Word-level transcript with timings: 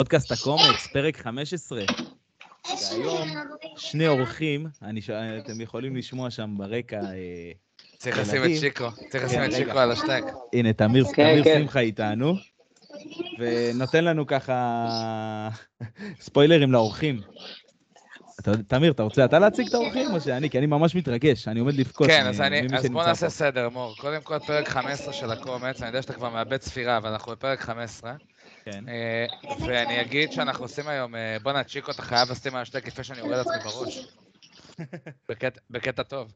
פודקאסט 0.00 0.32
הקומץ, 0.32 0.86
פרק 0.92 1.16
15. 1.16 1.82
והיום 2.90 3.28
שני 3.76 4.08
אורחים, 4.08 4.66
אני 4.82 5.02
ש... 5.02 5.10
אתם 5.10 5.60
יכולים 5.60 5.96
לשמוע 5.96 6.30
שם 6.30 6.54
ברקע... 6.58 6.96
אה, 6.96 7.52
צריך 7.98 8.18
לשים 8.18 8.44
את 8.44 8.50
שיקו, 8.60 8.88
צריך 9.10 9.24
לשים 9.24 9.44
את 9.44 9.50
כן, 9.50 9.56
שיקו 9.56 9.70
רגע. 9.70 9.82
על 9.82 9.90
השטג. 9.92 10.22
הנה, 10.52 10.72
תמיר 10.72 11.04
כן, 11.14 11.40
כן. 11.44 11.58
שמחה 11.60 11.80
איתנו, 11.80 12.34
ונותן 13.38 14.04
לנו 14.04 14.26
ככה 14.26 15.48
ספוילרים 16.20 16.72
לאורחים. 16.72 17.20
תמיר, 18.68 18.92
אתה 18.92 19.02
רוצה 19.02 19.24
אתה 19.24 19.38
להציג 19.38 19.66
את 19.68 19.74
האורחים 19.74 20.14
או 20.14 20.20
שאני? 20.20 20.50
כי 20.50 20.58
אני 20.58 20.66
ממש 20.66 20.94
מתרגש, 20.94 21.48
אני 21.48 21.60
עומד 21.60 21.74
לבכות. 21.74 22.06
כן, 22.06 22.26
אז 22.26 22.40
אני- 22.40 22.62
ממי 22.62 22.76
אז 22.78 22.86
בוא 22.86 23.04
נעשה. 23.04 23.28
סדר, 23.28 23.68
מור. 23.68 23.94
קודם 23.96 24.22
כל, 24.22 24.38
פרק 24.38 24.68
15 24.68 25.12
של 25.12 25.30
הקומץ, 25.30 25.80
אני 25.80 25.86
יודע 25.86 26.02
שאתה 26.02 26.12
כבר 26.12 26.30
מאבד 26.30 26.62
ספירה, 26.62 26.96
אבל 26.96 27.10
אנחנו 27.10 27.32
בפרק 27.32 27.60
15. 27.60 28.12
כן. 28.64 28.88
אה, 28.88 29.26
ואני 29.66 30.00
אגיד 30.00 30.32
שאנחנו 30.32 30.64
עושים 30.64 30.88
היום, 30.88 31.16
אה, 31.16 31.36
בואנה, 31.42 31.64
צ'יקו, 31.64 31.90
אתה 31.90 32.02
חייב 32.02 32.30
לשים 32.30 32.54
על 32.54 32.62
השטג 32.62 32.86
לפני 32.86 33.04
שאני 33.04 33.18
יורד 33.18 33.32
לעצמי 33.36 33.58
בראש. 33.64 34.06
בקטע- 35.30 35.60
בקטע 35.70 36.02
טוב. 36.02 36.32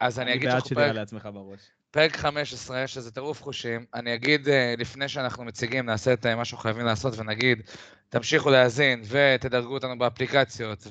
אז 0.00 0.18
אני 0.18 0.30
אני 0.30 0.38
אגיד 0.38 0.48
בעד 0.48 0.64
שתראה 0.64 0.92
לעצמך 0.92 1.28
בראש. 1.34 1.60
פרק 1.90 2.16
15, 2.16 2.86
שזה 2.86 3.10
טירוף 3.10 3.42
חושים, 3.42 3.84
אני 3.94 4.14
אגיד 4.14 4.48
אה, 4.48 4.74
לפני 4.78 5.08
שאנחנו 5.08 5.44
מציגים, 5.44 5.86
נעשה 5.86 6.12
את 6.12 6.26
אה, 6.26 6.36
מה 6.36 6.44
שאנחנו 6.44 6.62
חייבים 6.62 6.86
לעשות 6.86 7.18
ונגיד, 7.18 7.62
תמשיכו 8.08 8.50
להאזין 8.50 9.02
ותדרגו 9.08 9.74
אותנו 9.74 9.98
באפליקציות 9.98 10.86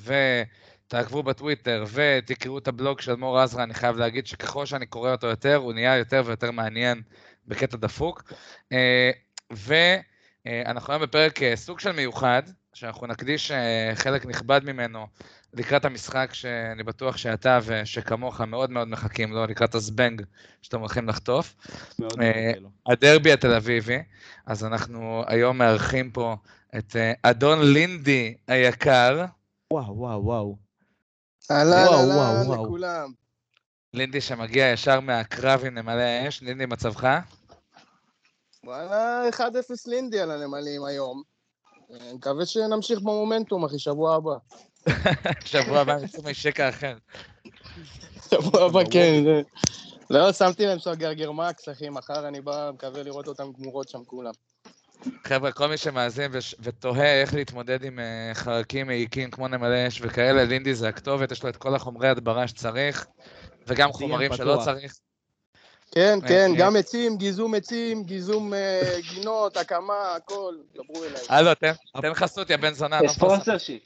ותעקבו 0.86 1.22
בטוויטר 1.22 1.84
ותקראו 1.92 2.58
את 2.58 2.68
הבלוג 2.68 3.00
של 3.00 3.14
מור 3.14 3.38
עזרא, 3.38 3.62
אני 3.62 3.74
חייב 3.74 3.96
להגיד 3.96 4.26
שככל 4.26 4.66
שאני 4.66 4.86
קורא 4.86 5.12
אותו 5.12 5.26
יותר, 5.26 5.56
הוא 5.56 5.72
נהיה 5.72 5.96
יותר 5.96 6.22
ויותר 6.26 6.50
מעניין 6.50 7.02
בקטע 7.46 7.76
דפוק. 7.76 8.32
אה, 8.72 9.10
ואנחנו 9.50 10.92
היום 10.92 11.02
בפרק 11.02 11.38
סוג 11.54 11.80
של 11.80 11.92
מיוחד, 11.92 12.42
שאנחנו 12.74 13.06
נקדיש 13.06 13.52
חלק 13.94 14.26
נכבד 14.26 14.60
ממנו 14.64 15.06
לקראת 15.54 15.84
המשחק 15.84 16.30
שאני 16.32 16.82
בטוח 16.82 17.16
שאתה 17.16 17.58
ושכמוך 17.64 18.40
מאוד 18.40 18.70
מאוד 18.70 18.88
מחכים 18.88 19.32
לו, 19.32 19.46
לקראת 19.46 19.74
הזבנג 19.74 20.22
שאתם 20.62 20.80
הולכים 20.80 21.08
לחטוף. 21.08 21.54
מאוד 21.98 22.20
אה. 22.20 22.52
הדרבי 22.86 23.32
התל 23.32 23.52
אביבי, 23.52 23.98
אז 24.46 24.64
אנחנו 24.64 25.22
היום 25.26 25.58
מארחים 25.58 26.10
פה 26.10 26.36
את 26.78 26.96
אה, 26.96 27.12
אדון 27.22 27.72
לינדי 27.72 28.34
היקר, 28.48 29.24
וואו, 29.72 29.96
וואו, 29.96 30.24
וואו. 30.24 30.56
אהלן, 31.50 31.86
וואו, 31.86 32.20
אהלן. 32.20 32.64
לכולם. 32.64 33.12
לינדי 33.94 34.20
שמגיע 34.20 34.66
ישר 34.72 35.00
מהקרב 35.00 35.64
עם 35.64 35.78
נמלי 35.78 36.02
האש, 36.02 36.42
לינדי 36.42 36.66
מצבך? 36.66 37.08
וואלה, 38.64 39.28
1-0 39.30 39.40
לינדי 39.86 40.20
על 40.20 40.30
הנמלים 40.30 40.84
היום. 40.84 41.22
אני 41.90 42.12
מקווה 42.12 42.46
שנמשיך 42.46 43.00
במומנטום, 43.00 43.64
אחי, 43.64 43.78
שבוע 43.78 44.14
הבא. 44.14 44.36
שבוע 45.44 45.80
הבא 45.80 45.94
נצא 45.96 46.22
משקע 46.30 46.68
אחר. 46.68 46.94
שבוע 48.30 48.64
הבא, 48.64 48.80
כן. 48.90 49.24
לא, 50.10 50.32
שמתי 50.32 50.66
להם 50.66 50.78
שם 50.78 50.94
גרגר 50.94 51.32
מקס, 51.32 51.68
אחי, 51.68 51.88
מחר 51.88 52.28
אני 52.28 52.40
בא, 52.40 52.70
מקווה 52.74 53.02
לראות 53.02 53.28
אותם 53.28 53.52
גמורות 53.58 53.88
שם 53.88 54.04
כולם. 54.06 54.32
חבר'ה, 55.24 55.52
כל 55.52 55.66
מי 55.68 55.76
שמאזין 55.76 56.32
ותוהה 56.60 57.20
איך 57.20 57.34
להתמודד 57.34 57.84
עם 57.84 57.98
אה, 57.98 58.30
חרקים 58.34 58.86
מעיקים 58.86 59.30
כמו 59.30 59.48
נמלי 59.48 59.88
אש 59.88 60.00
וכאלה, 60.02 60.44
לינדי 60.44 60.74
זה 60.74 60.88
הכתובת, 60.88 61.32
יש 61.32 61.42
לו 61.42 61.48
את 61.48 61.56
כל 61.56 61.74
החומרי 61.74 62.08
הדברה 62.08 62.48
שצריך, 62.48 63.06
וגם 63.66 63.92
חומרים 63.92 64.36
שלא. 64.36 64.60
צריך. 64.64 64.94
כן, 65.90 66.18
אה, 66.22 66.28
כן, 66.28 66.50
אה. 66.50 66.56
גם 66.58 66.76
עצים, 66.76 67.16
גיזום 67.16 67.54
עצים, 67.54 68.04
גיזום 68.04 68.52
גינות, 69.14 69.56
הקמה, 69.56 70.14
הכל, 70.16 70.54
דברו 70.74 71.04
אליי. 71.04 71.22
הלו, 71.28 71.54
תן- 71.54 72.14
חסות, 72.14 72.50
יא 72.50 72.56
בן 72.56 72.72
זונה, 72.74 73.00
לא 73.00 73.06
מפרסם. 73.06 73.18
ספונסר 73.18 73.58
שיט. 73.58 73.82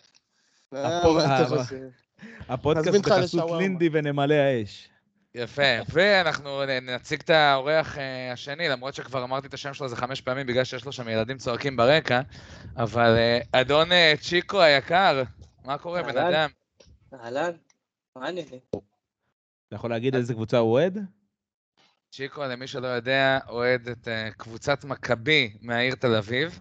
הפודקאסט 2.49 2.89
נזמין 2.89 3.01
אותך 3.01 3.09
בחסות 3.09 3.25
לשווארמה. 3.25 3.59
לינדי 3.59 3.89
ונמלי 3.93 4.39
האש. 4.39 4.89
יפה, 5.35 5.63
ואנחנו 5.89 6.63
נציג 6.83 7.21
את 7.21 7.31
האורח 7.31 7.99
אה, 7.99 8.33
השני, 8.33 8.69
למרות 8.69 8.95
שכבר 8.95 9.25
אמרתי 9.25 9.47
את 9.47 9.55
השם 9.55 9.75
שלו 9.75 9.85
איזה 9.85 9.97
חמש 9.97 10.21
פעמים 10.21 10.47
בגלל 10.47 10.65
שיש 10.65 10.85
לו 10.85 10.93
שם 10.93 11.09
ילדים 11.09 11.39
צועקים 11.39 11.77
ברקע, 11.77 12.21
אבל 12.77 13.17
אה, 13.17 13.61
אדון 13.61 13.93
אה, 13.93 14.15
צ'יקו 14.21 14.61
היקר, 14.61 15.23
מה 15.65 15.79
קורה, 15.79 16.03
בן. 16.03 16.19
אדם? 16.19 16.51
אהלן, 17.15 17.51
מה 18.17 18.27
העניינים? 18.27 18.61
אתה 18.71 19.77
יכול 19.77 19.91
להגיד 19.91 20.15
איזה 20.15 20.35
קבוצה 20.35 20.59
הוא 20.59 20.73
אוהד? 20.73 20.99
צ'יקו, 22.13 22.45
למי 22.45 22.67
שלא 22.67 22.87
יודע, 22.87 23.39
אוהד 23.49 23.89
את 23.89 24.09
אה, 24.09 24.31
קבוצת 24.37 24.85
מכבי 24.85 25.57
מהעיר 25.63 25.95
תל 25.95 26.15
אביב. 26.15 26.61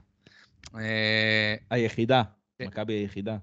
אה, 0.75 1.55
היחידה. 1.69 2.23
כן. 2.59 2.67
מכבי 2.67 2.93
היחידה. 2.93 3.37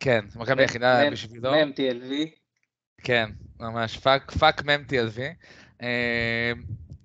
כן, 0.00 0.24
מכבי 0.36 0.62
היחידה 0.62 1.10
בשבילו. 1.10 1.52
מם 1.52 1.70
TLV. 1.76 2.12
כן, 3.02 3.30
ממש, 3.60 3.96
fuck, 3.96 4.30
fuck 4.30 4.64
מם 4.64 4.82
TLV. 4.88 5.20
אה, 5.82 6.52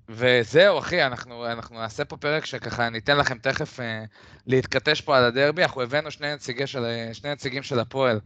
וזהו, 0.10 0.80
אחי, 0.80 1.04
אנחנו, 1.04 1.46
אנחנו 1.46 1.76
נעשה 1.76 2.06
פה 2.06 2.18
פרק 2.18 2.46
שככה 2.46 2.90
ניתן 2.90 3.18
לכם 3.18 3.38
תכף 3.38 3.80
אה, 3.80 4.04
להתכתש 4.48 5.02
פה 5.02 5.18
על 5.18 5.24
הדרבי. 5.24 5.64
אנחנו 5.64 5.82
הבאנו 5.82 6.12
שני, 6.12 6.34
נציגי 6.34 6.68
של, 6.68 6.84
אה, 6.86 7.10
שני 7.14 7.32
נציגים 7.32 7.64
של 7.64 7.80
הפועל, 7.80 8.20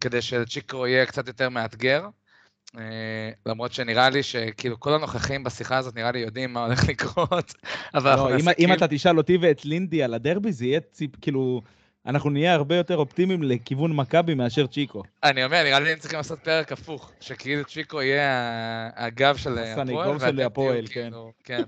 כדי 0.00 0.22
שלצ'יקו 0.22 0.86
יהיה 0.86 1.06
קצת 1.06 1.26
יותר 1.28 1.48
מאתגר. 1.48 2.06
אה, 2.78 2.82
למרות 3.46 3.72
שנראה 3.72 4.10
לי 4.10 4.22
שכאילו 4.22 4.80
כל 4.80 4.94
הנוכחים 4.94 5.44
בשיחה 5.44 5.76
הזאת 5.76 5.94
נראה 5.94 6.12
לי 6.12 6.18
יודעים 6.18 6.52
מה 6.52 6.64
הולך 6.64 6.88
לקרות, 6.88 7.54
אבל 7.94 8.10
אנחנו 8.10 8.28
לא, 8.28 8.34
אם- 8.34 8.44
נעשה 8.44 8.50
אם. 8.58 8.72
אתה 8.72 8.88
תשאל 8.88 9.18
אותי 9.18 9.36
ואת 9.36 9.64
לינדי 9.64 10.02
על 10.02 10.14
הדרבי, 10.14 10.52
זה 10.52 10.66
יהיה 10.66 10.80
ציפ... 10.80 11.10
כאילו... 11.20 11.60
אנחנו 12.06 12.30
נהיה 12.30 12.54
הרבה 12.54 12.76
יותר 12.76 12.96
אופטימיים 12.96 13.42
לכיוון 13.42 13.96
מכבי 13.96 14.34
מאשר 14.34 14.66
צ'יקו. 14.66 15.02
אני 15.22 15.44
אומר, 15.44 15.62
נראה 15.62 15.80
לי 15.80 15.92
הם 15.92 15.98
צריכים 15.98 16.16
לעשות 16.16 16.38
פרק 16.38 16.72
הפוך, 16.72 17.12
שכאילו 17.20 17.64
צ'יקו 17.64 18.02
יהיה 18.02 18.90
הגב 18.96 19.36
של 19.36 19.58
הפועל. 19.58 19.80
הסניגור 19.80 20.18
של 20.18 20.40
הפועל, 20.40 20.86
כאילו- 20.86 21.32
כן. 21.44 21.62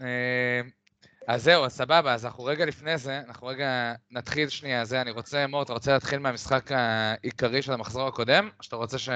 אה, 0.00 0.60
אז 1.28 1.42
זהו, 1.44 1.64
אז 1.64 1.72
סבבה, 1.72 2.14
אז 2.14 2.26
אנחנו 2.26 2.44
רגע 2.44 2.66
לפני 2.66 2.98
זה, 2.98 3.20
אנחנו 3.28 3.46
רגע 3.46 3.92
נתחיל 4.10 4.48
שנייה, 4.48 4.84
זה, 4.84 5.00
אני 5.00 5.10
רוצה, 5.10 5.46
מור, 5.46 5.62
אתה 5.62 5.72
רוצה 5.72 5.92
להתחיל 5.92 6.18
מהמשחק 6.18 6.72
העיקרי 6.72 7.62
של 7.62 7.72
המחזור 7.72 8.08
הקודם? 8.08 8.48
או 8.58 8.62
שאתה 8.62 8.76
רוצה 8.76 8.98
ש... 8.98 9.08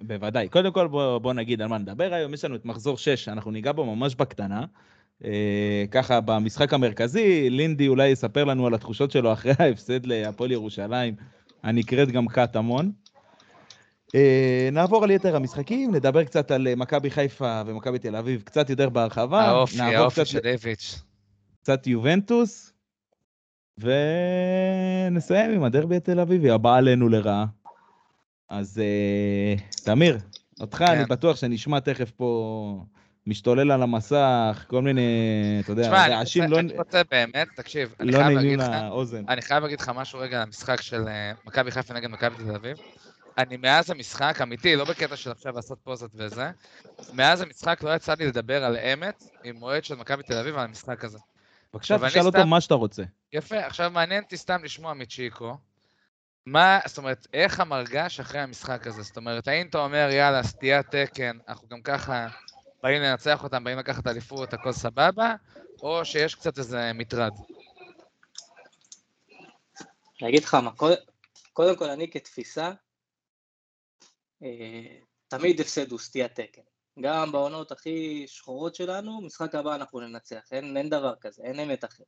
בוודאי. 0.00 0.48
קודם 0.48 0.72
כל, 0.72 0.88
בוא, 0.88 1.18
בוא 1.18 1.32
נגיד 1.32 1.62
על 1.62 1.68
מה 1.68 1.78
נדבר 1.78 2.14
היום. 2.14 2.34
יש 2.34 2.44
לנו 2.44 2.56
את 2.56 2.64
מחזור 2.64 2.98
6, 2.98 3.28
אנחנו 3.28 3.50
ניגע 3.50 3.72
בו 3.72 3.96
ממש 3.96 4.14
בקטנה. 4.14 4.64
אה, 5.24 5.84
ככה, 5.90 6.20
במשחק 6.20 6.72
המרכזי, 6.72 7.50
לינדי 7.50 7.88
אולי 7.88 8.08
יספר 8.08 8.44
לנו 8.44 8.66
על 8.66 8.74
התחושות 8.74 9.10
שלו 9.10 9.32
אחרי 9.32 9.52
ההפסד 9.58 10.06
להפועל 10.06 10.52
ירושלים, 10.52 11.14
הנקראת 11.62 12.10
גם 12.10 12.28
קטמון. 12.28 12.92
אה, 14.14 14.68
נעבור 14.72 15.04
על 15.04 15.10
יתר 15.10 15.36
המשחקים, 15.36 15.94
נדבר 15.94 16.24
קצת 16.24 16.50
על 16.50 16.68
אה, 16.68 16.76
מכבי 16.76 17.10
חיפה 17.10 17.62
ומכבי 17.66 17.98
תל 17.98 18.16
אביב, 18.16 18.42
קצת 18.42 18.70
יותר 18.70 18.88
בהרחבה. 18.88 19.42
האופי, 19.42 19.80
האופי 19.80 20.20
קצת, 20.20 20.26
של 20.26 20.40
איביץ'. 20.44 21.02
קצת 21.62 21.86
יובנטוס, 21.86 22.72
ונסיים 23.78 25.50
עם 25.50 25.64
הדרבי 25.64 25.96
התל 25.96 26.20
אביבי, 26.20 26.50
הבא 26.50 26.76
עלינו 26.76 27.08
לרעה. 27.08 27.46
אז 28.48 28.82
תמיר, 29.84 30.18
אותך 30.60 30.78
כן. 30.78 30.84
אני 30.84 31.04
בטוח 31.04 31.36
שנשמע 31.36 31.80
תכף 31.80 32.10
פה 32.10 32.84
משתולל 33.26 33.70
על 33.72 33.82
המסך, 33.82 34.64
כל 34.68 34.82
מיני, 34.82 35.02
אתה 35.64 35.72
יודע, 35.72 36.04
אני 36.04 36.14
רעשים 36.14 36.44
לא, 36.44 36.58
אני 36.58 36.78
רוצה 36.78 37.02
באמת, 37.10 37.48
תקשיב, 37.56 37.94
אני 38.00 38.12
לא 38.12 38.18
חייב 38.18 38.38
נעימים 38.38 38.58
להגיד 38.58 38.74
לך... 39.18 39.28
אני 39.28 39.42
חייב 39.42 39.62
להגיד 39.62 39.80
לך 39.80 39.88
משהו 39.94 40.18
רגע 40.18 40.36
על 40.36 40.42
המשחק 40.42 40.80
של 40.80 41.08
אה, 41.08 41.32
מכבי 41.44 41.70
חיפה 41.70 41.94
נגד 41.94 42.10
מכבי 42.10 42.44
תל 42.44 42.54
אביב. 42.54 42.76
אני 43.38 43.56
מאז 43.56 43.90
המשחק, 43.90 44.38
אמיתי, 44.42 44.76
לא 44.76 44.84
בקטע 44.84 45.16
של 45.16 45.30
עכשיו 45.30 45.54
לעשות 45.56 45.78
פוזות 45.84 46.10
וזה, 46.14 46.50
מאז 47.12 47.40
המשחק 47.40 47.82
לא 47.82 47.94
יצא 47.94 48.14
לי 48.18 48.26
לדבר 48.26 48.64
על 48.64 48.76
אמת 48.76 49.24
עם 49.44 49.56
מועד 49.56 49.84
של 49.84 49.94
מכבי 49.94 50.22
תל 50.22 50.38
אביב 50.38 50.54
על 50.54 50.64
המשחק 50.64 51.04
הזה. 51.04 51.18
בבקשה, 51.74 51.94
אני 51.94 52.08
תשאל 52.08 52.26
אותו 52.26 52.46
מה 52.46 52.60
שאתה 52.60 52.74
רוצה. 52.74 53.02
יפה, 53.32 53.66
עכשיו 53.66 53.90
מעניין 53.90 54.22
אותי 54.22 54.36
סתם 54.36 54.64
לשמוע 54.64 54.94
מצ'יקו, 54.94 55.56
מה, 56.46 56.78
זאת 56.86 56.98
אומרת, 56.98 57.26
איך 57.34 57.60
המרגש 57.60 58.20
אחרי 58.20 58.40
המשחק 58.40 58.86
הזה? 58.86 59.02
זאת 59.02 59.16
אומרת, 59.16 59.48
האם 59.48 59.66
אתה 59.66 59.78
אומר, 59.78 60.08
יאללה, 60.10 60.42
סטיית 60.42 60.86
תקן, 60.90 61.38
אנחנו 61.48 61.68
גם 61.68 61.80
ככה 61.82 62.28
באים 62.84 63.02
לנצח 63.02 63.44
אותם, 63.44 63.64
באים 63.64 63.78
לקחת 63.78 64.06
אליפות, 64.06 64.52
הכל 64.54 64.72
סבבה, 64.72 65.34
או 65.82 66.04
שיש 66.04 66.34
קצת 66.34 66.58
איזה 66.58 66.92
מטרד? 66.94 67.32
אני 70.22 70.28
אגיד 70.28 70.44
לך 70.44 70.54
מה, 70.54 70.70
קודם- 71.52 71.76
כל 71.76 71.90
אני 71.90 72.10
כתפיסה, 72.10 72.72
אה, 74.42 74.96
תמיד 75.28 75.60
הפסד 75.60 75.90
הוא 75.90 75.98
סטיית 75.98 76.40
תקן. 76.40 76.62
גם 77.00 77.32
בעונות 77.32 77.72
הכי 77.72 78.24
שחורות 78.26 78.74
שלנו, 78.74 79.20
משחק 79.20 79.54
הבא 79.54 79.74
אנחנו 79.74 80.00
ננצח, 80.00 80.42
אין, 80.52 80.76
אין 80.76 80.90
דבר 80.90 81.14
כזה, 81.20 81.42
אין 81.42 81.60
אמת 81.60 81.84
אחרת. 81.84 82.06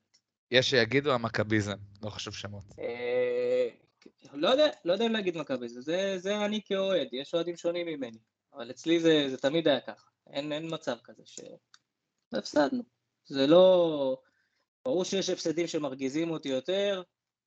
יש 0.51 0.71
שיגידו 0.71 1.13
המכביזם, 1.13 1.77
לא 2.03 2.11
חשוב 2.11 2.35
שמות. 2.35 2.65
אה, 2.79 3.69
לא 4.33 4.49
יודע, 4.49 4.67
לא 4.85 4.93
יודע 4.93 5.07
אם 5.07 5.13
להגיד 5.13 5.39
מכביזם, 5.39 5.81
זה, 5.81 6.19
זה 6.19 6.45
אני 6.45 6.61
כאוהד, 6.65 7.09
יש 7.13 7.35
אוהדים 7.35 7.57
שונים 7.57 7.87
ממני, 7.87 8.19
אבל 8.55 8.71
אצלי 8.71 9.01
זה, 9.01 9.27
זה 9.31 9.37
תמיד 9.37 9.69
היה 9.69 9.81
ככה, 9.81 10.07
אין, 10.31 10.53
אין 10.53 10.75
מצב 10.75 10.97
כזה 11.05 11.23
ש... 11.25 11.41
הפסדנו. 12.33 12.83
זה 13.27 13.47
לא... 13.47 14.19
ברור 14.85 15.05
שיש 15.05 15.31
הפסדים 15.31 15.67
שמרגיזים 15.67 16.31
אותי 16.31 16.49
יותר, 16.49 17.03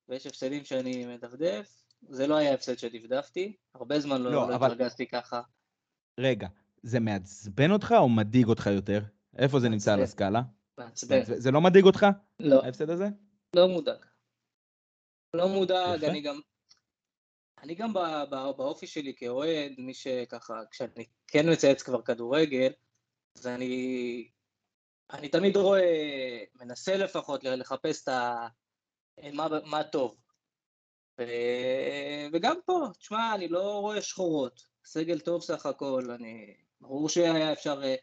ויש 0.08 0.26
הפסדים 0.26 0.64
שאני 0.64 1.06
מדפדף. 1.06 1.84
זה 2.08 2.26
לא 2.26 2.36
היה 2.36 2.54
הפסד 2.54 2.78
שדפדפתי, 2.78 3.56
הרבה 3.74 4.00
זמן 4.00 4.22
לא, 4.22 4.32
לא, 4.32 4.48
לא 4.48 4.54
אבל- 4.54 4.72
התרגזתי 4.72 5.06
ככה. 5.08 5.40
רגע, 6.20 6.48
זה 6.82 7.00
מעצבן 7.00 7.70
אותך 7.70 7.94
או 7.98 8.08
מדאיג 8.08 8.46
אותך 8.46 8.66
יותר? 8.66 9.00
איפה 9.38 9.60
זה 9.60 9.68
נמצא 9.68 9.92
על. 9.92 10.02
הסקאלה? 10.02 10.42
מעצבן. 10.78 11.24
זה 11.24 11.40
זה 11.40 11.50
לא 11.50 11.60
מדאיג 11.60 11.84
אותך, 11.84 12.06
לא, 12.40 12.64
ההפסד 12.64 12.90
הזה? 12.90 13.08
לא 13.56 13.68
מודאג. 13.68 14.04
לא 15.34 15.48
מודאג, 15.48 15.96
יפה. 16.02 16.06
אני 16.10 16.20
גם... 16.20 16.40
אני 17.62 17.74
גם 17.74 17.92
באופי 18.56 18.86
שלי 18.86 19.14
כאוהד, 19.16 19.72
מי 19.78 19.94
שככה, 19.94 20.60
כשאני 20.70 21.04
כן 21.26 21.52
מצייץ 21.52 21.82
כבר 21.82 22.02
כדורגל, 22.02 22.72
אז 23.36 23.46
אני... 23.46 24.28
אני 25.12 25.28
תמיד 25.28 25.56
רואה, 25.56 26.44
מנסה 26.54 26.96
לפחות 26.96 27.44
לחפש 27.44 28.02
את 28.02 28.08
ה... 28.08 28.46
מה, 29.32 29.48
מה 29.64 29.84
טוב. 29.84 30.16
ו... 31.20 31.24
וגם 32.32 32.56
פה, 32.64 32.86
תשמע, 32.98 33.34
אני 33.34 33.48
לא 33.48 33.78
רואה 33.80 34.02
שחורות. 34.02 34.62
סגל 34.84 35.20
טוב 35.20 35.42
סך 35.42 35.66
הכל, 35.66 36.10
אני... 36.10 36.54
ברור 36.80 37.08
שהיה 37.08 37.52
אפשר 37.52 37.82
אה, 37.84 37.94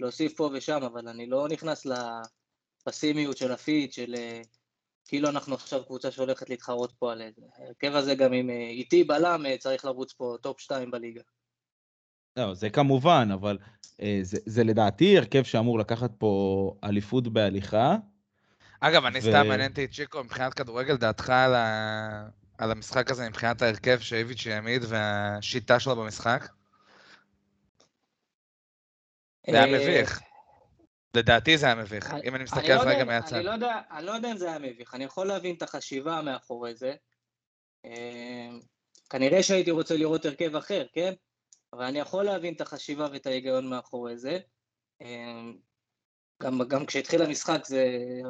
להוסיף 0.00 0.36
פה 0.36 0.50
ושם, 0.52 0.82
אבל 0.82 1.08
אני 1.08 1.26
לא 1.26 1.48
נכנס 1.48 1.86
לפסימיות 2.86 3.36
של 3.36 3.52
הפיד, 3.52 3.92
של 3.92 4.14
אה, 4.14 4.40
כאילו 5.08 5.28
אנחנו 5.28 5.54
עכשיו 5.54 5.84
קבוצה 5.84 6.10
שהולכת 6.10 6.50
להתחרות 6.50 6.92
פה 6.98 7.12
על 7.12 7.22
איזה. 7.22 7.42
ההרכב 7.58 7.94
הזה 7.94 8.14
גם 8.14 8.32
עם 8.32 8.50
אה, 8.50 8.54
איטי 8.54 9.04
בלם 9.04 9.46
אה, 9.46 9.58
צריך 9.58 9.84
לרוץ 9.84 10.12
פה 10.12 10.36
top 10.40 10.60
2 10.60 10.90
בליגה. 10.90 11.20
לא, 12.36 12.54
זה 12.54 12.70
כמובן, 12.70 13.28
אבל 13.34 13.58
אה, 14.02 14.18
זה, 14.22 14.38
זה 14.46 14.64
לדעתי 14.64 15.18
הרכב 15.18 15.42
שאמור 15.42 15.78
לקחת 15.78 16.10
פה 16.18 16.74
אליפות 16.84 17.28
בהליכה. 17.28 17.96
אגב, 18.80 19.04
אני 19.04 19.18
ו- 19.18 19.22
סתם 19.22 19.48
מעניין 19.48 19.70
אותי, 19.70 19.88
צ'יקו, 19.88 20.24
מבחינת 20.24 20.54
כדורגל, 20.54 20.96
דעתך 20.96 21.30
על, 21.30 21.54
ה... 21.54 22.28
על 22.58 22.70
המשחק 22.70 23.10
הזה, 23.10 23.28
מבחינת 23.28 23.62
ההרכב 23.62 23.98
שאיביץ' 23.98 24.46
העמיד 24.46 24.82
והשיטה 24.88 25.80
שלו 25.80 25.96
במשחק? 25.96 26.48
זה 29.50 29.62
היה 29.62 29.74
אה, 29.74 29.80
מביך. 29.80 30.27
לדעתי 31.14 31.58
זה 31.58 31.66
היה 31.66 31.74
מביך, 31.74 32.10
אם 32.10 32.18
אני 32.18 32.28
אני 32.34 32.44
מסתכל 32.44 32.68
לא 32.68 32.72
על 32.72 32.80
זה 32.80 32.94
רגע 32.94 33.04
מהצד. 33.04 33.36
אני 33.36 33.44
לא 33.44 33.50
יודע- 33.50 33.80
אני 33.90 34.06
לא 34.06 34.12
יודע 34.12 34.32
אם 34.32 34.36
זה 34.36 34.48
היה 34.48 34.58
מביך, 34.58 34.94
אני 34.94 35.04
יכול 35.04 35.26
להבין 35.26 35.56
את 35.56 35.62
החשיבה 35.62 36.22
מאחורי 36.22 36.74
זה. 36.74 36.94
אה, 37.84 38.48
כנראה 39.10 39.42
שהייתי 39.42 39.70
רוצה 39.70 39.96
לראות 39.96 40.24
הרכב 40.24 40.56
אחר, 40.56 40.86
כן? 40.92 41.12
אבל 41.72 41.84
אני 41.84 41.98
יכול 41.98 42.24
להבין 42.24 42.54
את 42.54 42.60
החשיבה 42.60 43.08
ואת 43.12 43.26
ההיגיון 43.26 43.66
מאחורי 43.70 44.18
זה. 44.18 44.38
אה, 45.02 45.40
גם, 46.42 46.60
גם 46.68 46.86
כשהתחיל 46.86 47.22
המשחק, 47.22 47.64
זה, 47.64 47.86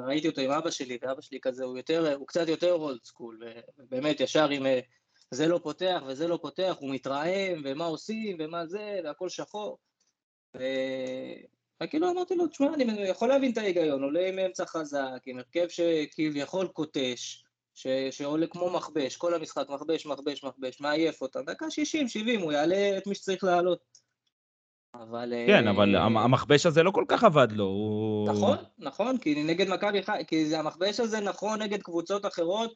ראיתי 0.06 0.28
אותו 0.28 0.40
עם 0.40 0.50
אבא 0.50 0.70
שלי, 0.70 0.98
ואבא 1.02 1.20
שלי 1.20 1.38
כזה, 1.42 1.64
הוא, 1.64 1.76
יותר, 1.76 2.14
הוא 2.14 2.26
קצת 2.26 2.48
יותר 2.48 2.72
אולד 2.72 3.04
סקול, 3.04 3.40
ובאמת 3.78 4.20
ישר 4.20 4.48
עם 4.48 4.66
אה, 4.66 4.80
זה 5.30 5.48
לא 5.48 5.60
פותח 5.62 6.02
וזה 6.06 6.28
לא 6.28 6.38
פותח, 6.42 6.76
הוא 6.78 6.94
מתרעם, 6.94 7.62
ומה 7.64 7.84
עושים, 7.84 8.36
ומה 8.40 8.66
זה, 8.66 9.00
והכל 9.04 9.28
שחור. 9.28 9.78
וכאילו 11.82 12.10
אמרתי 12.10 12.34
לו, 12.34 12.46
תשמע, 12.46 12.74
אני 12.74 13.02
יכול 13.08 13.28
להבין 13.28 13.52
את 13.52 13.58
ההיגיון, 13.58 14.02
עולה 14.02 14.28
עם 14.28 14.38
אמצע 14.38 14.66
חזק, 14.66 14.98
עם 15.26 15.38
הרכב 15.38 15.68
שכביכול 15.68 16.66
קוטש, 16.68 17.44
ש... 17.74 17.86
שעולה 18.10 18.46
כמו 18.46 18.70
מכבש, 18.70 19.16
כל 19.16 19.34
המשחק 19.34 19.64
מכבש, 19.68 20.06
מכבש, 20.06 20.44
מכבש, 20.44 20.80
מעייף 20.80 21.22
אותם, 21.22 21.40
דקה 21.46 21.70
60, 21.70 22.08
70, 22.08 22.40
הוא 22.40 22.52
יעלה 22.52 22.98
את 22.98 23.06
מי 23.06 23.14
שצריך 23.14 23.44
לעלות. 23.44 23.78
אבל... 24.94 25.32
כן, 25.46 25.66
אה, 25.66 25.70
אבל 25.70 25.96
המ- 25.96 26.16
המכבש 26.18 26.66
הזה 26.66 26.82
לא 26.82 26.90
כל 26.90 27.04
כך 27.08 27.24
עבד 27.24 27.52
לו, 27.52 27.64
הוא... 27.64 28.28
נכון, 28.30 28.56
נכון, 28.78 29.18
כי 29.18 29.42
נגד 29.44 29.68
מכבי 29.68 30.02
חיפה, 30.02 30.24
כי 30.24 30.46
זה- 30.46 30.58
המכבש 30.58 31.00
הזה 31.00 31.20
נכון 31.20 31.62
נגד 31.62 31.82
קבוצות 31.82 32.26
אחרות, 32.26 32.74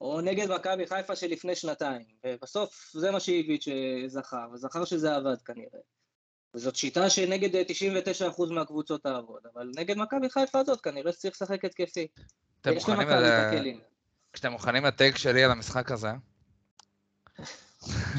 או 0.00 0.20
נגד 0.20 0.52
מכבי 0.52 0.86
חיפה 0.86 1.16
של 1.16 1.26
לפני 1.30 1.54
שנתיים. 1.54 2.02
ובסוף 2.26 2.90
זה 2.92 3.10
מה 3.10 3.20
שאיביץ' 3.20 3.68
אה, 3.68 4.08
זכר, 4.08 4.46
וזכר 4.52 4.84
שזה 4.84 5.16
עבד 5.16 5.42
כנראה. 5.44 5.80
וזאת 6.54 6.76
שיטה 6.76 7.10
שנגד 7.10 7.56
אה, 7.56 7.62
99% 8.36 8.52
מהקבוצות 8.52 9.02
תעבוד, 9.02 9.42
אבל 9.54 9.70
נגד 9.76 9.96
מכבי 9.96 10.30
חיפה 10.30 10.58
הזאת 10.58 10.80
כנראה 10.80 11.12
שצריך 11.12 11.34
לשחק 11.42 11.64
התקפי. 11.64 12.06
אתם 12.60 12.70
יש 12.72 12.76
מוכנים 12.76 12.98
למכבי 13.08 13.22
ל- 13.22 13.24
את 13.24 13.52
הכלים. 13.52 13.80
כשאתם 14.32 14.52
מוכנים 14.52 14.84
לטייק 14.84 15.16
שלי 15.18 15.44
על 15.44 15.50
המשחק 15.50 15.90
הזה? 15.92 16.08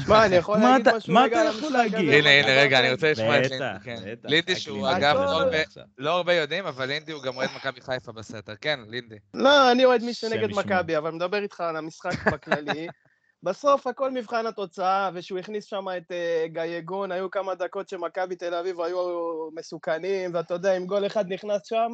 שמע, 0.04 0.26
אני 0.26 0.36
יכול 0.36 0.58
מה 0.58 0.70
להגיד 0.70 0.94
משהו 0.94 1.12
מה 1.14 1.22
רגע 1.22 1.40
על 1.40 1.46
יכול 1.46 1.62
המשחק 1.62 1.72
להגיד? 1.92 2.08
הזה? 2.08 2.16
הנה, 2.18 2.30
הנה, 2.30 2.60
רגע, 2.62 2.80
אני 2.80 2.92
רוצה 2.92 3.10
לשמוע 3.12 3.38
את 3.38 3.50
לינדי. 3.50 3.64
כן. 3.84 3.96
לינדי 4.24 4.56
שהוא, 4.56 4.88
אגב, 4.90 5.16
לא 5.16 5.20
הרבה-. 5.42 5.56
לא 5.98 6.10
הרבה 6.10 6.34
יודעים, 6.34 6.66
אבל 6.66 6.86
לינדי 6.86 7.12
הוא 7.12 7.22
גם 7.22 7.36
אוהד 7.36 7.50
מכבי 7.56 7.80
חיפה 7.80 8.12
בסתר. 8.12 8.54
כן, 8.60 8.80
לינדי. 8.88 9.16
לא, 9.34 9.72
אני 9.72 9.84
אוהד 9.84 10.02
מי 10.02 10.14
שנגד. 10.14 10.50
מכבי, 10.54 10.96
אבל 10.96 11.10
מדבר 11.10 11.42
איתך 11.42 11.60
על 11.60 11.76
המשחק 11.76 12.26
בכללי. 12.32 12.86
בסוף 13.42 13.86
הכל 13.86 14.10
מבחן 14.10 14.46
התוצאה, 14.46 15.10
ושהוא 15.14 15.38
הכניס 15.38 15.64
שם 15.64 15.84
את 15.96 16.10
uh, 16.10 16.48
גיא 16.48 16.62
יגון, 16.62 17.12
היו 17.12 17.30
כמה 17.30 17.54
דקות 17.54 17.88
שמכבי 17.88 18.36
תל 18.36 18.54
אביב 18.54 18.80
היו 18.80 18.98
מסוכנים, 19.52 20.30
ואתה 20.34 20.54
יודע, 20.54 20.76
אם 20.76 20.86
גול 20.86 21.06
אחד 21.06 21.32
נכנס 21.32 21.66
שם, 21.66 21.92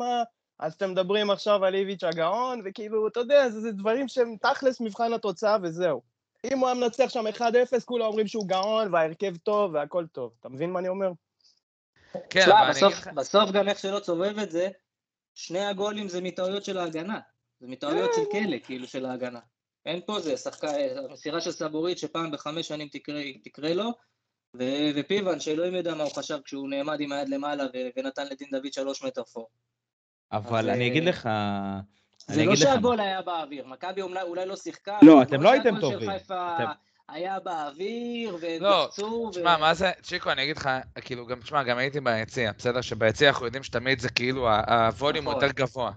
אז 0.59 0.75
אתם 0.75 0.91
מדברים 0.91 1.31
עכשיו 1.31 1.65
על 1.65 1.75
איביץ' 1.75 2.05
הגאון, 2.05 2.63
וכאילו, 2.65 3.09
אתה 3.09 3.21
יודע, 3.21 3.49
זה, 3.49 3.61
זה 3.61 3.73
דברים 3.73 4.09
שהם 4.09 4.37
תכלס 4.43 4.81
מבחן 4.81 5.13
התוצאה 5.13 5.57
וזהו. 5.63 6.03
אם 6.45 6.59
הוא 6.59 6.69
היה 6.69 6.75
מנצח 6.75 7.09
שם 7.09 7.27
1-0, 7.27 7.41
כולם 7.85 8.07
אומרים 8.07 8.27
שהוא 8.27 8.49
גאון, 8.49 8.95
וההרכב 8.95 9.37
טוב, 9.37 9.75
והכל 9.75 10.07
טוב. 10.07 10.33
אתה 10.41 10.49
מבין 10.49 10.71
מה 10.71 10.79
אני 10.79 10.89
אומר? 10.89 11.11
כן, 12.13 12.41
תשמע, 12.41 12.55
אבל 12.55 12.65
אני 12.65 12.71
בסוף, 12.71 12.93
לך... 12.93 13.09
בסוף 13.15 13.51
גם 13.51 13.69
איך 13.69 13.79
שלא 13.79 13.99
תסובב 13.99 14.39
את 14.39 14.51
זה, 14.51 14.69
שני 15.35 15.65
הגולים 15.65 16.09
זה 16.09 16.21
מטעויות 16.21 16.65
של 16.65 16.79
ההגנה. 16.79 17.21
זה 17.61 17.67
מטעויות 17.69 18.11
של 18.15 18.23
כלא, 18.33 18.57
כאילו, 18.65 18.87
של 18.87 19.07
ההגנה. 19.07 19.41
אין 19.87 20.01
פה 20.07 20.21
זה, 20.21 20.37
שחקה, 20.37 20.69
המסירה 21.09 21.41
של 21.41 21.53
סבורית 21.53 21.99
שפעם 21.99 22.31
בחמש 22.31 22.69
שנים 22.69 22.89
תקרה, 22.89 23.21
תקרה 23.45 23.75
לו, 23.75 23.91
ו- 24.57 24.91
ופיבן, 24.97 25.41
שאלוהים 25.41 25.75
יודע 25.75 25.95
מה 25.95 26.03
הוא 26.03 26.13
חשב 26.15 26.39
כשהוא 26.45 26.69
נעמד 26.69 27.01
עם 27.01 27.13
היד 27.13 27.29
למעלה 27.29 27.65
ו- 27.65 27.89
ונתן 27.97 28.27
לדין 28.27 28.49
דוד 28.51 28.73
שלוש 28.73 29.03
מטר 29.03 29.25
פור. 29.25 29.49
אבל 30.33 30.71
אז, 30.71 30.77
אני 30.77 30.89
אגיד 30.89 31.03
אה, 31.03 31.09
לך... 31.09 31.29
זה 32.27 32.45
לא 32.45 32.53
אגיד 32.53 32.63
לך. 32.63 32.73
שהגול 32.73 33.01
היה 33.01 33.23
באוויר, 33.23 33.67
מכבי 33.67 34.03
אולי, 34.03 34.23
אולי 34.23 34.47
לא 34.47 34.57
שיחקה, 34.57 34.99
לא, 35.03 35.23
אתם 35.23 35.43
לא 35.43 35.51
הייתם 35.53 35.81
טובים. 35.81 36.11
אתם- 36.11 36.65
היה 37.09 37.41
באוויר, 37.41 38.37
והם 38.41 38.63
לא, 38.63 38.87
קפצו, 38.89 39.05
ו- 39.05 39.31
תשמע, 39.31 39.57
מה 39.57 39.75
זה, 39.75 39.91
צ'יקו, 40.03 40.33
אני 40.33 40.43
אגיד 40.43 40.57
לך, 40.57 40.71
כאילו, 41.01 41.27
גם, 41.27 41.41
תשמע, 41.41 41.63
גם 41.63 41.79
הייתי 41.79 42.01
ביציע, 42.01 42.53
בסדר? 42.59 42.81
שביציע 42.81 43.29
אנחנו 43.29 43.47
יודעים 43.47 43.63
שתמיד 43.63 44.01
זה 44.01 44.09
כאילו, 44.09 44.49
הווליום 44.51 45.29
נכון. 45.29 45.43
יותר 45.43 45.55
גבוה. 45.55 45.93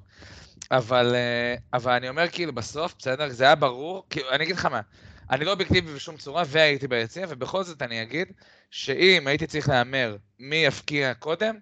אבל, 0.71 1.15
אה, 1.15 1.55
אבל 1.73 1.91
אני 1.91 2.09
אומר, 2.09 2.27
כאילו, 2.31 2.53
בסוף, 2.53 2.95
בסדר? 2.99 3.29
זה 3.29 3.43
היה 3.43 3.55
ברור, 3.55 4.05
כאילו, 4.09 4.29
אני 4.31 4.43
אגיד 4.43 4.55
לך 4.55 4.65
מה, 4.65 4.81
אני 5.29 5.45
לא 5.45 5.51
אובייקטיבי 5.51 5.93
בשום 5.93 6.17
צורה, 6.17 6.43
והייתי 6.47 6.87
ביציע, 6.87 7.25
ובכל 7.29 7.63
זאת 7.63 7.81
אני 7.81 8.01
אגיד, 8.01 8.27
שאם 8.71 9.27
הייתי 9.27 9.47
צריך 9.47 9.69
להמר 9.69 10.17
מי 10.39 10.55
יפקיע 10.55 11.13
קודם, 11.13 11.55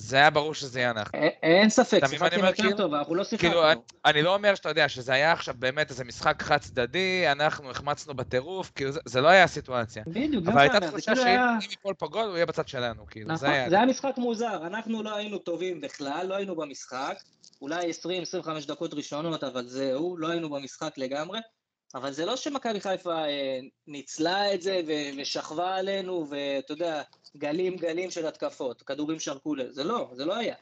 זה 0.00 0.16
היה 0.16 0.30
ברור 0.30 0.54
שזה 0.54 0.80
יהיה 0.80 0.90
אנחנו. 0.90 1.18
אין- 1.42 1.70
ספק, 1.70 2.00
שיחקתם? 2.06 2.44
יותר 2.44 2.76
טוב, 2.76 2.94
אנחנו 2.94 3.14
לא 3.14 3.24
שיחקנו. 3.24 3.50
כאילו, 3.50 3.64
אני, 4.04 4.22
לא 4.22 4.34
אומר 4.34 4.54
שאתה 4.54 4.68
יודע 4.68 4.88
שזה 4.88 5.12
היה 5.12 5.32
עכשיו 5.32 5.54
באמת 5.58 5.90
איזה 5.90 6.04
משחק 6.04 6.42
חד 6.42 6.56
צדדי, 6.56 7.24
אנחנו 7.32 7.70
החמצנו 7.70 8.14
בטירוף, 8.14 8.72
כאילו, 8.74 8.90
זה, 9.04 9.20
לא 9.20 9.28
היה 9.28 9.44
הסיטואציה. 9.44 10.02
בדיוק, 10.06 10.48
אבל 10.48 10.58
הייתה 10.58 10.80
תחושה 10.80 11.14
כאילו 11.14 11.26
שאם 11.60 11.94
פה 11.98 12.06
גול, 12.06 12.28
הוא 12.28 12.34
יהיה 12.34 12.46
בצד 12.46 12.68
שלנו, 12.68 13.06
כאילו, 13.06 13.26
זה 13.36 13.46
נכון, 13.46 13.50
היה... 13.50 13.70
זה 13.70 13.76
היה 13.76 13.86
משחק 13.86 14.14
מוזר, 14.16 14.66
אנחנו 14.66 15.02
לא 15.02 15.16
היינו 15.16 15.38
טובים 15.38 15.80
בכלל, 15.80 16.26
לא 16.26 16.34
היינו 16.34 16.56
במשחק, 16.56 17.14
אולי 17.62 17.90
20-25 18.44 18.66
דקות 18.68 18.94
ראשונות, 18.94 19.44
אבל 19.44 19.66
זהו, 19.66 20.16
לא 20.16 20.28
היינו 20.28 20.50
במשחק 20.50 20.92
לגמרי, 20.96 21.38
אבל 21.94 22.12
זה 22.12 22.26
לא 22.26 22.36
שמכבי 22.36 22.80
חיפה 22.80 23.24
אה, 23.24 23.60
ניצלה 23.86 24.54
את 24.54 24.62
זה 24.62 24.80
ושכבה 25.16 25.76
עלינו, 25.76 26.26
ואתה 26.30 26.72
יודע, 26.72 27.02
גלים 27.36 27.76
גלים 27.76 28.10
של 28.10 28.26
התקפות, 28.26 28.82
כדורים 28.82 29.18
שרקו 29.18 29.54
לזה, 29.54 29.72
זה 29.72 29.84
לא, 29.84 30.10
זה 30.14 30.24
לא 30.24 30.36
היה. 30.36 30.54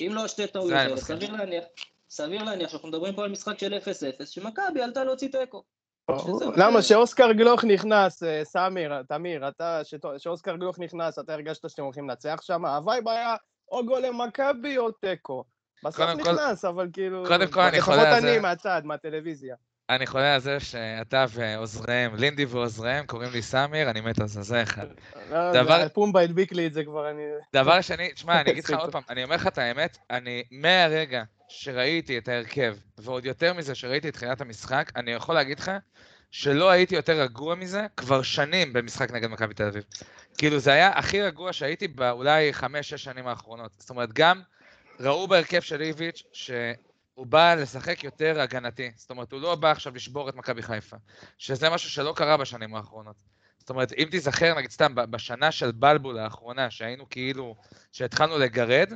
אם 0.00 0.10
לא 0.14 0.28
שתי 0.28 0.46
טעויות. 0.46 0.98
סביר 0.98 1.32
להניח, 1.32 1.64
סביר 2.10 2.42
להניח 2.42 2.70
שאנחנו 2.70 2.88
מדברים 2.88 3.14
פה 3.14 3.24
על 3.24 3.30
משחק 3.30 3.58
של 3.58 3.74
0-0, 4.22 4.26
שמכבי 4.26 4.82
עלתה 4.82 5.04
להוציא 5.04 5.28
תיקו. 5.28 5.62
למה? 6.56 6.82
ש- 6.82 6.88
שאוסקר 6.88 7.32
גלוך 7.32 7.64
נכנס, 7.64 8.22
אה, 8.22 8.44
סמיר, 8.44 9.02
תמיר, 9.02 9.48
אתה, 9.48 9.80
שאוסקר 10.18 10.56
גלוך 10.56 10.78
נכנס, 10.78 11.18
אתה 11.18 11.34
הרגשת 11.34 11.70
שאתם 11.70 11.82
הולכים 11.82 12.08
לנצח 12.08 12.40
שם? 12.42 12.64
ה 12.64 12.73
vibe 12.73 13.08
היה 13.08 13.36
או 13.72 13.86
גול 13.86 14.02
למכבי 14.02 14.78
או 14.78 14.90
תיקו. 14.90 15.44
בסוף 15.84 16.10
נכנס, 16.10 16.64
אבל 16.64 16.88
כאילו... 16.92 17.24
קודם 17.26 17.50
כל, 17.50 17.60
אני 17.60 17.78
לפחות 17.78 17.94
חולה 17.94 18.14
על 18.14 18.20
זה. 18.20 18.28
אני 18.28 18.38
מהצד, 18.38 18.82
מהטלוויזיה. 18.84 19.56
אני 19.90 20.06
חולה 20.06 20.34
על 20.34 20.40
זה 20.40 20.60
שאתה 20.60 21.24
ועוזריהם, 21.30 22.14
לינדי 22.16 22.44
ועוזריהם, 22.44 23.06
קוראים 23.06 23.30
לי 23.32 23.42
סמיר, 23.42 23.90
אני 23.90 24.00
מת 24.00 24.20
על 24.20 24.28
זה, 24.28 24.42
זה 24.42 24.62
אחד. 24.62 24.86
לא, 25.30 25.52
דבר- 25.52 25.82
זה- 25.82 25.88
פומבה 25.88 26.20
הדביק 26.20 26.52
לי 26.52 26.66
את 26.66 26.72
זה 26.74 26.84
כבר, 26.84 27.10
אני... 27.10 27.22
דבר 27.52 27.80
שני, 27.80 28.12
תשמע, 28.12 28.40
אני 28.40 28.50
אגיד 28.50 28.64
לך. 28.64 28.70
עוד 28.80 28.92
פעם, 28.92 29.02
אני 29.08 29.24
אומר 29.24 29.36
לך 29.36 29.46
את 29.46 29.58
האמת, 29.58 29.98
אני 30.10 30.42
מהרגע 30.50 31.22
שראיתי 31.48 32.18
את 32.18 32.28
ההרכב, 32.28 32.76
ועוד 32.98 33.24
יותר 33.24 33.54
מזה 33.54 33.74
שראיתי 33.74 34.08
את 34.08 34.14
תחילת 34.14 34.40
המשחק, 34.40 34.92
אני 34.96 35.10
יכול 35.10 35.34
להגיד 35.34 35.58
לך 35.58 35.70
שלא 36.30 36.70
הייתי 36.70 36.94
יותר 36.94 37.20
רגוע 37.20 37.54
מזה 37.54 37.86
כבר 37.96 38.22
שנים 38.22 38.72
במשחק 38.72 39.10
נגד 39.10 39.30
מכבי 39.30 39.54
תל 39.54 39.64
אביב. 39.66 39.84
כאילו, 40.38 40.58
זה 40.58 40.72
היה 40.72 40.88
הכי 40.94 41.22
רגוע 41.22 41.52
שהייתי 41.52 41.88
באולי 41.88 42.52
חמש-שש 42.52 43.04
שנים 43.04 43.26
האחרונות. 43.26 43.70
זאת 43.78 43.90
אומרת, 43.90 44.12
גם 44.12 44.42
ראו 45.00 45.28
בהרכב 45.28 45.60
של 45.60 45.80
איביץ' 45.80 46.22
שהוא 47.14 47.26
בא 47.26 47.54
לשחק 47.54 48.04
יותר 48.04 48.40
הגנתי. 48.40 48.90
זאת 48.96 49.10
אומרת, 49.10 49.32
הוא 49.32 49.40
לא 49.40 49.54
בא 49.54 49.70
עכשיו 49.70 49.94
לשבור 49.94 50.28
את 50.28 50.34
מכבי 50.34 50.62
חיפה, 50.62 50.96
שזה 51.38 51.70
משהו 51.70 51.90
שלא 51.90 52.12
קרה 52.16 52.36
בשנים 52.36 52.74
האחרונות. 52.74 53.16
זאת 53.58 53.70
אומרת, 53.70 53.92
אם 53.92 54.08
תיזכר, 54.10 54.54
נגיד 54.54 54.70
סתם, 54.70 54.94
בשנה 54.94 55.52
של 55.52 55.72
בלבול 55.72 56.18
האחרונה, 56.18 56.70
שהיינו 56.70 57.08
כאילו, 57.10 57.56
שהתחלנו 57.92 58.38
לגרד, 58.38 58.92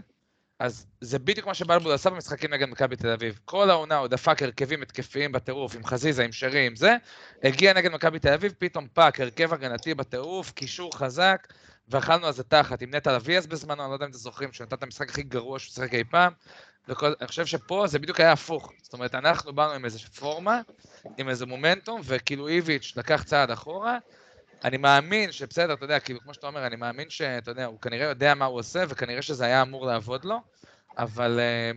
אז 0.59 0.87
זה 1.01 1.19
בדיוק 1.19 1.47
מה 1.47 1.55
שבלבול 1.55 1.93
עשה 1.93 2.11
במשחקים 2.11 2.55
נגד 2.55 2.69
מכבי 2.69 2.97
תל 2.97 3.11
אביב. 3.11 3.39
כל 3.45 3.71
העונה 3.71 3.97
הוא 3.97 4.09
דפק 4.09 4.43
הרכבים 4.43 4.83
התקפיים 4.83 5.33
בטירוף, 5.33 5.75
עם 5.75 5.85
חזיזה, 5.85 6.25
עם 6.25 6.33
שרי, 6.33 6.67
עם 6.67 6.77
זה, 6.77 6.97
הגיע 7.43 7.73
נגד 7.73 7.91
מכבי 7.93 8.19
תל 8.19 8.33
אביב, 8.33 8.55
פתאום 8.59 8.89
פאק, 8.93 9.21
הרכב 9.21 9.53
הגנתי 9.53 9.95
בטירוף, 9.95 10.51
קישור 10.51 10.97
חזק, 10.97 11.47
ואכלנו 11.89 12.27
על 12.27 12.33
זה 12.33 12.45
תחת, 12.45 12.83
עם 12.83 12.95
נטע 12.95 13.17
לביא 13.17 13.39
אז 13.39 13.47
בזמנו, 13.47 13.83
אני 13.83 13.91
לא 13.91 13.95
יודע 13.95 14.07
אם 14.07 14.11
אתם 14.11 14.19
זוכרים, 14.19 14.53
שנתן 14.53 14.77
את 14.77 14.83
המשחק 14.83 15.11
הכי 15.11 15.23
גרוע 15.23 15.59
שהוא 15.59 15.75
שיחק 15.75 15.95
אי 15.95 16.05
פעם, 16.05 16.33
אני 16.89 17.27
חושב 17.27 17.47
שפה 17.47 17.87
זה 17.87 17.99
בדיוק 17.99 18.21
היה 18.21 18.33
הפוך. 18.33 18.73
זאת 18.83 18.93
אומרת, 18.93 19.15
אנחנו 19.15 19.53
באנו 19.53 19.73
עם 19.73 19.85
איזו 19.85 19.99
פורמה, 19.99 20.61
עם 21.19 21.29
איזה 21.29 21.47
מומנטום, 21.47 22.01
וכאילו 22.05 22.49
איביץ' 22.49 22.93
לקח 22.97 23.23
צעד 23.23 23.51
אחורה. 23.51 23.99
אני 24.65 24.77
מאמין 24.77 25.33
שבסדר, 25.33 25.73
אתה 25.73 25.85
יודע, 25.85 26.01
כאילו, 26.01 26.21
כמו 26.21 26.35
שאתה 26.35 26.47
אומר, 26.47 26.67
אני 26.67 26.77
מאמין 26.77 27.11
שאתה 27.11 27.51
יודע, 27.51 27.65
הוא 27.65 27.81
כנראה 27.81 28.07
יודע 28.07 28.35
מה 28.35 28.45
הוא 28.45 28.59
עושה, 28.59 28.85
וכנראה 28.89 29.23
שזה 29.23 29.45
היה 29.45 29.63
אמור 29.63 29.87
לעבוד 29.87 30.25
לו, 30.25 30.41
אבל, 30.99 31.41
אה, 31.41 31.71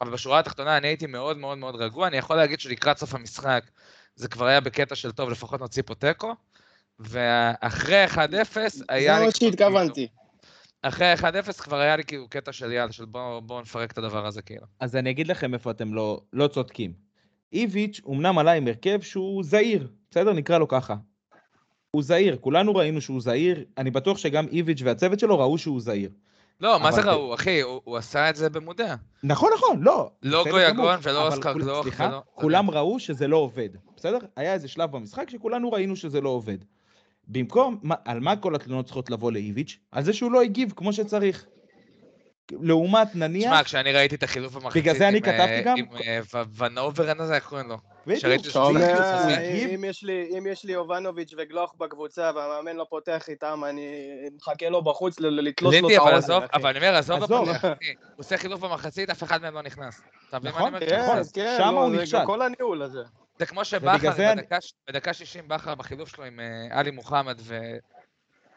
אבל 0.00 0.10
בשורה 0.10 0.38
התחתונה 0.38 0.76
אני 0.76 0.88
הייתי 0.88 1.06
מאוד 1.06 1.38
מאוד 1.38 1.58
מאוד 1.58 1.74
רגוע. 1.74 2.06
אני 2.06 2.16
יכול 2.16 2.36
להגיד 2.36 2.60
שלקראת 2.60 2.98
סוף 2.98 3.14
המשחק 3.14 3.64
זה 4.16 4.28
כבר 4.28 4.46
היה 4.46 4.60
בקטע 4.60 4.94
של 4.94 5.12
טוב, 5.12 5.30
לפחות 5.30 5.60
נוציא 5.60 5.82
פה 5.86 5.94
תיקו, 5.94 6.34
ואחרי 6.98 8.04
1-0 8.04 8.16
היה 8.88 9.18
זה. 9.18 9.24
מה 9.24 9.30
שהתכוונתי. 9.30 10.08
אחרי 10.88 11.14
1-0 11.14 11.22
כבר 11.52 11.76
היה 11.76 11.96
לי 11.96 12.04
כאילו 12.04 12.28
קטע 12.28 12.52
של 12.52 12.72
יאללה, 12.72 12.92
של 12.92 13.04
בואו 13.04 13.42
בוא 13.42 13.60
נפרק 13.60 13.92
את 13.92 13.98
הדבר 13.98 14.26
הזה 14.26 14.42
כאילו. 14.42 14.66
אז 14.80 14.96
אני 14.96 15.10
אגיד 15.10 15.28
לכם 15.28 15.54
איפה 15.54 15.70
אתם 15.70 15.94
לא, 15.94 16.20
לא 16.32 16.48
צודקים. 16.48 16.92
איביץ' 17.52 18.00
אמנם 18.08 18.38
עלה 18.38 18.52
עם 18.52 18.66
הרכב 18.68 19.00
שהוא 19.00 19.44
זהיר, 19.44 19.88
בסדר? 20.10 20.32
נקרא 20.32 20.58
לו 20.58 20.68
ככה. 20.68 20.94
הוא 21.90 22.02
זהיר, 22.02 22.36
כולנו 22.40 22.74
ראינו 22.74 23.00
שהוא 23.00 23.20
זהיר, 23.20 23.64
אני 23.78 23.90
בטוח 23.90 24.18
שגם 24.18 24.46
איביץ' 24.48 24.80
והצוות 24.84 25.20
שלו 25.20 25.38
ראו 25.38 25.58
שהוא 25.58 25.80
זהיר. 25.80 26.10
לא, 26.60 26.80
מה 26.80 26.92
זה 26.92 27.00
ראו, 27.00 27.34
אחי? 27.34 27.60
הוא, 27.60 27.80
הוא 27.84 27.96
עשה 27.96 28.30
את 28.30 28.36
זה 28.36 28.50
במודע. 28.50 28.94
נכון, 29.22 29.50
נכון, 29.54 29.82
לא. 29.82 30.10
לא 30.22 30.44
גויגון 30.50 30.98
ולא 31.02 31.26
אוסקר 31.26 31.52
גלוך 31.52 31.82
סליחה, 31.82 32.08
ולא- 32.08 32.22
כולם 32.34 32.70
ראו 32.70 33.00
שזה 33.00 33.28
לא 33.28 33.36
עובד, 33.36 33.68
בסדר? 33.96 34.18
היה 34.36 34.52
איזה 34.54 34.68
שלב 34.68 34.90
במשחק 34.92 35.30
שכולנו 35.30 35.72
ראינו 35.72 35.96
שזה 35.96 36.20
לא 36.20 36.28
עובד. 36.28 36.58
במקום, 37.28 37.78
מה, 37.82 37.94
על 38.04 38.20
מה 38.20 38.36
כל 38.36 38.54
התלונות 38.54 38.84
צריכות 38.84 39.10
לבוא 39.10 39.32
לאיביץ'? 39.32 39.78
על 39.92 40.04
זה 40.04 40.12
שהוא 40.12 40.32
לא 40.32 40.42
הגיב 40.42 40.72
כמו 40.76 40.92
שצריך. 40.92 41.46
לעומת 42.60 43.08
נניח... 43.14 43.50
תשמע, 43.50 43.64
כשאני 43.64 43.92
ראיתי 43.92 44.14
את 44.14 44.22
החילוף 44.22 44.52
במחצית 44.54 44.82
בגלל 44.82 44.94
זה 44.98 45.08
אני 45.08 45.16
אה, 45.18 45.22
כתבתי 45.22 45.62
גם. 45.64 45.76
עם 45.78 45.86
אה, 45.96 46.20
ונוברן 46.56 47.20
הזה, 47.20 47.34
איך 47.34 47.46
קוראים 47.46 47.68
לו? 47.68 47.76
בדיוק, 48.06 48.20
שהוא 48.20 48.62
הוא 48.62 48.78
אם- 49.74 49.84
יש 49.84 50.02
לי- 50.02 50.38
אם 50.38 50.46
יש 50.46 50.64
לי 50.64 50.72
יובנוביץ' 50.72 51.34
וגלוך 51.38 51.74
בקבוצה 51.78 52.30
והמאמן 52.36 52.76
לא 52.76 52.86
פותח 52.90 53.24
איתם, 53.28 53.62
אני 53.68 53.86
מחכה 54.36 54.68
לו 54.68 54.82
בחוץ 54.84 55.20
לתלוש 55.20 55.74
לו 55.76 55.88
את 55.90 55.94
אבל 56.00 56.12
האוזן. 56.12 56.38
אבל 56.54 56.70
אני 56.70 56.78
אומר, 56.78 56.96
עזוב. 56.96 57.22
הוא 57.32 57.74
עושה 58.16 58.36
חילוף 58.36 58.60
במחצית, 58.60 59.10
אף 59.10 59.22
אחד 59.22 59.42
מהם 59.42 59.54
לא 59.54 59.62
נכנס. 59.62 60.00
נכון, 60.32 60.62
אומר? 60.74 60.78
נכון. 61.02 61.22
כן, 61.34 61.56
כן, 62.10 62.26
כל 62.26 62.42
הניהול 62.42 62.82
הזה. 62.82 63.02
זה 63.38 63.46
כמו 63.46 63.64
שבכר, 63.64 64.34
בדקה 64.34 64.60
ש- 64.60 64.72
בדקה 64.88 65.12
60 65.12 65.48
בכר 65.48 65.74
בחילוף 65.74 66.08
שלו 66.08 66.24
עם 66.24 66.40
אה, 66.40 66.78
עלי 66.78 66.90
מוחמד 66.90 67.38
ו- 67.40 67.76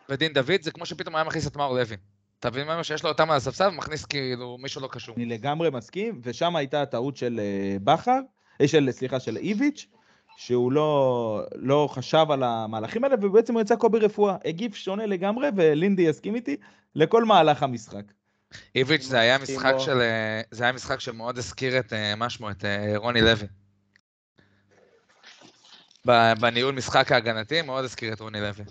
ודין 0.09 0.33
דוד, 0.33 0.61
זה 0.61 0.71
כמו 0.71 0.85
שפתאום 0.85 1.15
היה 1.15 1.23
מכניס 1.23 1.47
את 1.47 1.55
מאור 1.55 1.75
לוי. 1.75 1.97
אתה 2.39 2.49
מבין 2.49 2.67
מה? 2.67 2.83
שיש 2.83 3.03
לו 3.03 3.09
אותם 3.09 3.31
על 3.31 3.37
הספסל 3.37 3.67
ומכניס 3.67 4.05
כאילו 4.05 4.57
מישהו 4.57 4.81
לא 4.81 4.89
קשור. 4.91 5.15
אני 5.15 5.25
לגמרי 5.25 5.69
מסכים, 5.69 6.21
ושם 6.23 6.55
הייתה 6.55 6.81
הטעות 6.81 7.17
של 7.17 7.39
אה, 7.39 7.77
בכר, 7.83 8.19
אה, 8.61 8.67
של, 8.67 8.91
סליחה, 8.91 9.19
של 9.19 9.37
איביץ', 9.37 9.85
שהוא 10.37 10.71
לא, 10.71 11.43
לא 11.55 11.89
חשב 11.91 12.25
על 12.29 12.43
המהלכים 12.43 13.03
האלה, 13.03 13.15
ובעצם 13.21 13.53
הוא 13.53 13.61
יצא 13.61 13.75
קובי 13.75 13.99
רפואה. 13.99 14.35
הגיב 14.45 14.73
שונה 14.73 15.05
לגמרי, 15.05 15.47
ולינדי 15.55 16.01
יסכים 16.01 16.35
איתי, 16.35 16.57
לכל 16.95 17.25
מהלך 17.25 17.63
המשחק. 17.63 18.03
איביץ' 18.75 19.03
זה 19.03 19.19
היה 19.19 19.37
משחק. 19.37 19.73
של... 19.77 20.01
זה 20.51 20.63
היה 20.63 20.73
משחק 20.73 20.99
שמאוד 20.99 21.37
הזכיר 21.37 21.79
את, 21.79 21.93
מה 22.17 22.29
שמו, 22.29 22.51
את 22.51 22.65
רוני 22.95 23.21
לוי. 23.21 23.47
ב- 26.07 26.33
בניהול 26.39 26.75
משחק 26.75 27.11
ההגנתי 27.11 27.61
מאוד 27.61 27.83
הזכיר 27.83 28.13
את 28.13 28.19
רוני 28.19 28.41
לוי. 28.41 28.63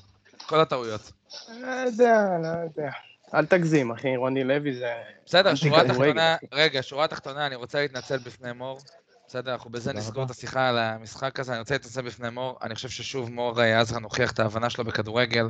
כל 0.46 0.60
הטעויות. 0.60 1.12
לא 1.60 1.66
יודע, 1.66 2.26
לא 2.42 2.48
יודע. 2.48 2.90
אל 3.34 3.46
תגזים, 3.46 3.90
אחי, 3.90 4.16
רוני 4.16 4.44
לוי 4.44 4.74
זה... 4.74 4.94
בסדר, 5.26 5.54
שורה 5.54 5.88
תחתונה. 5.88 6.36
רגע, 6.52 6.82
שורה 6.82 7.06
תחתונה, 7.06 7.46
אני 7.46 7.54
רוצה 7.54 7.80
להתנצל 7.80 8.18
בפני 8.18 8.52
מור. 8.52 8.80
בסדר, 9.28 9.52
אנחנו 9.52 9.70
בזה 9.70 9.92
נסגור 9.92 10.24
את. 10.24 10.30
השיחה 10.30 10.68
על 10.68 10.78
המשחק 10.78 11.40
הזה, 11.40 11.52
אני 11.52 11.60
רוצה 11.60 11.74
להתנצל 11.74 12.02
בפני 12.02 12.30
מור. 12.30 12.58
אני 12.62 12.74
חושב 12.74 12.88
ששוב 12.88 13.30
מור 13.30 13.60
עזרן 13.60 14.02
הוכיח 14.02 14.32
את 14.32 14.40
ההבנה 14.40 14.70
שלו 14.70 14.84
בכדורגל, 14.84 15.48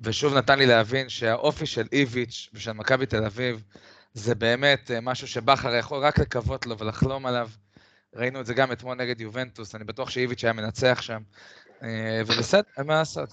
ושוב 0.00 0.34
נתן 0.34 0.58
לי 0.58 0.66
להבין 0.66 1.08
שהאופי 1.08 1.66
של 1.66 1.86
איביץ' 1.92 2.50
ושל 2.54 2.72
מכבי 2.72 3.06
תל 3.06 3.24
אביב, 3.24 3.62
זה 4.14 4.34
באמת 4.34 4.90
אה, 4.90 5.00
משהו 5.00 5.28
שבכר 5.28 5.74
יכול 5.74 6.04
רק 6.04 6.18
לקוות 6.18 6.66
לו 6.66 6.78
ולחלום 6.78 7.26
עליו. 7.26 7.48
ראינו 8.14 8.40
את 8.40 8.46
זה 8.46 8.54
גם 8.54 8.72
אתמול 8.72 8.96
נגד 8.96 9.20
יובנטוס, 9.20 9.74
אני 9.74 9.84
בטוח 9.84 10.10
שאיביץ' 10.10 10.44
היה 10.44 10.52
מנצח 10.52 10.98
שם. 11.02 11.22
אה, 11.82 12.22
ובסדר, 12.26 12.60
אין 12.78 12.86
מה 12.86 12.94
לעשות. 12.94 13.28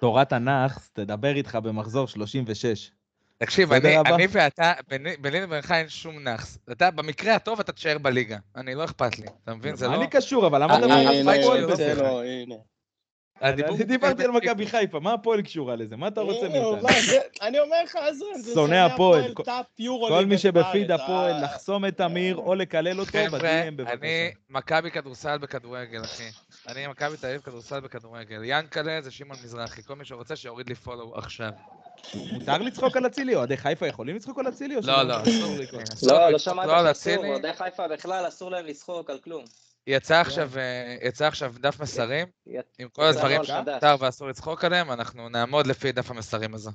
תורת 0.00 0.32
הנאחס 0.32 0.90
תדבר 0.92 1.36
איתך 1.36 1.54
במחזור 1.54 2.08
36. 2.08 2.90
תקשיב, 3.38 3.72
אני? 3.72 3.98
אני 3.98 4.26
ואתה, 4.30 4.72
ביני 4.88 5.16
ביני 5.16 5.40
לבינך 5.40 5.72
אין 5.72 5.88
שום 5.88 6.18
נאחס. 6.18 6.58
אתה, 6.72 6.90
במקרה 6.90 7.34
הטוב 7.34 7.60
אתה 7.60 7.72
תישאר 7.72 7.98
בליגה. 7.98 8.38
אני, 8.56 8.74
לא 8.74 8.84
אכפת 8.84 9.18
לי. 9.18 9.26
אתה 9.44 9.54
מבין? 9.54 9.76
זה 9.76 9.88
לא... 9.88 9.94
אני 9.94 10.06
קשור, 10.10 10.46
אבל 10.46 10.62
למה 10.62 10.78
אתה 10.78 10.86
אה, 10.86 11.00
על 11.00 11.06
הנה, 11.06 11.32
הנה. 12.20 12.54
אני 13.42 13.84
דיברתי 13.84 14.24
על 14.24 14.30
מכבי 14.40 14.66
חיפה, 14.66 15.00
מה 15.00 15.12
הפועל 15.12 15.42
קשורה 15.42 15.76
לזה? 15.76 15.96
מה 15.96 16.08
אתה 16.08 16.20
רוצה 16.20 16.48
מאיתנו? 16.48 16.88
אני 17.42 17.60
אומר 17.60 17.76
לך, 17.84 17.96
עזרן, 17.96 18.38
זה 18.38 18.54
שונא 18.54 18.74
הפועל. 18.74 19.34
כל 20.08 20.26
מי 20.26 20.38
שבפיד 20.38 20.90
הפועל, 20.90 21.32
אה, 21.32 21.42
לחסום 21.42 21.84
את 21.84 22.00
אמיר 22.00 22.36
או 22.36 22.54
לקלל 22.54 23.00
אותו, 23.00 23.18
ב-DM 23.32 23.70
בבקשה. 23.76 23.92
אני 23.92 24.30
מכבי 24.50 24.90
כדורסל 24.90 25.38
בכדורגל, 25.38 26.02
אחי. 26.04 26.28
אני 26.68 26.86
מכבי 26.86 27.16
תל 27.16 27.26
אביב 27.26 27.40
כדורסל 27.40 27.80
בכדורגל. 27.80 28.40
ינקלה 28.44 29.00
זה 29.00 29.10
שמעון 29.10 29.38
מזרחי. 29.44 29.82
כל 29.82 29.96
מי 29.96 30.04
שרוצה 30.04 30.36
שיוריד 30.36 30.68
לי 30.68 30.74
פולו 30.74 31.12
עכשיו. 31.16 31.50
מותר 32.32 32.58
לצחוק 32.58 32.96
על 32.96 33.06
אצילי? 33.06 33.34
אוהדי 33.34 33.56
חיפה 33.56 33.86
יכולים 33.86 34.16
לצחוק 34.16 34.38
על 34.38 34.48
אצילי? 34.48 34.76
או 34.76 34.80
לא, 34.84 34.94
שזה 34.94 35.02
לא, 35.02 35.22
אסור? 35.22 35.82
אסור 35.92 36.12
לא, 36.12 36.28
לא 36.28 36.38
שמעת 36.38 36.66
לא 36.66 36.74
שאסור, 36.74 37.14
אצילי. 37.14 37.28
אוהדי 37.30 37.52
חיפה 37.52 37.88
בכלל 37.88 38.28
אסור 38.28 38.50
להם 38.50 38.66
לצחוק 38.66 39.10
על 39.10 39.18
כלום. 39.18 39.44
יצא 39.86 40.20
עכשיו, 40.20 40.50
אה, 40.58 40.96
יצא 41.02 41.26
עכשיו 41.26 41.54
דף 41.60 41.80
מסרים, 41.80 42.26
עם 42.78 42.88
כל 42.88 43.04
הדברים. 43.04 43.44
שמותר 43.44 43.96
ואסור 44.00 44.28
לצחוק 44.28 44.64
עליהם, 44.64 44.92
אנחנו 44.92 45.28
נעמוד 45.28 45.66
לפי 45.66 45.92
דף 45.92 46.10
המסרים 46.10 46.54
הזה. 46.54 46.70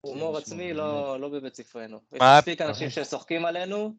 הומור 0.00 0.38
עצמי 0.38 0.72
לא 0.72 1.20
לא 1.20 1.28
בבית 1.28 1.54
ספרנו. 1.54 2.00
יש 2.12 2.22
מספיק 2.22 2.54
פתאום? 2.54 2.68
אנשים 2.68 2.90
שצוחקים 2.90 3.44
עלינו, 3.44 3.94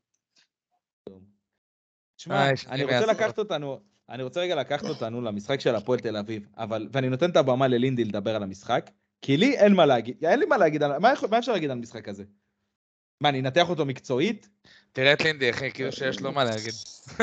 תשמע, 2.15 2.35
אה, 2.35 2.51
אני 2.67 2.83
רוצה. 2.83 3.05
לקחת 3.05 3.37
אותנו, 3.39 3.79
אני 4.09 4.23
רוצה 4.23 4.39
רגע 4.39 4.55
לקחת 4.55 4.85
אותנו 4.85 5.21
למשחק 5.21 5.59
של 5.59 5.75
הפועל 5.75 5.99
תל 5.99 6.17
אביב, 6.17 6.47
אבל, 6.57 6.87
ואני 6.91 7.09
נותן 7.09 7.29
את 7.29 7.37
הבמה 7.37 7.67
ללינדי 7.67 8.03
לדבר 8.03 8.35
על 8.35 8.43
המשחק, 8.43 8.89
כי 9.21 9.37
לי 9.37 9.57
אין 9.57 9.73
מה 9.73 9.85
להגיד, 9.85 10.25
אין 10.25 10.39
לי 10.39 10.45
מה 10.45 10.57
להגיד, 10.57 10.83
מה 10.87 11.13
אפשר 11.39 11.51
להגיד 11.51 11.69
על 11.71 11.77
המשחק 11.77 12.07
הזה? 12.07 12.23
מה, 13.21 13.29
אני 13.29 13.39
אנתח 13.39 13.69
אותו 13.69 13.85
מקצועית? 13.85 14.49
תראה 14.91 15.13
את 15.13 15.21
לינדי, 15.21 15.49
אחי, 15.49 15.71
כאילו 15.71 15.91
שיש 15.91 16.19
לו 16.19 16.31
מה 16.31 16.43
להגיד. 16.43 16.73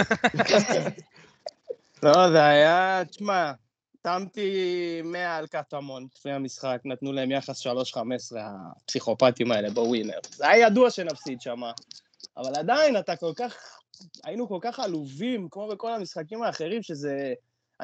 לא, 2.03 2.31
זה 2.31 2.45
היה, 2.45 3.03
תשמע, 3.11 3.53
תמתי 4.03 5.01
100 5.05 5.37
על 5.37 5.47
קטמון 5.47 6.07
לפני 6.17 6.33
המשחק, 6.33 6.81
נתנו 6.85 7.13
להם 7.13 7.31
יחס 7.31 7.67
3-15, 7.67 7.71
הפסיכופטים 8.85 9.53
האלה 9.53 9.71
בווינר. 9.71 10.19
זה 10.31 10.49
היה 10.49 10.67
ידוע 10.67 10.91
שנפסיד 10.91 11.41
שם, 11.41 11.61
אבל 12.37 12.53
עדיין 12.57 12.99
אתה 12.99 13.17
כל 13.17 13.33
כך, 13.37 13.79
היינו 14.25 14.49
כל 14.49 14.59
כך 14.61 14.81
עלובים, 14.81 15.49
כמו 15.51 15.69
בכל 15.69 15.93
המשחקים 15.93 16.43
האחרים, 16.43 16.83
שזה... 16.83 17.35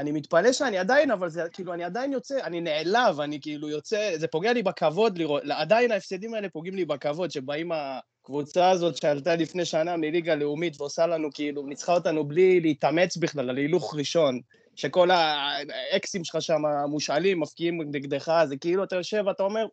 אני 0.01 0.13
מתפלא 0.13 0.53
שאני 0.53 0.79
עדיין, 0.79 1.11
אבל 1.11 1.29
זה 1.29 1.43
כאילו, 1.53 1.75
אני 1.75 1.85
עדיין 1.85 2.13
יוצא, 2.13 2.39
אני 2.43 2.61
נעלב, 2.61 3.21
אני 3.21 3.41
כאילו 3.41 3.69
יוצא, 3.69 4.13
זה 4.17 4.27
פוגע 4.29 4.53
לי 4.53 4.63
בכבוד 4.63 5.19
לראות, 5.19 5.43
עדיין 5.51 5.93
ההפסדים 5.93 6.35
האלה 6.35 6.49
פוגעים 6.49 6.75
לי 6.75 6.85
בכבוד, 6.85 7.31
שבאים 7.31 7.73
ה... 7.73 7.99
קבוצה 8.23 8.71
הזאת 8.71 8.97
שעלתה 8.97 9.37
לפני 9.37 9.65
שנה 9.65 9.97
מליגה 9.97 10.35
לאומית 10.35 10.81
ועושה 10.81 11.07
לנו 11.07 11.29
כאילו, 11.35 11.67
ניצחה 11.67 11.95
אותנו 11.95 12.25
בלי 12.25 12.61
להתאמץ 12.61 13.17
בכלל, 13.17 13.51
על 13.51 13.57
הילוך 13.57 13.95
ראשון, 13.95 14.41
שכל 14.77 15.11
האקסים 15.11 16.25
שלך 16.25 16.43
שם, 16.43 16.67
המושאלים, 16.67 17.41
מפקיעים 17.41 17.83
נגדך, 17.83 18.45
זה 18.49 18.57
כאילו 18.57 18.85
אתה 18.85 18.97
יושב 18.97 19.23
ואתה 19.27 19.43
אומר, 19.43 19.67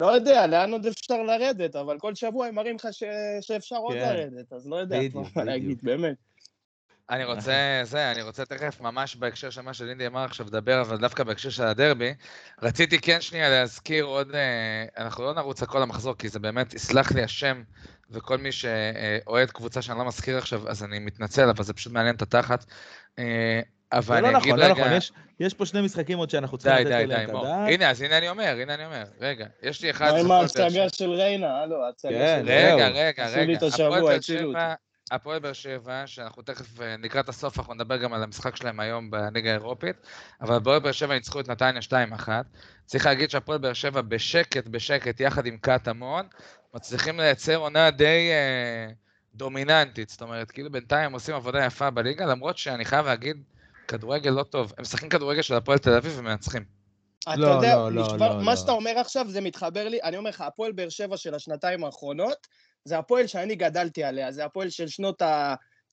לא 0.00 0.06
יודע, 0.06 0.46
לאן 0.46 0.72
עוד 0.72 0.86
אפשר 0.86 1.22
לרדת, 1.22 1.76
אבל 1.76 1.98
כל 1.98 2.14
שבוע 2.14 2.46
הם 2.46 2.54
מראים 2.54 2.76
לך 2.76 2.88
ש... 2.92 3.02
שאפשר 3.40 3.76
עוד 3.76 3.94
כן. 3.94 4.00
לרדת, 4.00 4.52
אז 4.52 4.66
לא 4.66 4.76
יודע 4.76 4.98
בדיוק, 4.98 5.14
מה 5.14 5.22
בדיוק. 5.22 5.46
להגיד, 5.46 5.78
באמת. 5.82 6.16
אני 7.10 7.24
רוצה, 7.34 7.52
זה, 7.82 8.10
אני 8.10 8.22
רוצה 8.22 8.44
תכף, 8.44 8.80
ממש 8.80 9.16
בהקשר 9.16 9.50
של 9.50 9.60
מה 9.60 9.74
שלינדי 9.74 10.06
אמר 10.06 10.24
עכשיו, 10.24 10.46
לדבר, 10.46 10.80
אבל 10.80 10.96
דווקא 10.96 11.24
בהקשר 11.24 11.50
של 11.50 11.62
הדרבי. 11.62 12.14
רציתי 12.62 12.98
כן 12.98 13.20
שנייה 13.20 13.48
להזכיר 13.50 14.04
עוד, 14.04 14.34
אה, 14.34 14.84
אנחנו 15.04 15.24
לא 15.24 15.34
נרוץ 15.34 15.62
הכל 15.62 15.82
המחזור, 15.82 16.14
כי 16.18 16.28
זה 16.28 16.38
באמת, 16.38 16.74
יסלח 16.74 17.12
לי 17.12 17.22
השם, 17.22 17.62
וכל 18.10 18.38
מי 18.38 18.50
שאוהד 18.52 19.50
קבוצה 19.50 19.82
שאני 19.82 19.98
לא 19.98 20.04
מזכיר 20.04 20.38
עכשיו, 20.38 20.68
אז 20.68 20.84
אני 20.84 20.98
מתנצל, 20.98 21.48
אבל 21.48 21.64
זה 21.64 21.72
פשוט 21.74 21.92
מעניין 21.92 22.14
את 22.14 22.22
התחת. 22.22 22.64
אה, 23.18 23.60
אבל 23.92 24.20
לא 24.20 24.28
אני 24.28 24.38
אגיד 24.38 24.46
נכון, 24.54 24.58
לא 24.60 24.64
רגע... 24.64 24.74
נכון, 24.84 24.92
יש- 24.96 25.12
יש 25.40 25.54
פה 25.54 25.66
שני 25.66 25.80
משחקים 25.80 26.18
עוד 26.18 26.30
שאנחנו 26.30 26.58
צריכים 26.58 26.86
לתת 26.86 26.94
עליהם 26.94 27.30
את. 27.30 27.34
הדעת. 27.42 27.68
הנה, 27.68 27.90
אז 27.90 28.00
הנה 28.02 28.18
אני 28.18 28.28
אומר, 28.28 28.56
הנה 28.62 28.74
אני 28.74 28.84
אומר. 28.86 29.04
רגע, 29.20 29.46
יש 29.62 29.82
לי 29.82 29.90
אחד... 29.90 30.12
מה 30.12 30.18
עם 30.18 30.28
באר 30.28 30.46
שבע. 30.46 30.62
ההצגה 30.64 30.88
של 30.88 31.10
ריינה? 31.10 31.60
הלו, 31.62 31.84
ההצגה 31.86 32.10
כן, 32.10 32.38
של... 32.40 32.46
זהו. 32.46 32.76
רגע, 32.76 32.88
רגע, 32.88 33.24
עשו 33.24 33.36
לי 33.36 33.42
רגע. 33.42 33.52
את 33.58 33.62
השבוע, 33.62 33.86
הפועל 33.86 34.02
באר 34.02 34.14
הצילו 34.16 34.48
אותי. 34.48 34.60
שבע- 34.60 34.74
הפועל 35.10 35.38
באר 35.38 35.52
שבע, 35.52 36.02
שאנחנו 36.06 36.42
תכף 36.42 36.80
אה, 36.80 36.94
לקראת 37.02 37.28
הסוף, 37.28 37.58
אנחנו 37.58 37.74
נדבר 37.74 37.96
גם 37.96 38.12
על 38.12 38.22
המשחק 38.22 38.56
שלהם 38.56 38.80
היום 38.80 39.10
בליגה 39.10 39.50
האירופית, 39.50 39.96
אבל 40.40 40.56
הפועל 40.56 40.78
באר 40.80 40.92
שבע 40.92 41.14
ניצחו 41.14 41.40
את 41.40 41.48
נתניה 41.48 41.80
2-1. 41.82 42.28
צריך 42.86 43.06
להגיד 43.06 43.30
שהפועל 43.30 43.58
באר 43.58 43.72
שבע 43.72 44.00
בשקט, 44.00 44.66
בשקט, 44.68 45.20
יחד 45.20 45.46
עם 45.46 45.58
קטמון, 45.60 46.26
מצליחים 46.74 47.20
לייצר 47.20 47.56
עונה 47.56 47.90
די 47.90 48.30
אה, 48.30 48.92
דומיננטית. 49.34 50.08
זאת 50.08 50.22
אומרת, 50.22 50.50
כאילו 50.50 50.72
בינתיים 50.72 51.04
הם 51.06 51.12
עושים 51.12 51.34
עבודה 51.34 51.64
יפה 51.64 51.90
בליגה, 51.90 52.26
למרות 52.26 52.58
שאני 52.58 52.84
חייב 52.84 53.06
להגיד, 53.06 53.36
כדורגל 53.88 54.30
לא 54.30 54.42
טוב. 54.42 54.72
הם 54.78 54.82
משחקים 54.82 55.08
כדורגל 55.08 55.42
של 55.42 55.54
הפועל 55.54 55.78
תל 55.78 55.92
אביב 55.92 56.14
ומנצחים. 56.18 56.64
אתה 57.22 57.36
לא, 57.36 57.46
יודע, 57.46 57.76
לא, 57.76 57.92
לא, 57.92 58.02
נשבר- 58.02 58.36
לא, 58.38 58.44
מה 58.44 58.50
לא. 58.50 58.56
שאתה 58.56 58.72
אומר 58.72 58.98
עכשיו 58.98 59.28
זה 59.28 59.40
מתחבר 59.40 59.88
לי, 59.88 59.98
אני 60.02 60.16
אומר 60.16 60.30
לך, 60.30 60.40
הפועל 60.40 60.72
באר 60.72 60.88
שבע 60.88 61.16
של 61.16 61.34
השנתיים 61.34 61.84
האחרונות, 61.84 62.46
זה 62.84 62.98
הפועל 62.98 63.26
שאני 63.26 63.54
גדלתי 63.54 64.04
עליה, 64.04 64.32
זה 64.32 64.44
הפועל 64.44 64.70
של 64.70 64.88
שנות 64.88 65.22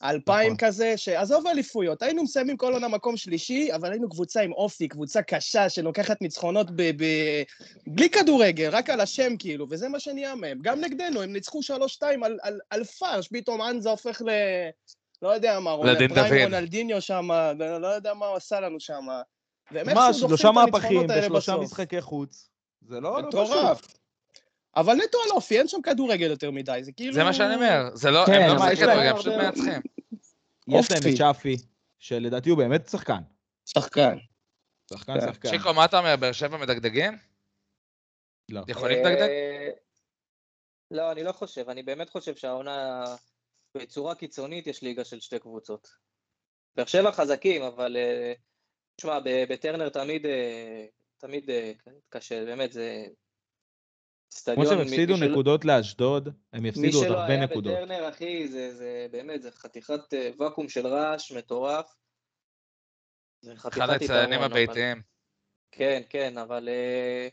האלפיים 0.01 0.53
נכון. 0.53 0.67
כזה, 0.67 0.97
שעזוב 0.97 1.47
אליפויות, 1.47 2.01
היינו 2.01 2.23
מסיימים 2.23 2.57
כל 2.57 2.73
עונה 2.73 2.87
מקום 2.87 3.17
שלישי, 3.17 3.69
אבל 3.75 3.91
היינו 3.91 4.09
קבוצה 4.09 4.41
עם 4.41 4.51
אופי, 4.51 4.87
קבוצה 4.87 5.21
קשה, 5.21 5.69
שלוקחת 5.69 6.21
ניצחונות 6.21 6.71
ב- 6.71 7.03
ב- 7.03 7.43
בלי 7.87 8.09
כדורגל, 8.09 8.69
רק 8.71 8.89
על 8.89 8.99
השם 9.01 9.37
כאילו, 9.39 9.67
וזה 9.69 9.89
מה 9.89 9.99
שנהיה 9.99 10.35
מהם. 10.35 10.59
גם 10.61 10.81
נגדנו, 10.81 11.21
הם 11.21 11.33
ניצחו 11.33 11.59
3-2 11.59 11.71
על, 12.23 12.37
על, 12.41 12.59
על 12.69 12.83
פרש, 12.83 13.27
פתאום 13.27 13.61
אנזה 13.61 13.89
הופך 13.89 14.21
ל... 14.21 14.29
לא 15.21 15.29
יודע 15.29 15.59
מה, 15.59 15.75
לדין 15.83 16.13
פריים 16.13 16.33
דוד. 16.33 16.53
רונלדיניו 16.53 17.01
שם, 17.01 17.27
לא 17.59 17.87
יודע 17.87 18.13
מה 18.13 18.25
הוא 18.25 18.37
עשה 18.37 18.59
לנו 18.59 18.79
שם. 18.79 19.07
מה, 19.93 20.13
שלושה 20.13 20.51
מהפכים 20.51 21.07
בשלושה. 21.07 21.57
משחקי 21.57 22.01
חוץ. 22.01 22.49
זה 22.81 22.99
לא 22.99 23.21
לא. 23.21 23.27
מטורף. 23.27 24.00
אבל 24.75 24.93
נטו 24.93 25.17
על 25.25 25.31
אופי, 25.31 25.57
אין 25.57 25.67
שם 25.67 25.81
כדורגל 25.81 26.29
יותר 26.29 26.51
מדי, 26.51 26.79
זה 26.83 26.91
כאילו... 26.91 27.13
זה 27.13 27.23
מה 27.23 27.33
שאני 27.33 27.55
אומר, 27.55 27.89
זה 27.93 28.11
לא, 28.11 28.23
כן, 28.25 28.41
הם 28.41 28.47
לא 28.47 28.55
משחקים 28.55 28.75
כדורגל, 28.75 29.09
הם 29.09 29.17
פשוט 29.17 29.33
מנצחים. 29.33 29.81
יש 30.67 30.91
להם 30.91 30.99
את 31.15 31.21
אופי. 31.21 31.57
שפי, 31.57 31.67
שלדעתי 31.99 32.49
הוא 32.49 32.57
באמת 32.57 32.89
שחקן. 32.89 33.21
שחקן. 33.65 34.17
שחקן, 34.89 35.19
כן. 35.19 35.33
שחקן. 35.33 35.49
שיקו, 35.49 35.73
מה 35.73 35.85
אתה 35.85 35.99
אומר, 35.99 36.15
באר 36.15 36.31
שבע 36.31 36.57
מדגדגים? 36.57 37.17
לא. 38.49 38.61
יכולים 38.67 39.05
לדגדג? 39.05 39.21
אה, 39.21 39.69
לא, 40.91 41.11
אני 41.11 41.23
לא 41.23 41.31
חושב. 41.31 41.69
אני 41.69 41.83
באמת 41.83 42.09
חושב 42.09 42.35
שהעונה, 42.35 43.03
בצורה 43.77 44.15
קיצונית, 44.15 44.67
יש 44.67 44.81
ליגה 44.81 45.05
של 45.05 45.19
שתי 45.19 45.39
קבוצות. 45.39 45.87
באר 46.75 46.85
שבע 46.85 47.11
חזקים, 47.11 47.61
אבל... 47.61 47.97
אה, 47.97 48.33
תשמע, 48.95 49.19
בטרנר 49.49 49.89
תמיד, 49.89 50.25
אה, 50.25 50.85
תמיד 51.17 51.49
אה, 51.49 51.71
קשה, 52.09 52.45
באמת, 52.45 52.73
זה... 52.73 53.05
כמו 54.55 54.65
שהם 54.65 54.77
מי- 54.77 54.83
הפסידו 54.83 55.13
מי 55.13 55.19
שלא- 55.19 55.27
נקודות 55.31 55.65
לאשדוד, 55.65 56.29
הם 56.53 56.63
מי 56.63 56.69
יפסידו 56.69 56.97
עוד 56.97 57.05
שלא 57.07 57.17
הרבה 57.19 57.33
היה 57.33 57.43
נקודות. 57.45 57.73
בטרנר, 57.73 58.09
אחי, 58.09 58.47
זה, 58.47 58.73
זה 58.75 59.07
באמת, 59.11 59.41
זה 59.41 59.51
חתיכת 59.51 60.13
אה, 60.13 60.29
ואקום 60.39 60.69
של 60.69 60.87
רעש 60.87 61.31
מטורף. 61.31 61.95
זה 63.41 63.53
אחד 63.53 63.69
אבל- 63.79 64.45
הביתיים. 64.45 65.01
כן, 65.71 66.01
כן, 66.09 66.37
אבל, 66.37 66.69
אה, 66.69 67.27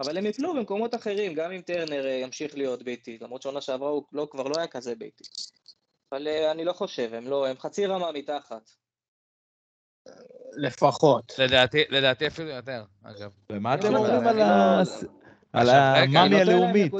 אבל 0.00 0.18
הם 0.18 0.26
יפלו 0.26 0.54
במקומות 0.54 0.94
אחרים, 0.94 1.34
גם 1.34 1.52
אם 1.52 1.60
טרנר 1.60 2.06
אה, 2.06 2.10
ימשיך 2.12 2.56
להיות 2.56 2.82
ביתי, 2.82 3.18
למרות 3.20 3.42
שעונה 3.42 3.60
שעברה 3.60 3.90
הוא 3.90 4.04
לא, 4.12 4.28
כבר 4.30 4.42
לא 4.48 4.54
היה 4.58 4.66
כזה 4.66 4.94
ביתי. 4.94 5.24
אבל 6.12 6.28
אני 6.28 6.64
לא 6.64 6.72
חושב, 6.72 7.14
הם 7.14 7.28
לא, 7.28 7.46
הם 7.46 7.58
חצי 7.58 7.86
רמה 7.86 8.12
מתחת. 8.12 8.70
לפחות. 10.56 11.32
לדעתי, 11.38 11.84
לדעתי 11.90 12.26
אפילו 12.26 12.48
יותר, 12.48 12.84
אגב. 13.02 13.30
ומה 13.52 13.76
לא 13.76 13.80
אתם 13.80 13.86
יודע, 13.86 13.98
אומרים 13.98 14.26
על 14.26 14.36
לא- 14.36 14.42
ה- 14.42 14.82
על 15.54 15.70
המאמי 15.70 16.40
הלאומית? 16.40 16.92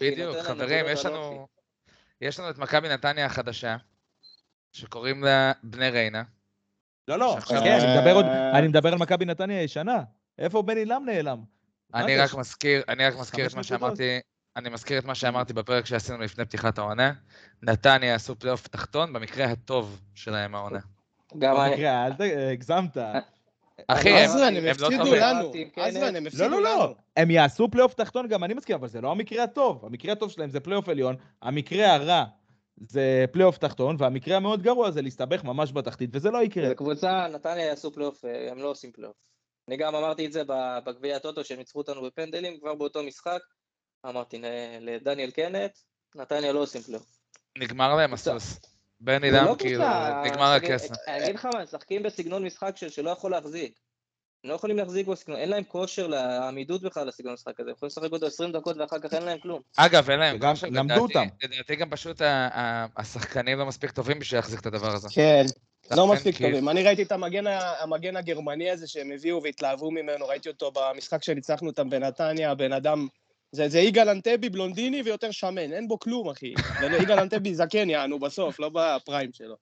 בדיוק, 0.00 0.36
חברים, 0.36 0.84
יש 0.88 1.06
לנו. 1.06 1.46
יש 2.20 2.40
לנו 2.40 2.50
את 2.50 2.58
מכבי 2.58 2.88
נתניה 2.88 3.26
החדשה, 3.26 3.76
שקוראים 4.72 5.24
לה 5.24 5.52
בני 5.62 5.90
ריינה. 5.90 6.22
לא, 7.08 7.18
לא, 7.18 7.38
אני 7.50 7.98
מדבר 7.98 8.14
עוד, 8.14 8.24
אה, 8.24 8.58
אני 8.58 8.68
מדבר 8.68 8.92
על 8.92 8.98
מכבי 8.98 9.24
נתניה 9.24 9.60
הישנה. 9.60 10.02
איפה 10.38 10.62
בן 10.62 10.76
אילם 10.76 11.02
נעלם? 11.06 11.38
אני? 11.94 12.18
רק 12.18 12.34
מזכיר, 12.34 12.82
אני 12.88 13.06
רק 13.06 13.14
מזכיר 13.18 13.46
את 13.46 13.54
מה. 13.54 13.62
שאמרתי, 13.62 14.20
אני 14.56 14.68
מזכיר 14.68 14.98
את 14.98 15.04
מה 15.04 15.14
שאמרתי 15.14 15.52
בפרק 15.52 15.86
שעשינו 15.86 16.18
לפני 16.18 16.44
פתיחת 16.44 16.78
העונה. 16.78 17.12
נתניה 17.62 18.14
עשו 18.14 18.38
פלייאוף 18.38 18.68
תחתון, 18.68 19.12
במקרה 19.12 19.44
הטוב 19.44 20.00
שלהם 20.14 20.54
העונה. 20.54 20.78
גם 21.38 21.56
במקרה, 21.56 22.06
אל 22.06 22.12
ת... 22.12 22.20
הגזמת. 22.52 22.96
אחי, 23.88 24.10
הם 24.10 24.24
עזרן, 24.24 24.56
הם 24.56 24.64
לא 24.64 24.70
הפסידו 24.70 25.04
טובים. 25.04 25.22
לנו. 25.22 25.40
אמרתי, 25.40 25.70
כן, 25.72 25.82
עזרן, 25.82 26.16
הם 26.16 26.26
הפסידו 26.26 26.48
לא, 26.48 26.62
לא, 26.62 26.70
לנו. 26.70 26.78
לא. 26.78 26.94
הם 27.16 27.30
יעשו 27.30 27.68
פלייאוף 27.70 27.94
תחתון, 27.94 28.28
גם 28.28 28.44
אני 28.44 28.54
מסכים, 28.54 28.76
אבל 28.76 28.88
זה 28.88 29.00
לא 29.00 29.10
המקרה 29.10 29.44
הטוב. 29.44 29.84
המקרה 29.84 30.12
הטוב 30.12 30.30
שלהם 30.30 30.50
זה 30.50 30.60
פלייאוף 30.60 30.88
עליון, 30.88 31.16
המקרה 31.42 31.94
הרע 31.94 32.24
זה 32.80 33.24
פלייאוף 33.32 33.58
תחתון, 33.58 33.96
והמקרה 33.98 34.36
המאוד 34.36 34.62
גרוע 34.62 34.90
זה 34.90 35.02
להסתבך 35.02 35.44
ממש 35.44 35.72
בתחתית, 35.72 36.10
וזה 36.12 36.30
לא 36.30 36.42
יקרה. 36.42 36.68
זה 36.68 36.74
קבוצה, 36.74 37.26
נתניה 37.28 37.66
יעשו 37.66 37.92
פלייאוף, 37.92 38.24
אה, 38.24 38.50
הם 38.50 38.58
לא 38.58 38.68
עושים 38.68 38.92
פלייאוף. 38.92 39.16
אני 39.68 39.76
גם 39.76 39.94
אמרתי 39.94 40.26
את 40.26 40.32
זה 40.32 40.42
בגביע 40.84 41.16
הטוטו, 41.16 41.44
שהם 41.44 41.58
ניצחו 41.58 41.78
אותנו 41.78 42.02
בפנדלים, 42.02 42.60
כבר 42.60 42.74
באותו 42.74 43.02
משחק. 43.02 43.40
אמרתי 44.06 44.42
לדניאל 44.80 45.30
קנט, 45.30 45.78
נתניה 46.14 46.52
לא 46.52 46.58
עושים 46.58 46.82
פלייאוף. 46.82 47.18
נגמר 47.58 47.94
להם. 47.94 48.14
הסוס. 48.14 48.71
בני 49.04 49.30
לם, 49.30 49.44
לא 49.44 49.56
כאילו, 49.58 49.84
קבוצה, 49.84 50.22
נגמר 50.26 50.52
הכסף. 50.52 50.94
אני 51.08 51.24
אגיד 51.24 51.34
לך 51.34 51.44
מה, 51.44 51.58
הם 51.58 51.62
משחקים 51.62 52.02
בסגנון 52.02 52.44
משחק 52.44 52.76
של- 52.76 52.88
שלא 52.88 53.10
יכול 53.10 53.30
להחזיק. 53.30 53.72
הם 54.44 54.50
לא 54.50 54.54
יכולים 54.54 54.76
להחזיק 54.76 55.06
בסגנון, 55.06 55.38
אין 55.38 55.48
להם 55.48 55.64
כושר 55.64 56.06
לעמידות 56.06 56.82
בכלל 56.82 57.06
לסגנון 57.08 57.30
המשחק 57.30 57.60
הזה. 57.60 57.70
הם 57.70 57.76
יכולים 57.76 57.88
לשחק 57.88 58.12
אותו 58.12 58.26
20 58.26 58.52
דקות 58.52 58.76
ואחר 58.76 58.98
כך 58.98 59.14
אין 59.14 59.22
להם 59.22 59.38
כלום. 59.38 59.60
אגב, 59.76 60.10
אין 60.10 60.20
להם 60.20 60.38
כושר, 60.38 60.66
למדו 60.70 61.00
אותם. 61.00 61.24
לדעתי 61.42 61.76
גם 61.76 61.90
פשוט 61.90 62.20
ה- 62.20 62.48
ה- 62.52 62.86
השחקנים 62.96 63.58
לא 63.58 63.66
מספיק 63.66 63.90
טובים 63.90 64.18
בשביל 64.18 64.38
להחזיק 64.38 64.60
את 64.60 64.66
הדבר 64.66 64.94
הזה. 64.94 65.08
כן, 65.12 65.44
לא 65.90 66.06
מספיק 66.12 66.36
כאילו, 66.36 66.50
טובים. 66.50 66.68
אני 66.68 66.82
ראיתי 66.82 67.02
את 67.02 67.12
המגן 67.12 68.16
הגרמני 68.16 68.70
הזה 68.70 68.86
שהם 68.86 69.10
הביאו 69.12 69.42
והתלהבו 69.42 69.90
ממנו, 69.90 70.26
ראיתי 70.26 70.48
אותו 70.48 70.72
במשחק 70.74 71.22
שניצחנו 71.22 71.68
אותם 71.68 71.90
בנתניה, 71.90 72.50
הבן 72.50 72.72
אדם... 72.72 73.08
זה, 73.52 73.68
זה 73.68 73.78
יגאל 73.78 74.08
אנטבי 74.08 74.48
בלונדיני 74.48 75.02
ויותר 75.02 75.30
שמן, 75.30 75.72
אין 75.72 75.88
בו 75.88 75.98
כלום, 75.98 76.28
אחי. 76.28 76.54
זה 76.80 76.88
לא- 76.88 76.96
יגאל 76.96 77.18
אנטבי 77.18 77.54
זקן 77.54 77.90
יענו 77.90 78.18
בסוף, 78.18 78.60
לא 78.60 78.70
בפריים 78.74 79.32
שלו. 79.32 79.56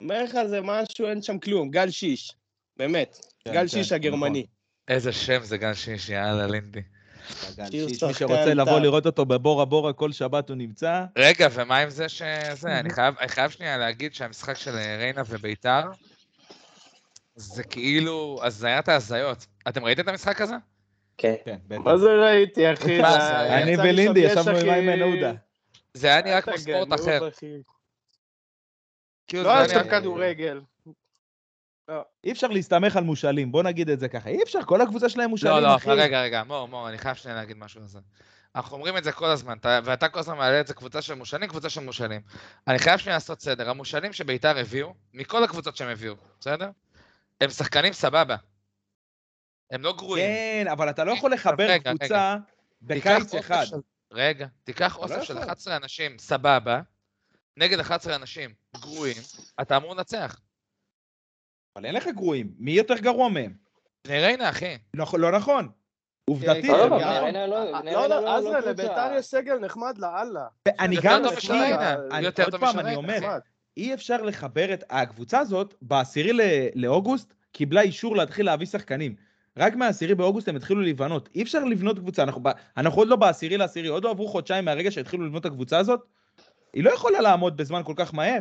אומר 0.00 0.24
לך, 0.24 0.38
זה 0.48 0.60
משהו, 0.60 1.06
אין 1.06 1.22
שם 1.22 1.38
כלום. 1.38 1.70
גל 1.70 1.90
שיש, 1.90 2.32
באמת. 2.76 3.18
כן, 3.44 3.52
גל 3.52 3.60
כן, 3.60 3.68
שיש 3.68 3.92
הגרמני. 3.92 4.46
איזה 4.88 5.12
שם 5.12 5.40
זה 5.42 5.56
גן 5.58 5.74
שיש, 5.74 6.08
יאללה 6.08 6.46
לינדי. 6.46 6.80
גל 7.56 7.64
מי 7.86 8.14
שרוצה 8.14 8.54
לבוא. 8.54 8.80
לראות 8.80 9.06
אותו 9.06 9.24
בבורה 9.24 9.64
בורה 9.64 9.92
כל 9.92 10.12
שבת 10.12 10.48
הוא 10.48 10.56
נמצא. 10.56 11.04
רגע, 11.18 11.48
ומה 11.52 11.78
עם 11.78 11.90
זה 11.90 12.08
שזה? 12.08 12.80
אני 12.80 12.90
חייב, 12.90 13.14
אני 13.20 13.28
חייב 13.28 13.50
שנייה 13.50 13.78
להגיד 13.78 14.14
שהמשחק 14.14 14.56
של 14.56 14.76
אה, 14.76 14.96
ריינה 14.96 15.22
וביתר, 15.28 15.82
זה 17.36 17.62
כאילו 17.62 18.40
הזיית 18.42 18.88
ההזיות. 18.88 19.46
אתם 19.68 19.84
ראיתם 19.84 20.02
את 20.02 20.08
המשחק 20.08 20.40
הזה? 20.40 20.54
כן. 21.18 21.34
כן. 21.44 21.56
מה 21.78 21.96
זה 21.96 22.06
ראיתי, 22.06 22.72
אחי? 22.72 23.00
אני 23.02 23.76
ולינדי 23.76 24.20
ישבנו 24.20 24.40
יש, 24.40 24.48
עם 24.48 24.56
אחי. 24.56 24.70
איימן 24.70 25.02
עודה. 25.02 25.32
זה 25.94 26.06
היה 26.08 26.22
נראה 26.22 26.40
כמו 26.42 26.58
ספורט 26.58 26.92
אחר. 26.92 27.28
אחי. 27.28 27.46
כאילו, 29.26 29.42
לא 29.42 29.56
היה 29.58 29.68
שם 29.68 29.90
כדורגל. 29.90 30.60
אי 32.24 32.32
אפשר 32.32 32.46
להסתמך 32.46 32.96
על 32.96 33.04
מושאלים, 33.04 33.52
בוא 33.52 33.62
נגיד 33.62 33.90
את 33.90 34.00
זה 34.00 34.08
ככה. 34.08 34.28
אי 34.28 34.42
אפשר, 34.42 34.58
כל 34.66 34.80
הקבוצה 34.80 35.08
שלהם 35.08 35.30
מושאלים, 35.30 35.56
לא, 35.56 35.62
לא, 35.62 35.76
אחי. 35.76 35.86
אבל 35.92 36.00
רגע, 36.00 36.22
רגע, 36.22 36.42
מור, 36.44 36.68
מור, 36.68 36.88
אני 36.88 36.98
חייב 36.98 37.16
שנייה 37.16 37.36
להגיד 37.38 37.56
משהו 37.56 37.80
על 37.80 37.86
זה. 37.86 37.98
אנחנו 38.56 38.76
אומרים 38.76 38.96
את 38.96 39.04
זה 39.04 39.12
כל 39.12 39.26
הזמן, 39.26 39.56
אתה- 39.58 39.80
ואתה 39.84 40.08
כל 40.08 40.18
הזמן 40.18 40.36
מעלה 40.36 40.60
את 40.60 40.66
זה 40.66 40.74
קבוצה 40.74 41.02
של 41.02 41.14
מושאלים, 41.14 41.48
קבוצה 41.48 41.70
של 41.70 41.80
מושאלים. 41.80 42.20
אני 42.68 42.78
חייב 42.78 42.98
שנייה 42.98 43.16
לעשות 43.16 43.40
סדר. 43.40 43.70
המושאלים 43.70 44.12
שביתר 44.12 44.58
הביאו, 44.58 44.94
מכל 45.14 45.44
הקבוצות 45.44 45.76
שהם 45.76 45.88
הביאו, 45.88 46.14
בסדר? 46.40 46.70
הם 47.40 47.50
שחקנים 47.50 47.92
סבבה. 47.92 48.36
הם 49.74 49.82
לא 49.82 49.92
גרועים. 49.96 50.26
כן, 50.26 50.64
אבל 50.72 50.90
אתה 50.90 51.04
לא 51.04 51.12
יכול 51.12 51.32
לחבר 51.32 51.64
רגע, 51.70 51.90
קבוצה 51.94 52.36
בקיץ 52.82 53.34
אחד. 53.34 53.64
של- 53.64 53.76
רגע, 54.12 54.46
תיקח 54.64 54.96
לא 54.98 55.02
אוסף 55.02 55.22
של 55.22 55.32
יכול. 55.34 55.44
11 55.44 55.76
אנשים, 55.76 56.18
סבבה, 56.18 56.80
נגד 57.56 57.80
11 57.80 58.16
אנשים 58.16 58.50
גרועים, 58.76 59.16
אתה 59.60 59.76
אמור 59.76 59.94
לנצח. 59.94 60.40
אבל 61.76 61.86
אין 61.86 61.94
לך 61.94 62.06
גרועים, 62.08 62.54
מי 62.58 62.70
יותר 62.72 62.94
גרוע 62.98 63.28
מהם? 63.28 63.54
בני 64.06 64.20
ריינה, 64.20 64.50
אחי. 64.50 64.78
לא 64.94 65.06
לא 65.18 65.32
נכון. 65.32 65.68
עובדתית, 66.30 66.64
כן, 66.70 66.88
כן, 66.88 67.04
ריינה 67.04 67.46
לא- 67.46 67.80
בני 67.80 67.92
לא, 67.92 67.98
ריינה 67.98 68.08
לא, 68.20 68.36
עזרא, 68.36 68.52
קבוצה. 68.60 68.70
לביתר 68.70 69.10
יש 69.18 69.26
סגל 69.26 69.58
נחמד 69.58 69.98
לאללה. 69.98 70.46
אני 70.80 70.96
גם 71.02 71.22
מסכים, 71.22 71.36
משריינה, 71.38 71.94
אני- 72.12 72.26
יותר 72.26 72.42
עוד 72.44 72.50
טוב 72.50 72.60
פעם, 72.60 72.78
אני 72.78 72.94
אומר. 72.96 73.18
אי 73.76 73.94
אפשר 73.94 74.22
לחבר 74.22 74.74
את 74.74 74.84
הקבוצה 74.90 75.38
הזאת, 75.38 75.74
בעשירי 75.82 76.32
לאוגוסט 76.74 77.34
קיבלה 77.52 77.80
אישור 77.80 78.16
להתחיל 78.16 78.46
להביא 78.46 78.66
שחקנים. 78.66 79.14
רק 79.58 79.74
מהעשירי 79.76 80.14
באוגוסט 80.14 80.48
הם 80.48 80.56
התחילו 80.56 80.80
להיבנות. 80.80 81.28
אי 81.34 81.42
אפשר 81.42 81.64
לבנות 81.64 81.98
קבוצה, 81.98 82.22
אנחנו, 82.22 82.40
ב- 82.42 82.50
אנחנו 82.76 83.00
עוד 83.00 83.08
לא 83.08 83.16
בעשירי 83.16 83.56
לעשירי, 83.56 83.88
עוד 83.88 84.04
לא 84.04 84.10
עברו 84.10 84.28
חודשיים 84.28 84.64
מהרגע 84.64 84.90
שהתחילו 84.90 85.26
לבנות 85.26 85.40
את 85.40 85.46
הקבוצה 85.46 85.78
הזאת. 85.78 86.00
היא 86.72 86.84
לא 86.84 86.90
יכולה 86.90 87.20
לעמוד 87.20 87.56
בזמן 87.56 87.80
כל 87.84 87.92
כך 87.96 88.14
מהר. 88.14 88.38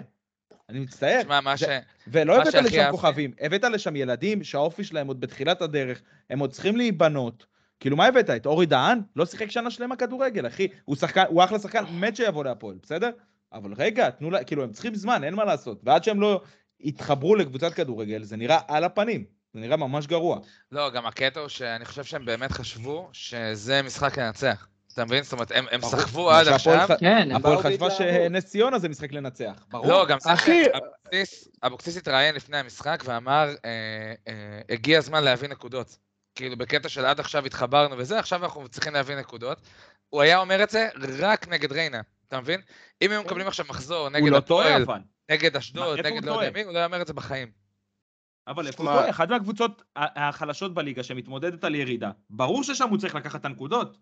אני 0.69 0.79
מצטער. 0.79 1.21
תשמע, 1.21 1.41
מה 1.41 1.57
ש... 1.57 1.63
ולא 2.07 2.35
הבאת 2.41 2.53
לשם 2.55 2.79
אהבתי- 2.79 2.91
כוכבים, 2.91 3.31
הבאת 3.41 3.63
לשם 3.63 3.95
ילדים 3.95 4.43
שהאופי 4.43 4.83
שלהם 4.83 5.07
עוד 5.07 5.19
בתחילת 5.21 5.61
הדרך, 5.61 6.01
הם 6.29 6.39
עוד 6.39 6.51
צריכים 6.51 6.75
להיבנות. 6.77 7.45
כאילו, 7.79 7.97
מה 7.97 8.05
הבאת? 8.05 8.29
את 8.29 8.45
אורי 8.45 8.65
דהן? 8.65 8.99
לא 9.15 9.25
שיחק 9.25 9.51
שנה 9.51 9.71
שלמה 9.71 9.95
כדורגל, 9.95 10.47
אחי. 10.47 10.67
הוא 10.85 10.95
שחקן, 10.95 11.23
הוא 11.29 11.43
אחלה 11.43 11.59
שחקן, 11.59 11.83
מת 11.91 12.15
שיבוא 12.15 12.43
להפועל, 12.43 12.75
בסדר? 12.83 13.09
אבל 13.53 13.73
רגע, 13.77 14.09
תנו 14.09 14.31
לה, 14.31 14.43
כאילו, 14.43 14.63
הם 14.63 14.71
צריכים 14.71 14.95
זמן, 14.95 15.23
אין 15.23 15.33
מה 15.33 15.45
לעשות. 15.45 15.79
ועד 15.83 16.03
שהם 16.03 16.21
לא 16.21 16.41
יתחברו 16.79 17.35
לקבוצת 17.35 17.73
כדורגל, 17.73 18.23
זה 18.23 18.37
נראה 18.37 18.59
על 18.67 18.83
הפנים. 18.83 19.25
זה 19.53 19.59
נראה 19.59 19.77
ממש 19.77 20.07
גרוע. 20.07 20.39
לא, 20.71 20.89
גם 20.89 21.05
הקטע 21.05 21.39
הוא 21.39 21.47
שאני 21.47 21.85
חושב 21.85 22.03
שהם 22.03 22.25
באמת 22.25 22.51
חשבו 22.51 23.09
שזה 23.13 23.81
משחק 23.81 24.17
לנצח. 24.17 24.67
אתה 24.93 25.05
מבין? 25.05 25.23
זאת 25.23 25.33
אומרת, 25.33 25.51
הם 25.55 25.65
הם. 25.71 25.81
סחבו 25.81 26.31
עד 26.31 26.47
עכשיו. 26.47 26.87
ח- 26.87 26.99
כן, 26.99 27.31
הם 27.31 27.35
הפועל 27.35 27.55
באו 27.55 27.89
חשבה. 27.89 27.91
שנס 27.91 28.45
ציונה 28.45 28.79
זה 28.79 28.89
משחק 28.89 29.11
לנצח. 29.11 29.65
ברור. 29.69 29.87
לא, 29.87 30.05
גם 30.05 30.17
אחי- 30.27 30.65
אבוקסיס 31.63 31.97
התראיין 31.97 32.35
לפני 32.35 32.57
המשחק 32.57 33.03
ואמר, 33.05 33.49
אה, 33.65 33.69
אה, 34.27 34.33
הגיע 34.69 34.97
הזמן 34.97 35.23
להביא 35.23 35.49
נקודות. 35.49 35.97
כאילו, 36.35 36.57
בקטע 36.57 36.89
של 36.89 37.05
עד 37.05 37.19
עכשיו 37.19 37.45
התחברנו 37.45 37.97
וזה, 37.97 38.19
עכשיו 38.19 38.43
אנחנו 38.43 38.67
צריכים 38.69 38.93
להביא 38.93 39.15
נקודות. 39.15 39.57
הוא 40.09 40.21
היה 40.21 40.37
אומר 40.39 40.63
את 40.63 40.69
זה 40.69 40.89
רק 41.19 41.47
נגד 41.47 41.71
ריינה, 41.71 42.01
אתה 42.27 42.39
מבין? 42.41 42.61
אם 43.01 43.11
היו 43.11 43.23
מקבלים 43.23 43.47
עכשיו 43.47 43.65
מחזור 43.69 44.09
נגד 44.09 44.23
לא 44.31 44.37
הפועל. 44.37 44.85
נגד 45.31 45.55
אשדוד, 45.57 45.99
נגד 45.99 46.23
הוא 46.27 46.35
לא 46.35 46.41
יודע? 46.45 46.53
מי, 46.53 46.63
הוא 46.63 46.73
לא 46.73 46.77
היה 46.77 46.85
אומר 46.85 47.01
את 47.01 47.07
זה 47.07 47.13
בחיים. 47.13 47.62
אבל 48.47 48.71
טועה? 48.71 49.09
אחת 49.09 49.29
מהקבוצות 49.29 49.83
החלשות 49.95 50.73
בליגה 50.73 51.03
שמתמודדת 51.03 51.63
על 51.63 51.75
ירידה. 51.75 52.11
ברור 52.29 52.63
ששם 52.63 52.89
הוא 52.89 52.97
צריך 52.97 53.15
לקחת 53.15 53.39
את 53.39 53.45
הנקודות. 53.45 53.97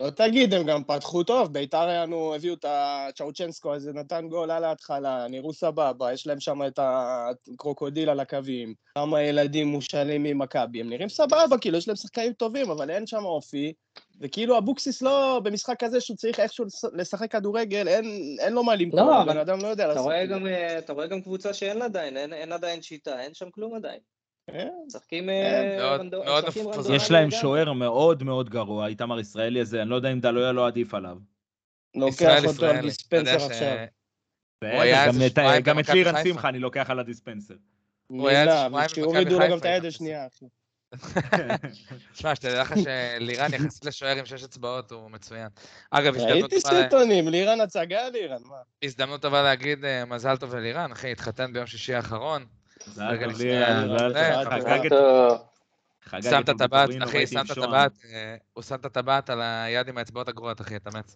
לא 0.00 0.10
תגיד, 0.10 0.54
הם 0.54 0.66
גם 0.66 0.84
פתחו 0.84 1.22
טוב, 1.24 1.52
בית"ר 1.52 1.88
יעני, 1.88 2.34
הביאו 2.34 2.54
את 2.54 2.64
הצ'אוצ'נסקו 2.68 3.74
הזה, 3.74 3.92
נתן 3.92 4.28
גול 4.28 4.50
על 4.50 4.64
ההתחלה, 4.64 5.26
נראו 5.28 5.52
סבבה, 5.52 6.12
יש 6.12 6.26
להם 6.26 6.40
שם 6.40 6.66
את 6.66 6.78
הקרוקודיל 6.82 8.10
על 8.10 8.20
הקווים, 8.20 8.74
כמה 8.94 9.22
ילדים 9.22 9.66
מושאלים 9.66 10.22
ממכבי, 10.22 10.80
הם 10.80 10.88
נראים 10.88 11.08
סבבה, 11.08 11.58
כאילו, 11.60 11.78
יש 11.78 11.88
להם 11.88 11.96
שחקנים 11.96 12.32
טובים, 12.32 12.70
אבל 12.70 12.90
אין 12.90 13.06
שם 13.06 13.24
אופי, 13.24 13.72
וכאילו 14.20 14.58
אבוקסיס 14.58 15.02
לא, 15.02 15.40
במשחק 15.44 15.84
כזה 15.84 16.00
שהוא 16.00 16.16
צריך 16.16 16.40
איכשהו 16.40 16.64
לש- 16.64 16.92
לשחק 16.92 17.32
כדורגל, 17.32 17.88
אין, 17.88 18.36
אין 18.40 18.52
לו 18.52 18.64
מה 18.64 18.74
למכור, 18.74 19.00
לא, 19.00 19.20
הבן 19.20 19.38
אדם 19.38 19.58
לא 19.62 19.68
יודע 19.68 19.84
אתה 19.84 19.94
לעשות 19.94 20.12
את 20.22 20.28
זה. 20.28 20.34
גם, 20.34 20.46
אה, 20.46 20.78
אתה 20.78 20.92
רואה 20.92 21.06
גם 21.06 21.22
קבוצה 21.22 21.54
שאין 21.54 21.78
לה 21.78 21.84
עדיין, 21.84 22.16
אין, 22.16 22.32
אין 22.32 22.52
עדיין 22.52 22.82
שיטה, 22.82 23.20
אין 23.20 23.34
שם 23.34 23.50
כלום 23.50 23.74
עדיין. 23.74 24.00
משחקים. 24.86 25.30
רנדומליים 25.78 26.68
יש 26.94 27.10
להם. 27.10 27.30
שוער 27.30 27.72
מאוד 27.72 28.22
מאוד 28.22 28.50
גרוע, 28.50 28.86
איתמר 28.86 29.20
ישראלי 29.20 29.60
הזה, 29.60 29.82
אני 29.82 29.90
לא 29.90 29.96
יודע 29.96 30.12
אם 30.12 30.20
דלויה 30.20 30.52
לא 30.52 30.66
עדיף 30.66 30.94
עליו. 30.94 31.16
לוקח 31.96 32.38
אותו 32.44 32.50
ישראלי, 32.50 32.78
על 32.78 32.84
דיספנסר 32.84 33.36
עכשיו. 33.46 33.76
גם 34.64 35.22
את- 35.26 35.64
גם 35.64 35.78
לירן. 35.94 36.24
שמחה 36.24 36.48
אני 36.48 36.58
לוקח 36.58 36.90
על 36.90 36.98
הדיספנסר. 36.98 37.54
הוא 38.06 38.28
היה 38.28 38.42
איזה 38.66 38.88
שבועיים 38.88 39.28
במכבי 39.28 39.48
גם 39.48 39.58
את 39.58 39.62
חיפה 39.62 39.68
היד 39.68 39.74
איתם. 39.84 39.88
השנייה, 39.88 40.26
אחי. 40.26 40.44
תשמע, 42.14 42.34
שתדע 42.34 42.60
לך 42.62 42.74
שלירן 42.84 43.54
יחסית 43.54 43.84
לשוער 43.84 44.16
עם 44.18 44.26
שש 44.26 44.44
אצבעות 44.44 44.92
הוא 44.92 45.10
מצוין. 45.10 45.48
אגב, 45.90 46.14
הזדמנות 46.14 46.32
ראיתי 46.52 46.56
טובה- 46.60 46.68
סרטונים, 46.82 47.28
לירן 47.28 47.60
הצגה 47.60 48.08
לירן, 48.08 48.42
מה? 48.44 48.56
הזדמנות 48.82 49.22
טובה 49.22 49.42
להגיד 49.42 49.84
אה, 49.84 50.04
מזל 50.04 50.36
טוב 50.36 50.54
ללירן, 50.56 50.92
אחי, 50.92 51.12
התחתן 51.12 51.52
ביום 51.52 51.66
שישי 51.66 51.94
האחרון. 51.94 52.46
רגע 52.96 53.26
לפני 53.26 53.64
הטבעת, 56.48 56.88
בטורינו, 56.88 57.04
אחי, 57.04 57.26
שוהם. 57.26 57.46
הטבעת, 57.50 57.92
אה, 58.12 58.36
הוא 58.52 58.62
שם 58.62 58.74
את 58.74 58.84
הטבעת 58.84 59.30
על 59.30 59.40
היד 59.42 59.88
עם 59.88 59.98
האצבעות 59.98 60.28
הגרועות, 60.28 60.60
אחי, 60.60 60.76
אתה 60.76 60.90
מת. 60.98 61.14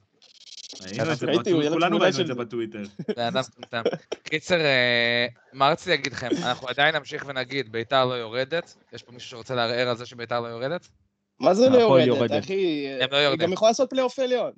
כולנו 1.72 1.98
ראינו 1.98 2.20
את 2.20 2.26
זה. 2.26 2.34
בטוויטר. 2.34 2.82
קיצר, 4.24 4.60
אה, 4.60 5.26
מה 5.52 5.68
רציתי 5.68 5.90
להגיד 5.90 6.12
לכם? 6.12 6.28
אנחנו 6.42 6.68
עדיין 6.68 6.96
נמשיך 6.96 7.24
ונגיד, 7.26 7.72
ביתר 7.72 8.04
לא 8.04 8.14
יורדת. 8.14 8.74
יש 8.92 9.02
פה 9.02 9.12
מישהו 9.12 9.30
שרוצה 9.30 9.54
לערער 9.54 9.88
על 9.88 9.96
זה 9.96 10.06
שביתר 10.06 10.40
לא 10.40 10.46
יורדת? 10.46 10.88
מה 11.40 11.54
זה 11.54 11.68
לא 11.68 12.00
יורדת. 12.00 12.44
אחי? 12.44 12.88
הם 13.00 13.08
לא 13.12 13.16
היא 13.16 13.24
יורדים. 13.24 13.46
גם 13.46 13.52
יכולה 13.52 13.70
לעשות 13.70 13.90
פלייאוף 13.90 14.18
עליון. 14.18 14.52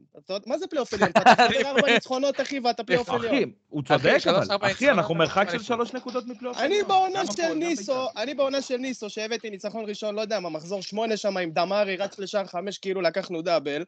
מה 0.47 0.59
זה 0.59 0.66
פלייאוף 0.66 0.92
עליון? 0.95 1.11
אתה 1.11 1.21
תחבר 1.21 1.68
ארבע 1.68 1.92
ניצחונות, 1.92 2.40
אחי, 2.40 2.61
ואתה 2.64 2.85
פלייאוף 2.85 3.09
עליון. 3.11 3.35
אחי, 3.35 3.45
הוא 3.68 3.83
צודק, 3.83 4.18
אבל. 4.27 4.71
אחי, 4.73 4.90
אנחנו 4.90 5.14
מרחק 5.14 5.49
של 5.53 5.62
שלוש 5.62 5.92
נקודות 5.95 6.27
מפלייאוף. 6.27 6.59
אני 6.59 6.64
עליון. 6.64 6.88
בעונה 6.88 7.18
גם 7.18 7.33
של 7.37 7.42
גם 7.42 7.59
ניסו, 7.59 7.92
בית"ר. 7.92 8.23
אני 8.23 8.35
בעונה 8.35 8.62
של 8.62 8.77
ניסו, 8.77 9.11
שהבאתי 9.11 9.51
ניצחון 9.51 9.85
ראשון, 9.88 10.14
לא 10.14 10.21
יודע 10.21 10.40
מה, 10.40 10.49
מחזור 10.49 10.83
שמונה 10.83 11.16
שם 11.16 11.37
עם 11.37 11.51
דמארי, 11.51 11.97
רץ 11.97 12.18
לשער 12.18 12.47
חמש, 12.47 12.79
כאילו 12.79 13.01
לקחנו 13.01 13.42
דאבל. 13.42 13.85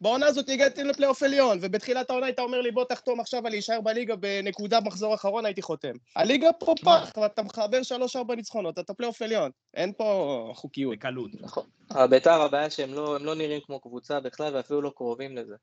בעונה 0.00 0.26
הזאת 0.26 0.48
הגעתי 0.48 0.84
לפלייאוף 0.84 1.22
עליון, 1.22 1.58
ובתחילת 1.62 2.10
העונה 2.10 2.26
היית 2.26 2.38
אומר 2.38 2.60
לי, 2.60 2.70
בוא 2.70 2.84
תחתום 2.84 3.20
עכשיו 3.20 3.46
על 3.46 3.52
להישאר 3.52 3.80
בליגה 3.80 4.16
בנקודה 4.16 4.80
במחזור 4.80 5.12
האחרון, 5.12 5.46
הייתי 5.46 5.62
חותם. 5.62 5.92
הליגה 6.16 6.52
פה 6.52 6.74
פח, 6.84 7.12
ואתה 7.16 7.42
מחבר 7.42 7.82
שלוש-ארבע 7.82 8.34
ניצחונות, 8.34 8.78
אתה 8.78 8.94
פלייאוף 8.94 9.22
עליון. 9.22 9.50
אין 9.74 9.92
פה 9.96 10.50
חוקיות. 10.54 10.94
בקלות. 10.96 11.30
נכון. 11.40 11.64
אבל 11.90 12.06
ביתר 12.06 12.42
הבעיה 12.42 12.70
שהם 12.70 12.94
לא, 12.94 13.16
הם 13.16 13.24
לא 13.24 13.34
נראים 13.34 13.60
כמו 13.66 13.80
קבוצה 13.80 14.20
בכלל 14.20 14.54
ואפילו 14.54 14.82
לא 14.82 14.92
קרובים 14.96 15.36
לזה. 15.36 15.54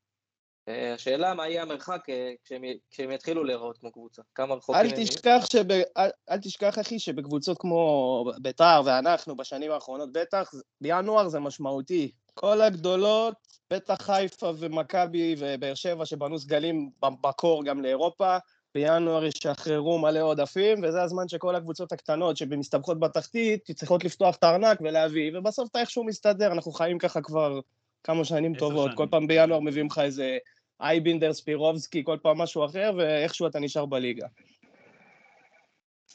אה, 0.67 0.93
השאלה 0.93 1.33
מה 1.33 1.47
יהיה 1.47 1.61
המרחק 1.61 2.09
אה, 2.09 2.33
כשהם, 2.43 2.61
כשהם 2.91 3.11
יתחילו 3.11 3.43
להיראות 3.43 3.77
כמו 3.77 3.91
קבוצה. 3.91 4.21
כמה 4.35 4.55
רחוקים 4.55 4.81
אל. 4.81 4.91
תשכח, 4.95 5.45
שב... 5.51 5.71
אל, 5.71 6.09
אל 6.29 6.37
תשכח, 6.37 6.79
אחי, 6.79 6.99
שבקבוצות 6.99 7.57
כמו 7.57 8.25
ביתר 8.41 8.81
ואנחנו 8.85 9.35
בשנים 9.35 9.71
האחרונות, 9.71 10.13
בטח, 10.13 10.51
בינואר 10.81 11.27
זה 11.27 11.39
משמעותי. 11.39 12.11
כל 12.33 12.61
הגדולות, 12.61 13.35
בטח 13.71 14.01
חיפה 14.01 14.51
ומכבי 14.59 15.35
ובאר 15.39 15.73
שבע 15.73 16.05
שבנו 16.05 16.39
סגלים 16.39 16.89
בקור 17.21 17.63
גם 17.63 17.81
לאירופה, 17.81 18.37
בינואר 18.75 19.25
ישחררו 19.25 19.99
מלא 19.99 20.19
עודפים, 20.19 20.83
וזה 20.83 21.03
הזמן 21.03 21.27
שכל 21.27 21.55
הקבוצות 21.55 21.91
הקטנות 21.91 22.37
שמסתבכות 22.37 22.99
בתחתית 22.99 23.71
צריכות 23.71 24.03
לפתוח 24.03 24.35
את 24.35 24.43
הארנק 24.43 24.81
ולהביא, 24.81 25.37
ובסוף 25.37 25.69
אתה 25.71 25.79
איכשהו 25.79 26.03
מסתדר, 26.03 26.51
אנחנו 26.51 26.71
חיים 26.71 26.97
ככה 26.97 27.21
כבר 27.21 27.59
כמה 28.03 28.25
שנים 28.25 28.55
טובות, 28.55 28.85
שנים. 28.85 28.97
כל 28.97 29.07
פעם 29.11 29.27
בינואר 29.27 29.59
מביאים 29.59 29.87
לך 29.87 29.99
איזה 29.99 30.37
אייבינדר, 30.81 31.33
ספירובסקי, 31.33 32.03
כל 32.05 32.17
פעם 32.21 32.37
משהו 32.37 32.65
אחר, 32.65 32.91
ואיכשהו 32.97 33.47
אתה 33.47 33.59
נשאר 33.59 33.85
בליגה. 33.85 34.27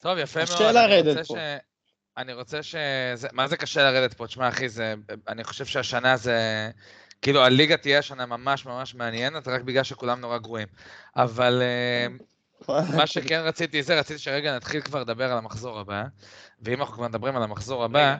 טוב, 0.00 0.18
יפה 0.18 0.42
קשה 0.42 0.54
מאוד. 0.60 0.76
אני 0.76 0.88
לרדת 0.88 1.26
פה. 1.26 1.34
ש- 1.34 1.60
אני 2.16 2.32
רוצה 2.32 2.62
ש... 2.62 2.74
זה- 3.14 3.28
מה 3.32 3.48
זה 3.48 3.56
קשה 3.56 3.82
לרדת 3.82 4.14
פה? 4.14 4.26
תשמע, 4.26 4.48
אחי, 4.48 4.68
זה... 4.68 4.94
אני 5.28 5.44
חושב 5.44 5.64
שהשנה 5.64 6.16
זה... 6.16 6.70
כאילו, 7.22 7.44
הליגה 7.44 7.76
תהיה 7.76 7.98
השנה 7.98 8.26
ממש 8.26 8.66
ממש 8.66 8.94
מעניינת, 8.94 9.48
רק 9.48 9.62
בגלל 9.62 9.82
שכולם 9.82 10.20
נורא 10.20 10.38
גרועים. 10.38 10.68
אבל 11.16 11.62
אה, 11.62 12.06
מה 12.96 13.06
שכן 13.06 13.40
רציתי 13.44 13.82
זה, 13.82 13.98
רציתי 13.98 14.18
שרגע 14.18 14.56
נתחיל 14.56 14.80
כבר 14.80 15.00
לדבר 15.00 15.32
על 15.32 15.38
המחזור 15.38 15.78
הבא, 15.78 16.04
ואם 16.60 16.80
אנחנו 16.80 16.94
כבר 16.94 17.08
מדברים 17.08 17.36
על 17.36 17.42
המחזור 17.42 17.84
הבא... 17.84 18.16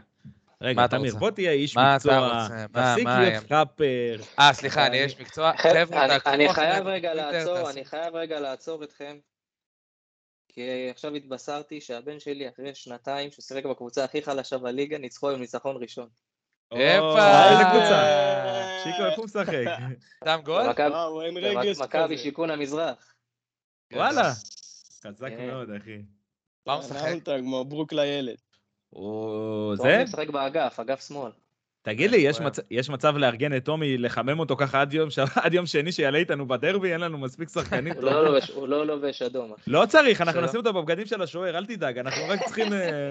רגע, 0.63 0.77
מה 0.81 0.85
אתה 0.85 0.97
תמיר, 0.97 1.13
רוצה? 1.13 1.19
בוא 1.21 1.31
תהיה 1.31 1.53
איש 1.53 1.77
מה 1.77 1.97
אתה 1.97 2.09
מקצוע, 2.09 2.43
רוצה? 2.43 2.67
מה- 2.73 2.93
תפסיק 2.93 3.05
מה 3.05 3.21
להיות 3.21 3.45
פראפר. 3.47 4.17
אה, 4.39 4.53
סליחה, 4.53 4.87
אני 4.87 5.05
איש 5.05 5.21
מקצוע. 5.21 5.53
חבר'ה, 5.63 6.07
אני- 6.27 6.53
חייב 6.55 6.87
רגע 6.87 7.15
לעצור, 7.15 7.71
אני 7.71 7.85
חייב 7.85 8.15
רגע 8.15 8.41
לעצור 8.41 8.85
אתכם. 8.85 9.19
כי 10.49 10.91
עכשיו 10.91 11.15
התבשרתי 11.15 11.81
שהבן 11.81 12.21
שלי 12.21 12.49
אחרי 12.49 12.75
שנתיים 12.75 13.31
ששיחק 13.31 13.65
בקבוצה 13.65 14.05
הכי 14.05 14.23
חלשה 14.23 14.59
בליגה, 14.59 14.99
ניצחו 14.99 15.29
היום 15.29 15.41
ניצחון 15.41 15.77
ראשון. 15.83 16.09
הופה. 16.69 17.51
איזה 17.51 17.63
קבוצה? 17.71 18.03
שיקו, 18.85 19.05
איפה 19.07 19.17
הוא 19.17 19.25
משחק? 19.25 19.53
שם 20.25 20.41
גול? 20.45 20.63
כזה. 22.09 22.17
שיכון 22.19 22.51
המזרח. 22.51 23.15
וואלה. 23.93 24.33
חזק 25.07 25.29
כן. 25.29 25.47
מאוד, 25.47 25.69
אחי. 25.71 26.03
מה 26.67 26.73
הוא 26.73 26.81
משחק? 26.81 26.97
נעלת 27.03 27.29
כמו 27.41 27.65
ברוק 27.65 27.93
לילד. 27.93 28.37
טומי 28.95 29.77
זה? 29.77 30.03
משחק 30.05 30.31
באגף, 30.31 30.81
אגף 30.81 31.07
שמאל. 31.09 31.31
תגיד 31.83 32.11
לי, 32.11 32.17
יש 32.17 32.41
אוהב. 32.41 32.49
מצ- 32.49 32.61
יש 32.71 32.91
מצב 32.91 33.17
לארגן 33.17 33.57
את 33.57 33.65
טומי, 33.65 33.99
לחמם 33.99 34.39
אותו 34.41 34.57
ככה 34.57 34.81
עד 34.81 34.95
יום 34.95 35.11
ש- 35.11 35.19
עד 35.45 35.55
יום 35.55 35.67
שני 35.67 35.93
שיעלה 35.93 36.19
איתנו 36.19 36.49
בדרבי? 36.49 36.93
אין 36.93 37.01
לנו 37.01 37.19
מספיק 37.19 37.49
שחקנים 37.49 37.93
הוא 37.93 38.03
לא. 38.03 38.25
לובש- 38.39 38.53
הוא 38.55 38.69
לא 38.69 38.87
לובש 38.87 39.23
אדום. 39.23 39.53
לא 39.67 39.87
צריך, 39.89 40.21
אנחנו. 40.21 40.41
נשים 40.41 40.57
אותו 40.61 40.73
בבגדים 40.73 41.07
של 41.07 41.23
השוער, 41.23 41.59
אל 41.59 41.67
תדאג, 41.67 41.99
אנחנו 41.99 42.23
רק 42.29 42.41
צריכים... 42.45 42.73
אה. 42.73 43.11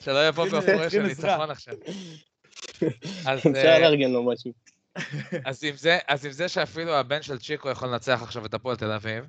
שלא 0.00 0.28
יבוא 0.28 0.48
בהפרש 0.48 0.92
של. 0.92 1.02
ניצחון 1.02 1.50
עכשיו. 1.50 1.74
אפשר 3.34 3.50
אה, 3.54 3.78
לארגן 3.78 4.10
לו 4.10 4.22
משהו. 4.22 4.52
אז 5.44 5.64
עם 6.24 6.32
זה 6.32 6.48
שאפילו 6.48 6.94
הבן 6.94 7.22
של 7.22 7.38
צ'יקו 7.38 7.70
יכול 7.70 7.88
לנצח 7.88 8.20
עכשיו 8.22 8.46
את 8.46 8.54
הפועל 8.54 8.76
תל 8.76 8.92
אביב, 8.92 9.24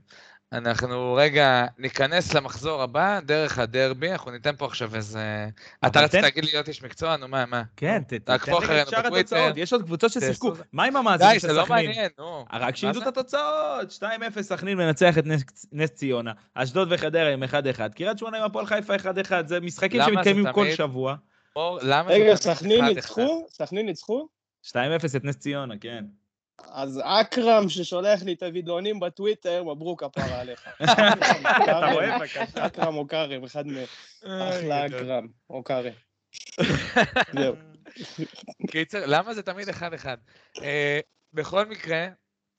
אנחנו 0.54 1.14
רגע 1.14 1.66
ניכנס 1.78 2.34
למחזור 2.34 2.82
הבא 2.82 3.20
דרך 3.20 3.60
הדרבי, 3.60 4.12
אנחנו 4.12 4.32
ניתן 4.32 4.56
פה 4.58 4.66
עכשיו 4.66 4.96
איזה... 4.96 5.48
אתה 5.86 6.02
רצית 6.02 6.22
להגיד 6.22 6.46
לי 6.46 6.52
להיות 6.52 6.68
איש 6.68 6.84
מקצוע? 6.84 7.18
נו, 7.18 7.28
מה, 7.28 7.46
מה? 7.46 7.64
כן, 7.78 8.02
תעקבו 8.24 8.60
לי 8.60 8.66
אחרינו 8.66 8.82
את 8.82 8.88
שאר 8.88 9.00
בטוויטר. 9.02 9.36
התוצאות, 9.36 9.58
יש 9.58 9.74
עוד 9.74 9.84
קבוצות 9.84 10.12
ששיחקו. 10.12 10.54
מה 10.74 10.84
עם 10.84 10.96
המאזינים 10.96 11.34
די, 11.34 11.40
של 11.40 11.48
זה 11.48 11.54
לא 11.54 11.64
סכנין? 11.64 11.86
מעניין, 11.86 12.10
נו. 12.20 12.46
רק 12.54 12.76
שידעו? 12.76 13.02
את 13.02 13.08
התוצאות, 13.08 13.92
2-0 13.92 14.04
סכנין 14.42 14.78
מנצח 14.78 15.18
את 15.18 15.26
נס- 15.26 15.66
נס 15.72 15.90
ציונה, 15.90 16.32
אשדוד 16.54 16.88
וחדרה 16.92 17.30
עם 17.34 17.44
1-1, 17.44 17.48
קריית 17.96 18.18
שמונה 18.18 18.38
עם 18.38 18.44
הפועל 18.44 18.66
חיפה 18.66 18.96
1-1, 18.96 19.02
זה 19.46 19.60
משחקים 19.60 20.02
שמתקיימים 20.06 20.52
כל? 20.54 20.72
שבוע. 20.72 21.16
רגע, 22.08 22.36
סכנין? 22.36 22.86
ניצחו? 22.86 23.48
סכנין 23.50 23.86
ניצחו? 23.86 24.28
2-0 24.66 24.74
את 25.16 25.24
נס 25.24 25.36
ציונה, 25.38 25.74
כן. 25.82 26.06
אז 26.66 27.02
אכרם 27.04 27.70
ששולח 27.70 28.24
לי 28.24 28.34
את 28.34 28.44
הווידאונים 28.44 29.00
בטוויטר, 29.00 29.64
מברוק 29.64 30.04
הפרה 30.04 30.40
עליך. 30.40 30.68
אתה 30.84 31.92
רואה? 31.94 32.18
בבקשה. 32.18 32.44
אכרם 32.56 32.96
או 32.96 33.08
כרם, 33.08 33.44
אחד 33.44 33.68
מהם. 33.68 33.86
אחלה 34.24 34.88
גדול. 34.88 35.00
אכרם, 35.00 35.28
או 35.50 35.64
כרם. 35.64 35.94
זהו. 37.40 37.56
קיצר, 38.72 39.06
למה 39.06 39.34
זה 39.34 39.44
תמיד 39.44 39.70
אחד-אחד? 39.70 40.18
אה, 40.62 41.00
בכל 41.34 41.66
מקרה, 41.66 42.08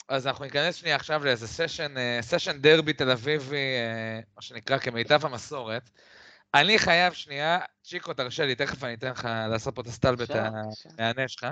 אז 0.08 0.26
אנחנו 0.26 0.44
ניכנס 0.44 0.74
שנייה 0.74 0.96
עכשיו 0.96 1.24
לאיזה 1.24 1.48
סשן, 1.48 1.94
סשן 2.20 2.58
דרבי 2.58 2.92
תל 2.92 3.10
אביבי, 3.10 3.56
אה, 3.56 4.20
מה 4.36 4.42
שנקרא 4.42 4.78
כמיטב 4.78 5.26
המסורת. 5.26 5.90
אני 6.54 6.78
חייב 6.78 7.12
שנייה, 7.12 7.58
צ'יקו, 7.82 8.14
תרשה 8.14 8.46
לי, 8.46 8.54
תכף 8.54 8.84
אני 8.84 8.94
אתן 8.94 9.10
לך 9.10 9.28
לעשות 9.50 9.74
פה 9.74 9.82
את 9.82 9.86
הסטלבט 9.86 10.30
אפשר, 10.30 10.42
ה- 10.42 10.48
אפשר. 10.72 10.88
מהנש 10.98 11.32
שלך, 11.32 11.46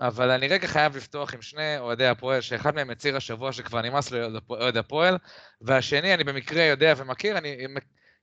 אבל 0.00 0.30
אני 0.30 0.48
רגע 0.48 0.68
חייב 0.68 0.96
לפתוח 0.96 1.34
עם 1.34 1.42
שני 1.42 1.78
אוהדי 1.78 2.06
הפועל, 2.06 2.40
שאחד 2.40 2.74
מהם 2.74 2.90
הצהיר 2.90 3.16
השבוע 3.16 3.52
שכבר 3.52 3.82
נמאס 3.82 4.10
לו 4.10 4.38
אוהד 4.50 4.76
הפועל, 4.76 5.18
והשני, 5.60 6.14
אני 6.14 6.24
במקרה 6.24 6.62
יודע 6.62 6.94
ומכיר, 6.96 7.38
אני 7.38 7.66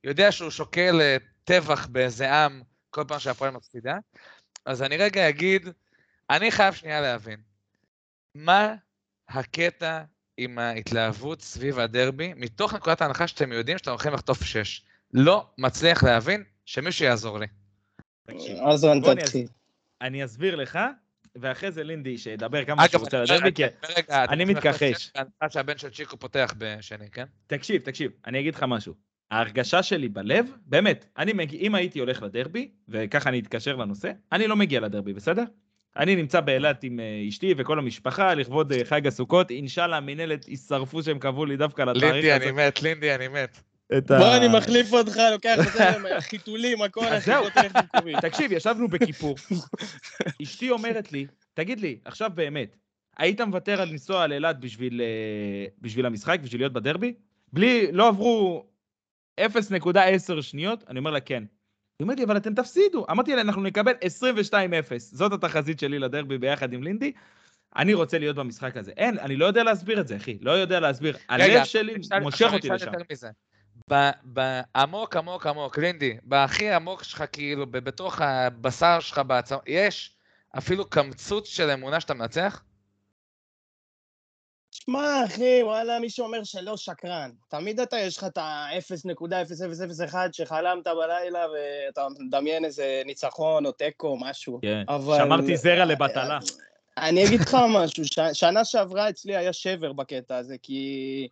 יודע 0.04 0.32
שהוא 0.32 0.50
שוקל 0.50 1.02
אה, 1.02 1.18
טבח 1.44 1.86
באיזה 1.88 2.34
עם 2.34 2.62
כל 2.90 3.04
פעם 3.08 3.20
שהפועל 3.20 3.52
מפסידה. 3.52 3.96
אז 4.66 4.82
אני 4.82 4.98
רגע 4.98 5.30
אגיד, 5.30 5.68
אני 6.30 6.52
חייב 6.52 6.74
שנייה 6.74 7.02
להבין, 7.02 7.40
מה 8.36 8.76
הקטע 9.30 10.02
עם 10.38 10.60
ההתלהבות 10.60 11.42
סביב 11.42 11.80
הדרבי, 11.80 12.34
מתוך 12.36 12.74
נקודת 12.74 13.02
ההנחה 13.02 13.28
שאתם 13.28 13.52
יודעים 13.52 13.78
שאתם 13.78 13.92
הולכים 13.92 14.14
לחטוף 14.14 14.44
שש. 14.44 14.86
לא 15.16 15.46
מצליח 15.58 16.04
להבין 16.04 16.44
שמישהו 16.66 17.06
יעזור 17.06 17.40
לי. 17.40 17.46
אני 18.30 19.24
תתחיל. 19.24 19.48
אני 20.02 20.26
אסביר 20.26 20.56
לך, 20.56 20.80
ואחרי 21.36 21.72
זה 21.72 21.84
לינדי 21.84 22.18
שידבר 22.18 22.66
כמה 22.66 22.88
שהוא 22.88 23.02
רוצה 23.02 23.18
אני 23.18 23.26
לדרבי, 23.26 23.52
כי... 23.54 23.64
אני 24.10 24.46
מתכחש. 24.46 24.94
שש 24.94 25.12
בהנחה 25.16 25.50
שהבן 25.50 25.78
של 25.78 25.90
צ'יקו 25.90 26.18
פותח 26.18 26.54
בשני, 26.58 27.10
כן? 27.12 27.26
תקשיב, 27.48 27.82
תקשיב, 27.82 28.12
אני 28.28 28.40
אגיד 28.40 28.56
לך 28.56 28.66
משהו. 28.68 28.94
ההרגשה 29.32 29.84
שלי 29.84 30.10
בלב, 30.10 30.46
באמת, 30.66 31.06
אני 31.18 31.34
מגיע, 31.34 31.60
אם 31.60 31.76
הייתי 31.76 32.00
הולך 32.00 32.22
לדרבי, 32.22 32.72
וככה 32.90 33.30
אני 33.30 33.40
אתקשר 33.40 33.76
לנושא, 33.76 34.12
אני 34.32 34.48
לא 34.48 34.56
מגיע 34.56 34.80
לדרבי, 34.80 35.14
בסדר? 35.14 35.44
אני 35.98 36.16
נמצא 36.16 36.42
באילת 36.42 36.84
עם 36.84 37.00
אה, 37.00 37.26
אשתי 37.30 37.54
וכל 37.58 37.80
המשפחה 37.80 38.34
לכבוד 38.34 38.72
אה, 38.72 38.86
חג 38.86 39.08
הסוכות, 39.08 39.52
אינשאללה 39.52 39.98
המינהלת 39.98 40.48
ישרפו 40.48 41.04
שהם 41.04 41.20
קבעו 41.20 41.46
לי 41.46 41.58
דווקא 41.58 41.82
לתאריך 41.82 42.14
לינדי, 42.14 42.32
הזה. 42.32 42.44
אני 42.44 42.52
מת, 42.52 42.82
לינדי, 42.82 43.16
אני 43.16 43.28
מת. 43.28 43.62
את 43.98 44.12
ה- 44.12 44.18
בוא, 44.18 44.38
אני 44.38 44.48
מחליף 44.58 44.94
אותך, 44.94 45.18
לוקח 45.32 45.58
את 45.68 45.74
זה, 45.74 45.90
חיתולים, 46.20 46.82
הכל, 46.82 47.06
אז 47.06 47.24
אחי, 47.24 47.32
זהו. 47.32 47.44
תקשיב, 48.22 48.52
ישבנו 48.52 48.88
בכיפור, 48.88 49.36
אשתי 50.44 50.70
אומרת 50.70 51.12
לי, 51.12 51.26
תגיד 51.54 51.80
לי, 51.80 52.00
עכשיו 52.06 52.32
באמת, 52.36 52.76
היית 53.18 53.42
מוותר 53.42 53.82
על 53.82 53.90
לנסוע 53.90 54.28
לאילת 54.28 54.60
בשביל, 54.60 55.02
אה, 55.02 55.66
בשביל 55.82 56.06
המשחק, 56.06 56.40
בשביל 56.44 56.62
להיות 56.62 56.74
בדרבי? 56.74 57.14
בלי, 57.54 57.92
לא 57.92 58.08
עברו 58.08 58.66
0.10 59.42 59.46
שניות, 60.42 60.84
אני 60.90 61.00
אומר 61.00 61.12
לה 61.12 61.20
כן. 61.20 61.44
היא 62.00 62.04
אומרת 62.06 62.18
לי, 62.18 62.26
אבל 62.26 62.38
אתם 62.38 62.54
תפסידו. 62.54 63.06
אמרתי 63.12 63.36
לה, 63.36 63.42
אנחנו 63.42 63.62
נקבל 63.64 63.92
22-0. 63.92 64.56
זאת 64.98 65.34
התחזית 65.34 65.80
שלי 65.80 66.00
לדרבי 66.00 66.38
ביחד 66.38 66.74
עם 66.74 66.84
לינדי. 66.84 67.12
אני 67.76 67.94
רוצה 67.94 68.18
להיות 68.20 68.36
במשחק 68.36 68.78
הזה. 68.78 68.92
אין, 68.98 69.20
אני 69.20 69.36
לא 69.36 69.46
יודע 69.46 69.64
להסביר 69.64 70.00
את 70.02 70.08
זה, 70.08 70.16
אחי. 70.18 70.38
לא 70.42 70.52
יודע 70.52 70.80
להסביר. 70.80 71.18
הלב 71.30 71.64
שלי 71.66 71.96
מושך 72.22 72.50
אותי 72.54 72.70
לשם. 72.70 72.92
בעמוק 74.24 75.16
עמוק 75.16 75.48
עמוק, 75.48 75.78
לינדי, 75.78 76.18
בהכי 76.24 76.72
עמוק 76.72 77.04
שלך, 77.04 77.24
כאילו, 77.32 77.66
בתוך 77.72 78.22
הבשר 78.22 79.00
שלך, 79.00 79.22
בעצמ... 79.28 79.56
יש 79.68 80.16
אפילו 80.58 80.90
קמצוץ 80.90 81.48
של 81.48 81.70
אמונה 81.70 82.00
שאתה 82.00 82.14
מנצח? 82.14 82.64
שמע, 84.72 85.26
אחי, 85.26 85.64
וואלה, 85.64 86.00
מי 86.00 86.10
שאומר 86.10 86.44
שלא 86.44 86.78
שקרן. 86.78 87.32
תמיד 87.48 87.80
אתה, 87.80 87.98
יש 87.98 88.18
לך 88.18 88.24
את 88.24 88.38
ה-0.0001 88.38 90.16
שחלמת 90.32 90.88
בלילה 90.88 91.46
ואתה 91.50 92.08
מדמיין 92.20 92.66
איזה 92.66 93.02
ניצחון 93.06 93.66
או 93.66 93.72
תיקו, 93.72 94.18
משהו. 94.20 94.60
כן. 94.62 94.84
אבל... 94.88 95.18
שמרתי 95.18 95.58
זרע 95.58 95.86
לבטלה. 95.86 96.40
אני 96.98 97.26
אגיד 97.28 97.40
לך 97.40 97.58
משהו, 97.70 98.06
ש... 98.06 98.20
שנה 98.34 98.66
שעברה 98.66 99.10
אצלי 99.10 99.36
היה 99.36 99.54
שבר 99.54 99.94
בקטע 99.94 100.38
הזה, 100.38 100.56
כי 100.62 101.28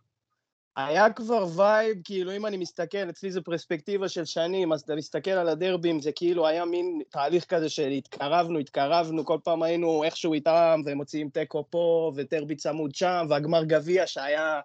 היה 0.76 1.12
כבר 1.12 1.46
vibe, 1.56 1.98
כאילו 2.04 2.36
אם 2.36 2.46
אני 2.46 2.56
מסתכל, 2.56 3.08
אצלי 3.10 3.30
זה 3.30 3.40
פרספקטיבה 3.40 4.08
של 4.08 4.24
שנים, 4.24 4.72
אז 4.72 4.80
אתה 4.80 4.94
מסתכל 4.94 5.30
על 5.30 5.48
הדרבים, 5.48 6.00
זה 6.00 6.12
כאילו 6.12 6.46
היה 6.46 6.64
מין 6.64 7.02
תהליך 7.10 7.44
כזה 7.44 7.68
של 7.68 7.88
התקרבנו, 7.88 8.58
התקרבנו, 8.58 9.24
כל 9.24 9.38
פעם 9.44 9.62
היינו 9.62 10.04
איכשהו 10.04 10.32
איתם, 10.32 10.80
ומוציאים 10.86 11.28
תיקו 11.28 11.64
פה, 11.70 12.12
ודרבי 12.16 12.56
צמוד 12.56 12.94
שם, 12.94 13.26
והגמר 13.28 13.64
גביע 13.64 14.06
שהיה 14.06 14.60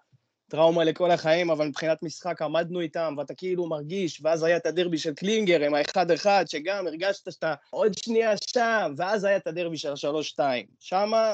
טראומה 0.50 0.84
לכל 0.84 1.12
החיים, 1.12 1.50
אבל 1.50 1.68
מבחינת 1.68 2.04
משחק 2.04 2.42
עמדנו 2.42 2.80
איתם, 2.80 3.16
ואתה 3.18 3.34
כאילו 3.34 3.68
מרגיש, 3.68 4.22
ואז 4.24 4.44
היה 4.44 4.58
את 4.58 4.66
הדרבי 4.66 4.98
של 4.98 5.14
קלינגר 5.14 5.62
עם 5.66 5.74
האחד-אחד, 5.74 6.46
שגם 6.48 6.88
הרגשת 6.88 7.32
שאתה 7.32 7.54
עוד 7.70 7.98
שנייה 7.98 8.34
שם, 8.54 8.94
ואז 8.98 9.24
היה 9.24 9.38
את 9.38 9.48
הדרבי 9.48 9.78
של 9.78 9.94
השלוש-שתיים. 9.94 10.66
שמה, 10.80 11.34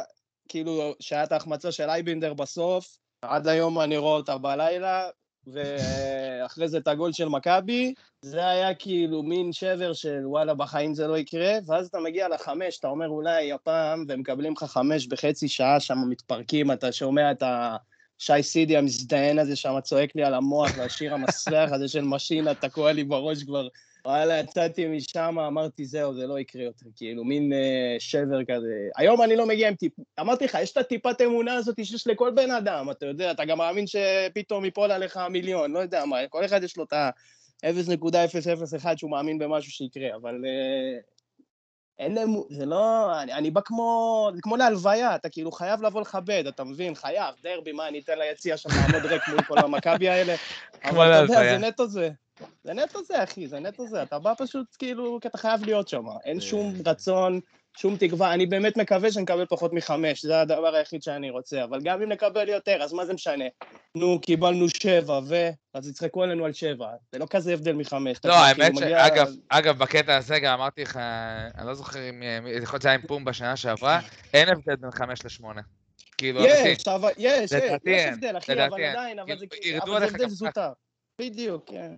כאילו, 0.50 0.94
שהיה 1.00 1.24
את 1.24 1.32
ההחמצה 1.32 1.72
של 1.72 1.90
אייבינדר 1.90 2.34
בסוף, 2.34 2.98
עד 3.22 3.48
היום 3.48 3.80
אני 3.80 3.98
רואה 3.98 4.18
אותה 4.18 4.38
בלילה, 4.38 5.10
ואחרי 5.48 6.68
זה 6.68 6.78
את 6.78 6.88
הגול 6.88 7.14
של 7.14 7.28
מכבי, 7.28 7.94
זה 8.22 8.48
היה 8.48 8.76
כאילו 8.76 9.24
מין 9.24 9.54
שבר 9.54 9.94
של 9.94 10.22
וואלה, 10.26 10.54
בחיים 10.54 10.94
זה 10.94 11.08
לא 11.08 11.18
יקרה, 11.18 11.54
ואז 11.66 11.88
אתה 11.88 12.00
מגיע 12.00 12.28
לחמש, 12.28 12.80
אתה 12.80 12.88
אומר 12.88 13.08
אולי 13.08 13.52
הפעם, 13.52 14.06
ומקבלים 14.08 14.54
לך 14.54 14.64
חמש 14.64 15.08
בחצי 15.08 15.48
שעה, 15.48 15.80
שם 15.80 15.98
מתפרקים, 16.10 16.72
אתה 16.72 16.92
שומע 16.92 17.32
את 17.32 17.44
ה... 17.44 17.76
שי 18.18 18.44
סידי 18.44 18.78
המזדיין 18.78 19.40
הזה 19.40 19.56
שם 19.56 19.76
צועק 19.84 20.16
לי 20.16 20.24
על 20.24 20.34
המוח, 20.34 20.72
והשיר 20.78 21.14
המסריח 21.14 21.72
הזה 21.72 21.88
של 21.88 22.02
משינה 22.02 22.54
תקוע 22.54 22.92
לי 22.92 23.04
בראש 23.04 23.44
כבר. 23.44 23.68
וואלה, 24.06 24.40
יצאתי 24.40 24.88
משם, 24.88 25.40
אמרתי, 25.40 25.86
זהו, 25.86 26.14
זה 26.14 26.28
לא 26.28 26.40
יקרה 26.40 26.64
יותר, 26.64 26.86
כאילו, 26.96 27.24
מין 27.24 27.54
אה, 27.54 27.96
שבר 28.00 28.44
כזה. 28.44 28.90
היום 28.98 29.22
אני 29.22 29.36
לא 29.36 29.46
מגיע 29.46 29.68
עם 29.68 29.76
טיפ... 29.76 29.94
אמרתי 30.20 30.46
לך, 30.46 30.58
יש 30.62 30.72
את 30.72 30.78
הטיפת 30.78 31.22
אמונה 31.22 31.54
הזאת 31.54 31.86
שיש 31.86 32.08
לכל 32.08 32.32
בן 32.32 32.52
אדם, 32.52 32.92
אתה 32.92 33.06
יודע, 33.06 33.32
אתה 33.32 33.46
גם 33.46 33.58
מאמין 33.58 33.86
שפתאום 33.88 34.66
ייפול 34.66 34.92
עליך 34.92 35.18
מיליון, 35.18 35.72
לא 35.72 35.80
יודע 35.80 36.06
מה, 36.06 36.18
כל 36.30 36.46
אחד 36.46 36.64
יש 36.64 36.78
לו 36.78 36.84
את 36.84 36.94
ה-0.001 36.94 38.98
שהוא 38.98 39.12
מאמין 39.12 39.40
במשהו 39.40 39.72
שיקרה, 39.72 40.16
אבל 40.16 40.46
אה, 40.46 41.00
אין 42.00 42.16
להם, 42.16 42.30
זה 42.50 42.66
לא, 42.66 43.12
אני, 43.22 43.34
אני 43.34 43.52
בא 43.52 43.62
כמו, 43.62 44.30
זה 44.36 44.42
כמו 44.42 44.58
להלוויה, 44.58 45.16
אתה 45.16 45.30
כאילו 45.30 45.52
חייב 45.52 45.82
לבוא 45.82 46.02
לכבד, 46.02 46.44
אתה 46.48 46.64
מבין? 46.64 46.96
חייב, 46.96 47.36
דרבי, 47.44 47.72
מה, 47.72 47.88
אני 47.88 48.00
אתן 48.00 48.20
ליציע 48.20 48.58
שם 48.58 48.70
לעמוד 48.70 49.12
ריק 49.12 49.28
מול 49.28 49.42
כל 49.42 49.58
המכבי 49.58 50.10
האלה? 50.10 50.36
אבל 50.90 51.12
אתה 51.12 51.34
יודע. 51.34 51.60
זה 51.60 51.68
נטו 51.68 51.88
זה. 51.88 52.10
זה 52.64 52.74
נטו 52.74 53.04
זה, 53.04 53.24
אחי, 53.24 53.48
זה 53.48 53.60
נטו 53.60 53.88
זה. 53.88 54.04
אתה 54.04 54.20
בא 54.20 54.34
פשוט 54.38 54.76
כאילו, 54.80 55.20
כי 55.22 55.28
אתה 55.28 55.38
חייב 55.38 55.64
להיות 55.64 55.88
שם. 55.88 56.04
אין 56.26 56.42
שום 56.42 56.74
רצון, 56.86 57.40
שום 57.78 57.98
תקווה. 57.98 58.34
אני 58.34 58.46
באמת 58.46 58.78
מקווה 58.78 59.12
שנקבל 59.12 59.46
פחות 59.46 59.74
מחמש, 59.74 60.26
זה 60.26 60.42
הדבר 60.42 60.76
היחיד 60.76 61.04
שאני 61.04 61.30
רוצה. 61.30 61.64
אבל 61.64 61.80
גם 61.84 62.02
אם 62.02 62.12
נקבל 62.12 62.50
יותר, 62.50 62.84
אז 62.84 62.94
מה 62.94 63.06
זה 63.06 63.14
משנה? 63.14 63.46
נו, 63.96 64.22
קיבלנו 64.22 64.70
שבע, 64.70 65.20
ו... 65.28 65.50
אז 65.74 65.90
יצחקו 65.90 66.24
עלינו 66.24 66.46
על 66.46 66.54
שבע. 66.54 66.88
זה 67.12 67.20
לא 67.20 67.26
כזה 67.30 67.54
הבדל 67.54 67.74
מחמש. 67.74 68.18
לא, 68.24 68.34
האמת 68.34 68.74
כאילו, 68.74 68.80
שאגב, 68.80 69.28
אגב, 69.50 69.78
בקטע 69.78 70.18
הזה 70.18 70.40
גם 70.40 70.54
אמרתי 70.54 70.82
לך, 70.82 71.00
אני 71.58 71.68
לא 71.68 71.74
זוכר 71.74 72.10
אם, 72.10 72.24
אה, 72.24 72.40
יכול 72.62 72.74
להיות 72.74 72.82
שזה 72.82 72.90
היה 72.90 72.96
עם 72.96 73.08
פום 73.08 73.26
בשנה 73.26 73.56
שעברה, 73.56 74.00
אין 74.34 74.50
הבדל 74.50 74.76
בין 74.76 74.92
חמש 74.92 75.26
לשמונה. 75.26 75.62
כאילו, 76.18 76.40
אמיתי. 76.40 76.68
יש, 76.68 76.88
אבל 76.88 77.10
יש, 77.18 77.52
יש, 77.86 78.06
הבדל, 78.06 78.38
אחי, 78.38 78.54
אבל. 78.54 78.84
עדיין, 78.84 79.20
אבל 79.20 79.38
זה 79.38 79.46
אבל 79.78 79.92
זה 79.92 79.98
עליך 79.98 80.14
הבדל 80.14 80.30
זוטר. 80.30 80.72
בדיוק, 81.20 81.64
כן. 81.70 81.94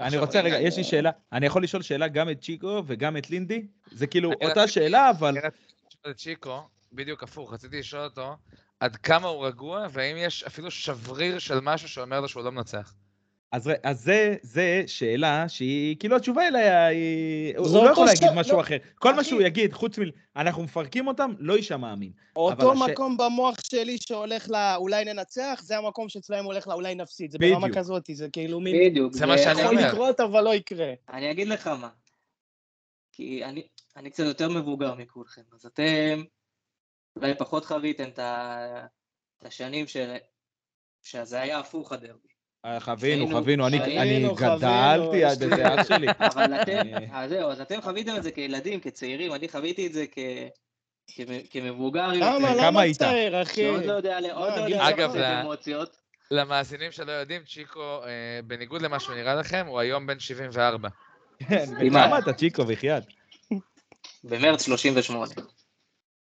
אני 0.00 0.18
רוצה, 0.18 0.40
רגע, 0.40 0.58
יש 0.58 0.76
לי 0.76 0.84
שאלה. 0.84 1.10
אני 1.32 1.46
יכול 1.46 1.62
לשאול 1.62 1.82
שאלה 1.82 2.08
גם 2.08 2.30
את 2.30 2.40
צ'יקו 2.40 2.82
וגם 2.86 3.16
את 3.16 3.30
לינדי? 3.30 3.66
זה 3.90 4.06
כאילו 4.06 4.32
אותה 4.44 4.68
שאלה, 4.68 5.10
אבל... 5.10 5.34
צ'יקו, 6.16 6.62
בדיוק 6.92 7.22
הפוך, 7.22 7.52
רציתי 7.52 7.78
לשאול 7.78 8.04
אותו 8.04 8.36
עד 8.80 8.96
כמה 8.96 9.28
הוא 9.28 9.46
רגוע, 9.46 9.86
והאם 9.90 10.16
יש 10.16 10.44
אפילו 10.44 10.70
שבריר 10.70 11.38
של 11.38 11.60
משהו 11.60 11.88
שאומר 11.88 12.20
לו 12.20 12.28
שהוא 12.28 12.42
לא 12.42 12.52
מנצח. 12.52 12.94
אז, 13.52 13.70
אז 13.82 14.00
זה, 14.00 14.36
זה 14.42 14.82
שאלה 14.86 15.48
שהיא, 15.48 15.96
כאילו 15.98 16.16
התשובה 16.16 16.48
אליה 16.48 16.86
היא... 16.86 17.56
הוא 17.56 17.84
לא 17.84 17.90
יכול 17.90 18.06
להגיד 18.06 18.28
ש- 18.28 18.36
משהו 18.36 18.56
לא, 18.56 18.60
אחר. 18.60 18.76
כל 18.94 19.14
מה 19.14 19.20
אחי. 19.20 19.28
שהוא 19.28 19.42
יגיד, 19.42 19.72
חוץ 19.72 19.98
מ... 19.98 20.02
אנחנו 20.36 20.62
מפרקים 20.62 21.06
אותם, 21.06 21.32
לא 21.38 21.56
יישמע 21.56 21.92
אמין. 21.92 22.12
אותו 22.36 22.74
מקום 22.74 23.16
במוח 23.16 23.56
שלי 23.70 23.98
שהולך 23.98 24.50
ל... 24.50 24.54
אולי 24.76 25.04
ננצח, 25.04 25.60
זה 25.62 25.78
המקום 25.78 26.08
שאצלם 26.08 26.44
הולך 26.44 26.68
ל... 26.68 26.72
אולי 26.72 26.94
נפסיד. 26.94 27.30
זה 27.30 27.38
ברמה 27.38 27.60
בדיוק. 27.60 27.78
כזאת, 27.78 28.10
זה 28.12 28.28
כאילו 28.32 28.60
מין... 28.60 28.76
בדיוק. 28.90 29.12
זה 29.12 29.26
מה 29.26 29.38
שאני 29.38 29.60
יכול 29.60 29.76
אומר. 29.76 29.88
לקרות, 29.88 30.20
אבל 30.20 30.40
לא 30.44 30.54
יקרה. 30.54 30.92
אני 31.08 31.30
אגיד 31.30 31.48
לך 31.48 31.66
מה. 31.66 31.88
כי 33.12 33.44
אני, 33.44 33.68
אני 33.96 34.10
קצת 34.10 34.24
יותר 34.24 34.48
מבוגר 34.48 34.94
מכולכם, 34.94 35.42
אז 35.52 35.66
אתם 35.66 36.22
אולי 37.16 37.34
פחות 37.38 37.64
חוויתם 37.64 38.08
את 38.08 38.18
השנים 39.42 39.86
ש... 39.86 39.96
שזה 41.02 41.40
היה 41.40 41.58
הפוך 41.58 41.92
הדרבי. 41.92 42.37
אה, 42.68 42.80
חווינו, 42.80 43.28
חווינו, 43.28 43.66
אני, 43.66 44.28
גדלתי 44.36 45.24
עד 45.24 45.44
בזה, 45.44 45.74
אח 45.74 45.88
שלי. 45.88 46.06
אבל 46.34 46.54
אתם, 46.62 46.82
אז 47.12 47.30
זהו, 47.30 47.50
אז 47.50 47.60
אתם 47.60 47.80
חוויתם 47.82 48.16
את 48.16 48.22
זה 48.22 48.30
כילדים, 48.30 48.80
כצעירים, 48.80 49.34
אני 49.34 49.48
חוויתי 49.48 49.86
את 49.86 49.92
זה 49.92 50.04
כ... 50.12 50.18
כמ- 51.14 51.46
כמבוגר 51.50 52.06
למה? 52.06 52.16
יותר, 52.16 52.38
כמה 52.38 52.66
למה? 52.66 52.94
צעיר, 52.94 53.42
אחי? 53.42 53.54
שעוד 53.62 53.84
לא 53.84 53.92
יודע, 53.92 54.18
עוד 54.32 54.52
לא 54.56 54.60
יודע 54.60 54.88
אגב, 54.88 55.16
אמוציות. 55.16 55.96
למאזינים 56.30 56.92
שלא 56.92 57.12
יודעים, 57.12 57.42
צ'יקו, 57.44 57.80
אה, 58.04 58.40
בניגוד 58.44 58.82
למה 58.82 59.00
שהוא 59.00 59.14
נראה 59.16 59.34
לכם, 59.34 59.66
הוא 59.68 59.80
היום 59.80 60.06
בן 60.06 60.20
74. 60.20 60.88
כן. 61.38 61.64
וכמה 61.80 62.18
אתה 62.18 62.32
צ'יקו, 62.32 62.64
בחייאת? 62.64 63.02
במרץ 64.24 64.62
38. 64.62 65.32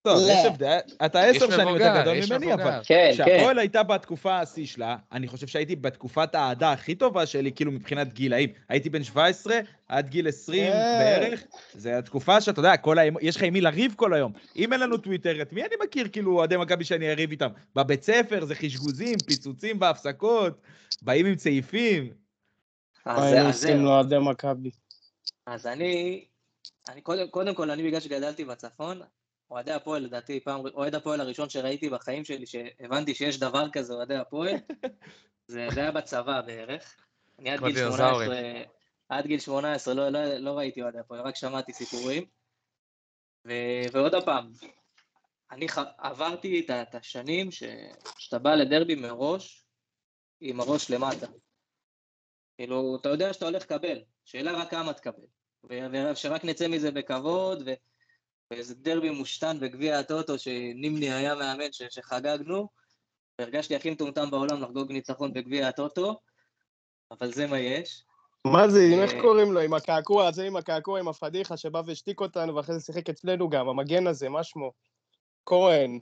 טוב, 0.08 0.28
לא. 0.28 0.32
יש 0.32 0.46
הבדל, 0.46 0.78
אתה 1.06 1.22
עשר 1.22 1.52
שנים 1.52 1.68
יותר 1.68 2.02
גדול 2.02 2.18
ממני, 2.18 2.54
אבל 2.54 2.64
מבוגר. 2.64 2.82
כן, 2.84 3.12
כן. 3.18 3.24
כשהפועל 3.24 3.60
הייתה 3.60 3.84
בתקופה 3.84 4.40
השיא 4.40 4.66
שלה, 4.66 4.98
אני 5.12 5.28
חושב 5.28 5.48
שהייתי 5.48 5.76
בתקופת 5.76 6.36
האהדה 6.36 6.72
הכי 6.72 6.96
טובה 6.96 7.26
שלי, 7.26 7.52
כאילו 7.52 7.72
מבחינת 7.72 8.14
גילאים. 8.14 8.50
הייתי 8.70 8.90
בן 8.90 9.04
17 9.04 9.60
עד 9.88 10.10
גיל 10.10 10.28
20 10.28 10.64
כן. 10.64 11.00
בערך, 11.00 11.44
זה 11.74 11.98
התקופה 11.98 12.42
שאתה 12.42 12.60
יודע, 12.60 12.74
יש 13.22 13.36
לך 13.36 13.44
עם 13.44 13.54
מי 13.54 13.62
לריב 13.62 13.94
כל 13.96 14.14
היום. 14.14 14.32
אם 14.56 14.74
אין 14.74 14.82
לנו 14.82 14.98
טוויטר, 14.98 15.42
את 15.42 15.54
מי 15.54 15.62
אני 15.62 15.76
מכיר, 15.84 16.08
כאילו, 16.12 16.36
אוהדי 16.36 16.58
מכבי 16.58 16.84
שאני 16.84 17.12
אריב 17.12 17.32
איתם? 17.32 17.50
בבית 17.76 18.04
ספר 18.04 18.46
זה 18.46 18.56
חשגוזים, 18.56 19.18
פיצוצים 19.26 19.80
בהפסקות, 19.80 20.62
באים 21.02 21.26
עם 21.26 21.36
צעיפים. 21.36 22.10
אז 23.06 23.34
היינו 23.34 23.50
אז 23.50 23.56
עושים. 23.56 23.86
לאוהדי 23.86 24.16
מכבי. 24.20 24.70
אז 25.46 25.68
אני, 25.68 26.26
אני 26.90 27.02
קודם, 27.02 27.28
קודם 27.28 27.56
כל, 27.56 27.72
אני 27.72 27.84
בגלל 27.84 28.00
שגדלתי 28.00 28.46
בצפון, 28.46 29.02
אוהדי 29.52 29.72
הפועל, 29.72 30.04
לדעתי, 30.04 30.40
פעם, 30.40 30.62
אוהד 30.74 30.96
הפועל 30.96 31.22
הראשון 31.22 31.50
שראיתי 31.50 31.90
בחיים 31.90 32.26
שלי, 32.26 32.46
שהבנתי 32.46 33.16
שיש 33.16 33.40
דבר 33.40 33.70
כזה, 33.70 33.94
אוהדי 33.94 34.16
הפועל, 34.16 34.56
זה, 35.48 35.68
זה 35.74 35.80
היה 35.80 35.92
בצבא 35.92 36.42
בערך. 36.42 36.96
אני 37.40 37.50
עד 37.50 37.60
גיל 37.60 37.76
דינוזאורים. 37.76 38.32
18, 38.32 38.64
עד 39.10 39.28
גיל 39.28 39.40
18 39.40 39.94
לא, 39.94 40.10
לא, 40.10 40.38
לא 40.38 40.58
ראיתי 40.58 40.82
אוהדי 40.82 41.00
הפועל, 41.00 41.22
רק 41.22 41.36
שמעתי 41.36 41.74
סיפורים. 41.74 42.26
ו, 43.48 43.52
ועוד 43.92 44.26
פעם, 44.26 44.52
אני 45.52 45.70
ח, 45.70 45.78
עברתי 45.98 46.60
את, 46.60 46.70
את 46.70 46.96
השנים 46.96 47.52
ש, 47.52 47.64
שאתה 48.18 48.40
בא 48.40 48.56
לדרבי 48.56 48.96
מראש, 48.96 49.66
עם 50.42 50.60
הראש 50.60 50.92
למטה. 50.92 51.28
כאילו, 52.58 52.98
אתה 53.02 53.10
יודע 53.10 53.34
שאתה 53.34 53.46
הולך 53.46 53.64
לקבל, 53.64 54.02
שאלה 54.26 54.52
רק 54.52 54.72
כמה 54.72 54.94
תקבל. 54.94 55.24
ושרק 55.64 56.46
נצא 56.46 56.68
מזה 56.68 56.92
בכבוד, 56.92 57.64
ו- 57.66 57.74
ואיזה 58.52 58.76
דרבי 58.76 59.10
מושתן 59.10 59.58
בגביע 59.60 60.00
הטוטו 60.00 60.38
שנימני 60.40 61.12
היה 61.14 61.36
מאמן 61.36 61.72
ש- 61.72 61.84
שחגגנו, 61.90 62.68
והרגשתי 63.40 63.76
הכי 63.76 63.90
מטומטם 63.90 64.32
בעולם 64.32 64.62
לחגוג 64.62 64.92
ניצחון 64.92 65.34
בגביע 65.34 65.68
הטוטו, 65.68 66.20
אבל 67.12 67.34
זה 67.34 67.48
מה 67.48 67.60
יש. 67.60 68.04
מה 68.48 68.68
זה, 68.70 68.80
עם 68.94 69.00
איך 69.00 69.14
אה, 69.14 69.22
קוראים 69.22 69.54
לו? 69.54 69.60
עם 69.60 69.74
הקעקוע 69.74 70.28
הזה, 70.28 70.44
עם 70.48 70.56
הקעקוע, 70.56 71.00
עם 71.00 71.08
הפדיחה 71.08 71.58
שבא 71.58 71.82
והשתיק 71.86 72.22
אותנו, 72.22 72.56
ואחרי 72.56 72.76
זה 72.76 72.86
שיחק 72.86 73.10
אצלנו 73.10 73.50
גם, 73.50 73.70
המגן 73.70 74.08
הזה, 74.08 74.30
מה 74.30 74.44
שמו? 74.44 74.72
כהן. 75.46 76.00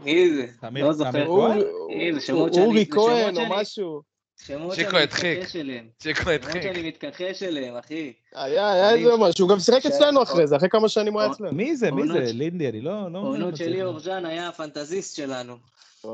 מי 0.00 0.30
זה? 0.36 0.46
לא 0.72 0.92
זוכר. 0.92 1.26
אורי- 1.26 1.64
אה, 1.90 2.84
כהן 2.90 3.36
או 3.36 3.56
משהו. 3.60 4.02
שמות 4.44 4.74
צ'יקו 4.74 4.90
שאני 4.90 5.02
הדחיק. 5.02 5.38
מתכחש 5.38 5.56
אליהם. 5.56 5.88
צ'יקו 5.98 6.22
שמות 6.22 6.34
הדחיק. 6.34 6.62
שאני 6.62 6.88
מתכחש 6.88 7.42
אליהם, 7.42 7.76
אחי. 7.76 8.12
היה, 8.34 8.72
היה 8.72 8.90
איזה 8.94 9.10
משהו, 9.18 9.44
הוא 9.44 9.50
גם 9.50 9.60
שיחק 9.60 9.86
אצלנו 9.86 10.22
אחרי 10.22 10.46
זה, 10.46 10.56
אחרי 10.56 10.68
כמה 10.68 10.88
שנים 10.88 11.12
הוא 11.12 11.20
היה 11.22 11.30
אצלנו. 11.30 11.52
מי 11.52 11.76
זה, 11.76 11.90
מי 11.90 12.08
זה? 12.08 12.32
לינדי, 12.32 12.68
אני 12.68 12.80
לא... 12.80 13.12
לא 13.12 13.18
עונות 13.18 13.52
מצליח. 13.52 13.68
שלי 13.68 13.82
אורג'אן 13.82 14.26
היה 14.26 14.48
הפנטזיסט 14.48 15.16
שלנו. 15.16 15.56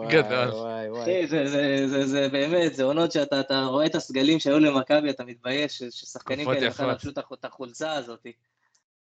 גדול. 0.09 0.49
וואי, 0.49 1.27
זה, 1.27 1.47
זה, 1.47 1.89
זה, 1.89 2.07
זה 2.07 2.29
באמת, 2.33 2.75
זה 2.75 2.85
עונות 2.85 3.13
שאתה 3.13 3.41
אתה 3.41 3.65
רואה 3.65 3.87
את 3.87 3.95
הסגלים 3.95 4.41
שהיו 4.41 4.59
למכבי, 4.59 5.11
אתה 5.11 5.25
מתבייש 5.25 5.79
ש- 5.79 5.83
ששחקנים 5.91 6.47
כאלה 6.47 6.71
בכלל 6.71 6.87
יפות. 6.91 7.05
לבשו 7.05 7.11
את 7.35 7.45
החולצה 7.45 7.93
הזאת. 7.93 8.27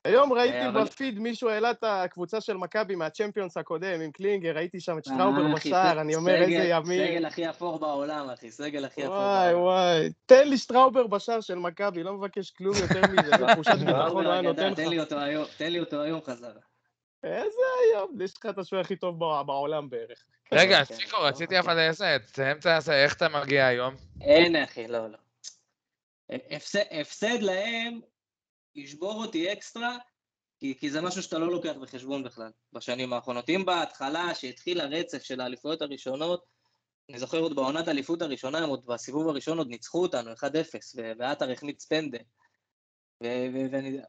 היום 0.07 0.33
ראיתי 0.33 0.57
אה, 0.57 0.69
אבל- 0.69 0.83
בפיד 0.83 1.19
מישהו 1.19 1.49
העלה 1.49 1.71
את 1.71 1.83
הקבוצה 1.87 2.41
של 2.41 2.57
מכבי 2.57 2.95
מהצ'מפיונס 2.95 3.57
הקודם 3.57 4.01
עם 4.01 4.11
קלינגר, 4.11 4.55
ראיתי 4.55 4.79
שם 4.79 4.97
את 4.97 5.05
שטראובר 5.05 5.45
אה, 5.47 5.53
אחי, 5.53 5.69
בשער, 5.69 6.01
אני 6.01 6.15
אומר 6.15 6.31
סגל- 6.35 6.41
איזה 6.43 6.67
ימים. 6.69 7.07
סגל 7.07 7.25
הכי 7.25 7.49
אפור 7.49 7.79
בעולם, 7.79 8.29
אחי, 8.29 8.51
סגל 8.51 8.85
הכי 8.85 9.01
אפור 9.03 9.15
וואי 9.15 9.47
בעולם. 9.53 9.61
וואי, 9.63 10.09
תן 10.25 10.47
לי 10.47 10.57
שטראובר 10.57 11.07
בשער 11.07 11.41
של 11.41 11.55
מכבי, 11.55 12.03
לא 12.03 12.13
מבקש 12.13 12.51
כלום 12.51 12.73
יותר 12.81 13.01
מזה, 13.01 13.29
זה 13.37 13.45
תחושת 13.53 13.71
ביטחון 13.71 13.85
הוא 14.25 14.33
היה 14.33 14.41
שטראובר 14.41 14.41
נותן 14.41 14.71
לך. 14.71 14.75
תן 14.77 14.89
לי 14.89 14.99
אותו 14.99 15.19
היום, 15.19 15.45
תן 15.57 15.71
לי 15.71 15.79
אותו 15.79 16.01
היום 16.01 16.21
חזרה. 16.21 16.61
איזה 17.23 17.57
היום, 17.83 18.17
יש 18.21 18.37
לך 18.37 18.45
את 18.45 18.57
השוער 18.57 18.81
הכי 18.81 18.95
טוב 18.95 19.19
בע- 19.19 19.43
בעולם 19.43 19.89
בערך. 19.89 20.23
רגע, 20.53 20.85
כן, 20.85 20.95
צ'יקו, 20.95 21.17
כן. 21.17 21.23
רציתי 21.23 21.59
אבל 21.59 21.91
זה, 21.91 22.17
תסיים 22.31 22.57
את 22.57 22.81
זה, 22.81 23.03
איך 23.03 23.13
אתה 23.13 23.27
מגיע 23.29 23.65
היום? 23.65 23.95
אין, 24.21 24.55
אחי, 24.55 24.87
לא, 24.87 25.07
לא. 25.07 25.17
הפסד 26.91 27.41
להם 27.41 27.99
ישבור 28.77 29.25
אותי 29.25 29.53
אקסטרה, 29.53 29.97
כי, 30.59 30.77
כי 30.79 30.89
זה 30.89 31.01
משהו 31.01 31.23
שאתה 31.23 31.37
לא 31.37 31.51
לוקח 31.51 31.73
בחשבון 31.81 32.23
בכלל 32.23 32.51
בשנים 32.73 33.13
האחרונות. 33.13 33.49
אם 33.49 33.65
בהתחלה, 33.65 34.35
שהתחיל 34.35 34.81
הרצף 34.81 35.23
של 35.23 35.41
האליפויות 35.41 35.81
הראשונות, 35.81 36.43
אני 37.09 37.19
זוכר 37.19 37.39
עוד 37.39 37.55
בעונת 37.55 37.87
האליפות 37.87 38.21
הראשונה, 38.21 38.57
הם 38.57 38.69
עוד 38.69 38.85
בסיבוב 38.85 39.27
הראשון 39.27 39.57
עוד 39.57 39.67
ניצחו 39.67 40.01
אותנו 40.01 40.33
1-0, 40.33 40.37
ו- 40.97 41.11
ועטר 41.19 41.51
החמיץ 41.51 41.85
פנדל. 41.85 42.23
ו- 43.23 43.47
ו- 43.53 43.71
ואני... 43.71 43.99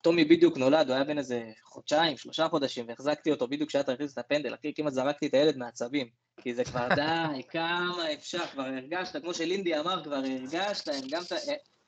טומי 0.00 0.24
בדיוק 0.24 0.56
נולד, 0.56 0.86
הוא 0.86 0.94
היה 0.94 1.04
בן 1.04 1.18
איזה 1.18 1.42
חודשיים, 1.62 2.16
שלושה 2.16 2.48
חודשים, 2.48 2.88
והחזקתי 2.88 3.30
אותו 3.30 3.48
בדיוק 3.48 3.68
כשעטר 3.68 3.92
הכניס 3.92 4.12
את 4.12 4.18
הפנדל, 4.18 4.54
אחי, 4.54 4.74
כמעט 4.74 4.92
זרקתי 4.92 5.26
את 5.26 5.34
הילד 5.34 5.56
מעצבים. 5.56 6.08
כי 6.40 6.54
זה 6.54 6.64
כבר 6.64 6.88
די, 6.94 7.42
כמה 7.50 8.12
אפשר, 8.12 8.46
כבר 8.46 8.62
הרגשת, 8.62 9.22
כמו 9.22 9.34
שלינדי 9.34 9.78
אמר, 9.78 10.04
כבר 10.04 10.14
הרגשת, 10.14 10.88
הם 10.88 11.08
גם, 11.10 11.22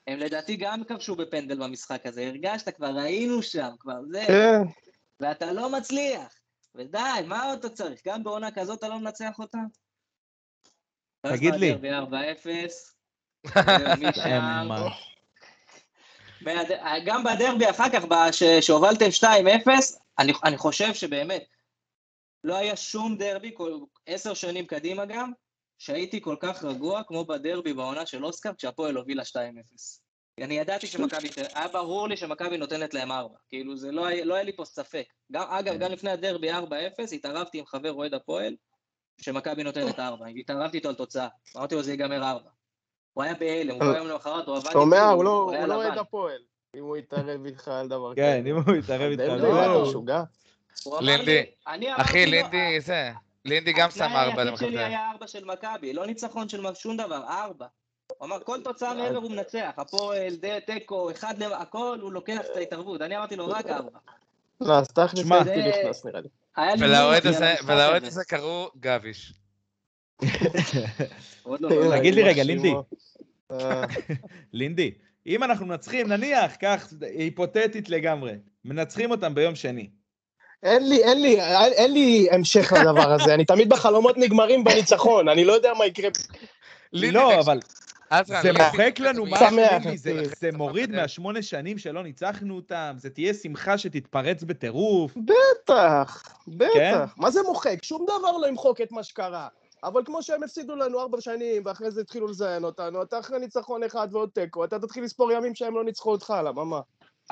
הם 0.06 0.18
לדעתי 0.18 0.56
גם 0.56 0.84
כבשו 0.84 1.16
בפנדל 1.16 1.58
במשחק 1.64 2.06
הזה, 2.06 2.26
הרגשת, 2.26 2.76
כבר 2.76 2.98
היינו 2.98 3.42
שם, 3.42 3.70
כבר 3.78 3.98
זה, 4.10 4.24
כן, 4.26 4.62
ואתה 5.20 5.52
לא 5.52 5.72
מצליח. 5.72 6.34
ודי, 6.74 6.98
מה 7.26 7.44
עוד 7.44 7.58
אתה 7.58 7.68
צריך? 7.68 8.00
גם 8.06 8.24
בעונה 8.24 8.50
כזאת 8.50 8.78
אתה 8.78 8.88
לא 8.88 8.98
מנצח 8.98 9.38
אותה? 9.38 9.58
תגיד 11.26 11.54
לי. 11.54 11.74
ב-4-0, 11.74 12.46
משם, 14.00 14.20
אין 14.24 14.40
מה. 14.68 14.88
מהד- 16.40 17.02
גם 17.06 17.24
בדרבי 17.24 17.70
אחר 17.70 17.84
כך, 17.92 18.04
שהובלתם 18.60 19.06
2-0, 19.20 19.26
אני, 20.18 20.32
אני 20.44 20.58
חושב 20.58 20.94
שבאמת, 20.94 21.44
לא 22.44 22.56
היה 22.56 22.76
שום 22.76 23.16
דרבי, 23.16 23.50
כל, 23.54 23.78
עשר 24.06 24.34
שנים 24.34 24.66
קדימה 24.66 25.04
גם, 25.06 25.32
שהייתי 25.82 26.20
כל 26.20 26.36
כך 26.40 26.64
רגוע 26.64 27.02
כמו 27.06 27.24
בדרבי 27.24 27.72
בעונה 27.72 28.06
של 28.06 28.24
אוסקר, 28.24 28.50
כשהפועל 28.58 28.96
הובילה 28.96 29.22
2-0. 29.22 29.36
אני 30.44 30.54
ידעתי 30.58 30.86
שמכבי, 30.86 31.28
היה 31.54 31.68
ברור 31.68 32.08
לי 32.08 32.16
שמכבי 32.16 32.56
נותנת 32.58 32.94
להם 32.94 33.12
4, 33.12 33.34
כאילו 33.48 33.76
זה 33.76 33.92
לא 33.92 34.06
היה, 34.06 34.24
לא 34.24 34.34
היה 34.34 34.42
לי 34.44 34.56
פה 34.56 34.64
ספק. 34.64 35.04
גם, 35.32 35.42
אגב, 35.48 35.78
גם 35.78 35.92
לפני 35.92 36.10
הדרבי 36.10 36.52
4-0, 36.52 36.54
התערבתי 37.12 37.58
עם 37.58 37.66
חבר 37.66 37.92
אוהד 37.92 38.14
הפועל, 38.14 38.54
שמכבי 39.20 39.62
נותנת 39.64 39.98
4, 39.98 40.26
התערבתי 40.26 40.76
איתו 40.76 40.88
על 40.88 40.94
תוצאה, 40.94 41.28
אמרתי 41.56 41.74
לו 41.74 41.82
זה 41.82 41.90
ייגמר 41.90 42.24
4. 42.30 42.50
הוא 43.12 43.24
היה 43.24 43.34
בהלם, 43.34 43.70
הוא 43.74 43.92
בא 43.92 43.96
יום 43.98 44.06
למחרת, 44.08 44.46
הוא 44.46 44.56
עבד 44.56 44.66
איתי, 44.66 44.72
שומע, 44.78 45.08
הוא 45.10 45.24
לא 45.24 45.50
היה 45.52 45.60
הוא 45.60 45.68
לא 45.68 45.74
אוהד. 45.74 45.98
הפועל, 45.98 46.42
אם 46.76 46.82
הוא 46.82 46.96
יתערב 46.96 47.44
איתך 47.46 47.68
על 47.68 47.88
דבר 47.88 48.12
כזה. 48.12 48.22
כן, 48.22 48.46
אם 48.46 48.56
הוא 48.56 48.74
יתערב 48.76 49.10
איתך, 49.10 49.22
אתה 49.22 49.36
לא. 49.36 49.82
משוגע? 49.88 50.22
הוא 50.84 50.98
אמר 50.98 51.06
לינדי, 51.06 51.26
לי- 51.34 51.50
אני 51.66 51.88
אמרתי 51.88 52.02
אחי, 52.02 52.24
לו, 52.26 52.30
לינדי 52.32 52.80
זה, 52.80 53.10
לינדי 53.44 53.72
גם 53.72 53.90
שם 53.90 54.02
ארבע 54.02 54.20
התנאי 54.20 54.42
היחיד 54.42 54.46
למכבי. 54.48 54.66
שלי 54.72 54.84
היה 54.84 55.10
ארבע 55.12 55.26
של 55.26 55.44
מכבי, 55.44 55.92
לא 55.92 56.06
ניצחון 56.06 56.48
של 56.48 56.74
שום 56.74 56.96
דבר, 56.96 57.22
ארבע. 57.28 57.66
הוא 58.18 58.26
אמר, 58.26 58.38
כל 58.44 58.60
תוצאה 58.64 58.94
מעבר 58.94 59.16
הוא 59.18 59.30
מנצח, 59.30 59.70
הפועל, 59.76 60.36
דה, 60.36 60.60
תיקו, 60.60 61.10
אחד, 61.10 61.34
למ- 61.38 61.52
הכל, 61.52 61.98
הוא 62.02 62.12
לוקח 62.12 62.40
את 62.52 62.56
ההתערבות. 62.56 63.02
אני 63.02 63.16
אמרתי 63.16 63.36
לו, 63.36 63.46
רק 63.48 63.66
ארבע. 63.66 63.98
לא, 64.60 64.78
אז 64.78 64.88
תכלס 64.88 65.32
הייתי 65.32 65.44
זה- 65.62 65.82
נכנס 65.82 66.04
נראה 66.04 66.20
לי. 66.20 66.28
ולאוהד 67.66 68.04
הזה, 68.04 68.24
קראו 68.24 68.70
גביש. 68.80 69.32
לא 71.46 71.58
נולד. 71.60 71.98
תגיד 71.98 72.14
לי 72.14 72.22
רגע, 72.22 72.42
לינדי. 72.42 72.72
אה, 73.50 73.82
לינדי, 74.52 74.90
אם 75.26 75.42
אנחנו 75.44 75.66
מנצחים, 75.66 76.08
נניח, 76.08 76.52
כך, 76.62 76.92
היפותטית 77.16 77.88
לגמרי, 77.88 78.32
מנצחים 78.64 79.10
אותם 79.10 79.34
ביום 79.34 79.54
שני. 79.54 79.90
אין 80.62 80.88
לי, 80.88 81.04
אין 81.04 81.22
לי, 81.22 81.40
אין 81.72 81.92
לי 81.92 82.28
המשך 82.30 82.72
לדבר 82.80 83.12
הזה, 83.12 83.34
אני 83.34 83.44
תמיד 83.44 83.68
בחלומות 83.68 84.18
נגמרים 84.18 84.64
בניצחון, 84.64 85.28
אני 85.28 85.44
לא 85.44 85.52
יודע 85.52 85.72
מה 85.78 85.86
יקרה. 85.86 86.08
לא, 86.92 87.40
אבל 87.40 87.60
זה 88.42 88.52
מוחק 88.52 88.98
לנו 88.98 89.26
משהו, 89.26 89.96
זה-. 89.96 90.22
זה 90.40 90.50
מוריד 90.52 90.90
מהשמונה 90.90 91.42
שנים 91.42 91.78
שלא 91.78 92.02
ניצחנו 92.02 92.56
אותם, 92.56 92.94
זה 92.96 93.10
תהיה 93.10 93.34
שמחה 93.34 93.78
שתתפרץ 93.78 94.42
בטירוף. 94.42 95.12
בטח, 95.16 96.22
כן? 96.46 96.52
בטח. 96.56 97.14
מה 97.16 97.30
זה 97.30 97.40
מוחק? 97.42 97.78
שום 97.82 98.04
דבר 98.04 98.36
לא 98.36 98.46
ימחוק 98.46 98.80
את 98.80 98.92
מה 98.92 99.02
שקרה. 99.02 99.48
אבל 99.84 100.02
כמו 100.04 100.22
שהם 100.22 100.42
הפסידו 100.42 100.76
לנו 100.76 101.00
ארבע 101.00 101.20
שנים, 101.20 101.62
ואחרי 101.64 101.90
זה 101.90 102.00
התחילו 102.00 102.26
לזיין 102.26 102.64
אותנו, 102.64 103.02
אתה 103.02 103.18
אחרי 103.18 103.38
ניצחון 103.38 103.82
אחד 103.82 104.08
ועוד 104.12 104.30
תיקו, 104.34 104.64
אתה 104.64 104.78
תתחיל 104.78 105.04
לספור 105.04 105.32
ימים 105.32 105.54
שהם 105.54 105.74
לא 105.74 105.84
ניצחו 105.84 106.10
אותך, 106.10 106.34
למה 106.44 106.64
מה? 106.64 106.80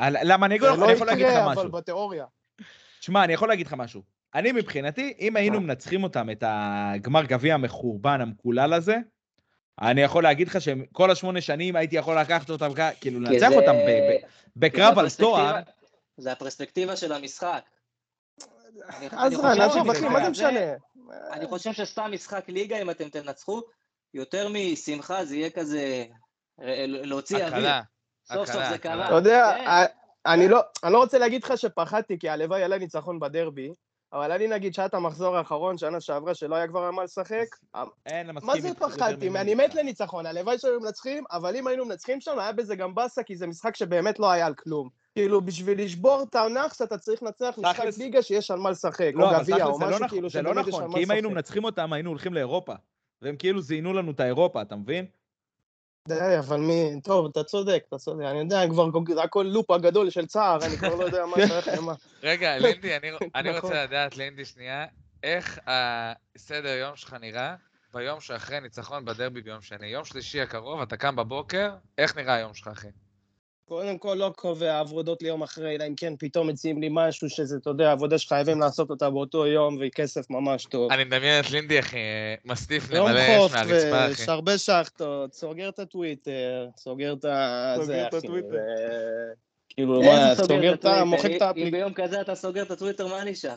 למה 0.00 0.46
אני 0.46 0.58
זה 0.60 0.66
יכול 0.66 0.86
לא 0.86 0.92
יכול 0.92 1.06
להגיד 1.06 1.26
לך 1.26 1.32
יקרה, 1.32 1.50
משהו. 1.50 1.62
אבל 1.62 1.70
בתיאוריה. 1.70 2.24
תשמע, 3.00 3.24
אני 3.24 3.32
יכול 3.32 3.48
להגיד 3.48 3.66
לך 3.66 3.72
משהו. 3.72 4.02
אני 4.34 4.52
מבחינתי, 4.52 5.14
אם 5.20 5.36
היינו 5.36 5.60
מנצחים 5.60 6.02
אותם, 6.02 6.30
את 6.30 6.44
הגמר 6.46 7.24
גביע 7.24 7.54
המחורבן 7.54 8.20
המקולל 8.20 8.72
הזה, 8.72 8.96
אני 9.82 10.00
יכול 10.00 10.22
להגיד 10.22 10.48
לך 10.48 10.60
שכל 10.60 11.10
השמונה 11.10 11.40
שנים 11.40 11.76
הייתי 11.76 11.96
יכול 11.96 12.18
לקחת 12.18 12.50
אותם, 12.50 12.68
כאילו 13.00 13.20
כי 13.26 13.32
לנצח 13.34 13.48
זה- 13.48 13.54
אותם 13.56 13.72
ב- 13.72 14.10
ב- 14.12 14.18
כי 14.20 14.26
בקרב 14.56 14.98
על 14.98 15.06
תואר. 15.18 15.40
הפרספקטיבה- 15.56 15.72
זה 16.16 16.32
הפרספקטיבה 16.32 16.96
של 16.96 17.12
המשחק. 17.12 17.62
אני- 18.88 19.06
אני 19.06 19.08
אז 19.12 19.34
חושב 19.34 19.44
רן, 19.46 19.54
שזה- 19.54 19.64
עזוב, 19.64 19.90
אחי, 19.90 20.08
מה 20.08 20.24
זה 20.24 20.30
משנה? 20.30 20.60
אני 21.32 21.46
חושב 21.46 21.72
שסתם 21.72 22.10
משחק 22.14 22.48
ליגה, 22.48 22.76
אם 22.82 22.90
אתם 22.90 23.08
תנצחו, 23.08 23.60
יותר 24.14 24.48
משמחה 24.52 25.24
זה 25.24 25.36
יהיה 25.36 25.50
כזה 25.50 26.04
אה, 26.62 26.84
להוציא 26.86 27.44
אוויר. 27.44 27.68
סוף 28.32 28.52
סוף 28.52 28.62
זה. 28.70 28.78
קרה. 28.78 29.06
אתה 29.06 29.14
יודע, 29.14 29.54
כן. 29.58 29.99
אני 30.26 30.48
לא, 30.48 30.60
אני 30.84 30.92
לא 30.92 30.98
רוצה 30.98 31.18
להגיד 31.18 31.44
לך 31.44 31.58
שפחדתי, 31.58 32.18
כי 32.18 32.28
הלוואי 32.28 32.62
עליי 32.62 32.78
ניצחון 32.78 33.20
בדרבי, 33.20 33.72
אבל 34.12 34.32
אני 34.32 34.48
נגיד 34.48 34.74
שעת 34.74 34.94
המחזור 34.94 35.36
האחרון, 35.36 35.78
שנה 35.78 36.00
שעברה, 36.00 36.34
שלא 36.34 36.54
היה 36.54 36.68
כבר 36.68 36.80
על 36.82 36.90
מה 36.90 37.04
לשחק, 37.04 37.46
אין, 38.06 38.28
אני 38.28 38.32
מסכים 38.32 38.48
מה 38.48 38.60
זה 38.60 38.74
פחדתי? 38.74 39.28
אני 39.28 39.54
מת 39.54 39.74
לניצחון, 39.74 40.26
הלוואי 40.26 40.58
שהיינו 40.58 40.80
מנצחים, 40.80 41.24
אבל 41.30 41.56
אם 41.56 41.66
היינו 41.66 41.84
מנצחים 41.84 42.20
שם, 42.20 42.38
היה 42.38 42.52
בזה 42.52 42.76
גם 42.76 42.94
באסה, 42.94 43.22
כי 43.22 43.36
זה 43.36 43.46
משחק 43.46 43.76
שבאמת 43.76 44.18
לא 44.18 44.30
היה 44.30 44.46
על 44.46 44.54
כלום. 44.54 44.88
כאילו, 45.14 45.40
בשביל 45.40 45.84
לשבור 45.84 46.22
את 46.22 46.34
הנאחס, 46.34 46.82
אתה 46.82 46.98
צריך 46.98 47.22
לנצח 47.22 47.58
משחק 47.58 47.98
ליגה 47.98 48.22
שיש 48.22 48.50
על 48.50 48.58
מה 48.58 48.70
לשחק, 48.70 49.10
לא, 49.14 49.24
או 49.24 49.30
אבל 49.30 49.42
גביע, 49.42 49.66
או 49.66 49.74
זה 49.74 49.84
לא 49.84 49.90
משהו 49.90 49.96
נכון, 49.96 50.08
כאילו 50.08 50.30
זה 50.30 50.42
לא 50.42 50.50
שבאמת 50.50 50.66
יש 50.66 50.74
נכון, 50.74 50.82
על 50.82 50.88
מה 50.88 50.94
כי 50.94 51.04
אם 51.04 51.10
היינו 51.10 51.28
לשחק. 51.28 51.36
מנצחים 51.36 51.64
אותם, 51.64 51.92
היינו 51.92 52.10
הולכים 52.10 52.34
לאירופה. 52.34 52.74
והם 53.22 53.36
כאילו 53.36 53.60
זיינו 53.60 53.92
לנו 53.92 54.10
את 54.10 54.20
האירופה, 54.20 54.62
אתה 54.62 54.76
מבין? 54.76 55.06
די, 56.08 56.38
אבל 56.38 56.60
מי... 56.60 57.00
טוב, 57.04 57.26
אתה 57.30 57.44
צודק, 57.44 57.84
אתה 57.88 57.98
צודק. 57.98 58.24
אני 58.24 58.38
יודע, 58.38 58.60
כבר 58.70 58.88
זה 59.14 59.22
הכל 59.22 59.42
לופ 59.52 59.70
הגדול 59.70 60.10
של 60.10 60.26
צער, 60.26 60.66
אני 60.66 60.76
כבר 60.76 60.94
לא 60.94 61.04
יודע 61.04 61.26
מה 61.26 61.36
שייך 61.46 61.68
למה. 61.68 61.94
רגע, 62.22 62.56
לינדי, 62.58 62.96
אני- 62.96 63.10
אני 63.34 63.48
נכון. 63.50 63.60
רוצה 63.70 63.84
לדעת, 63.84 64.16
לינדי, 64.16 64.44
שנייה, 64.44 64.86
איך 65.22 65.60
הסדר 65.66 66.68
יום 66.68 66.96
שלך 66.96 67.16
נראה 67.20 67.54
ביום 67.92 68.20
שאחרי 68.20 68.60
ניצחון 68.60 69.04
בדרבי 69.04 69.40
ביום 69.42 69.60
שני? 69.62 69.86
יום 69.86 70.04
שלישי 70.04 70.40
הקרוב, 70.40 70.80
אתה 70.80 70.96
קם 70.96 71.16
בבוקר, 71.16 71.70
איך 71.98 72.16
נראה 72.16 72.34
היום 72.34 72.54
שלך, 72.54 72.68
אחי? 72.68 72.88
קודם 73.70 73.98
כל 73.98 74.14
לא 74.14 74.32
קובע 74.36 74.78
עבודות 74.78 75.22
ליום 75.22 75.42
אחרי, 75.42 75.76
אלא 75.76 75.84
אם 75.86 75.94
כן 75.96 76.14
פתאום 76.18 76.48
מציעים 76.48 76.80
לי 76.80 76.88
משהו 76.90 77.30
שזה, 77.30 77.56
אתה 77.56 77.70
יודע, 77.70 77.92
עבודה 77.92 78.18
שחייבים 78.18 78.60
לעשות 78.60 78.90
אותה 78.90 79.10
באותו 79.10 79.46
יום, 79.46 79.76
והיא 79.76 79.90
כסף 79.90 80.30
ממש 80.30 80.64
טוב. 80.64 80.92
אני 80.92 81.04
מדמיין 81.04 81.40
את 81.40 81.50
לינדי, 81.50 81.78
אחי, 81.78 81.96
מסטיף 82.44 82.90
יום 82.90 83.08
למלא 83.08 83.46
אש 83.46 83.52
מהרצפה, 83.52 84.06
אחי. 84.06 84.08
ויש 84.08 84.28
הרבה 84.28 84.58
שחטות, 84.58 85.34
סוגר 85.34 85.68
את 85.68 85.78
הטוויטר, 85.78 86.68
סוגר 86.76 87.12
את 87.12 87.24
ה... 87.24 87.72
סוגר 87.74 87.86
זה, 87.86 88.06
את. 88.06 88.14
הטוויטר. 88.14 88.48
כאילו, 89.68 90.02
איך 90.02 90.38
מה, 90.38 90.44
סוגר 90.44 90.74
את 90.74 90.84
ה... 90.84 91.04
מוחק 91.04 91.24
את 91.24 91.30
אם 91.30 91.42
האפליקציה. 91.42 91.70
ביום 91.70 91.92
כזה 91.94 92.20
אתה 92.20 92.34
סוגר 92.34 92.62
את 92.62 92.70
הטוויטר, 92.70 93.06
מה 93.06 93.24
נשאר? 93.24 93.54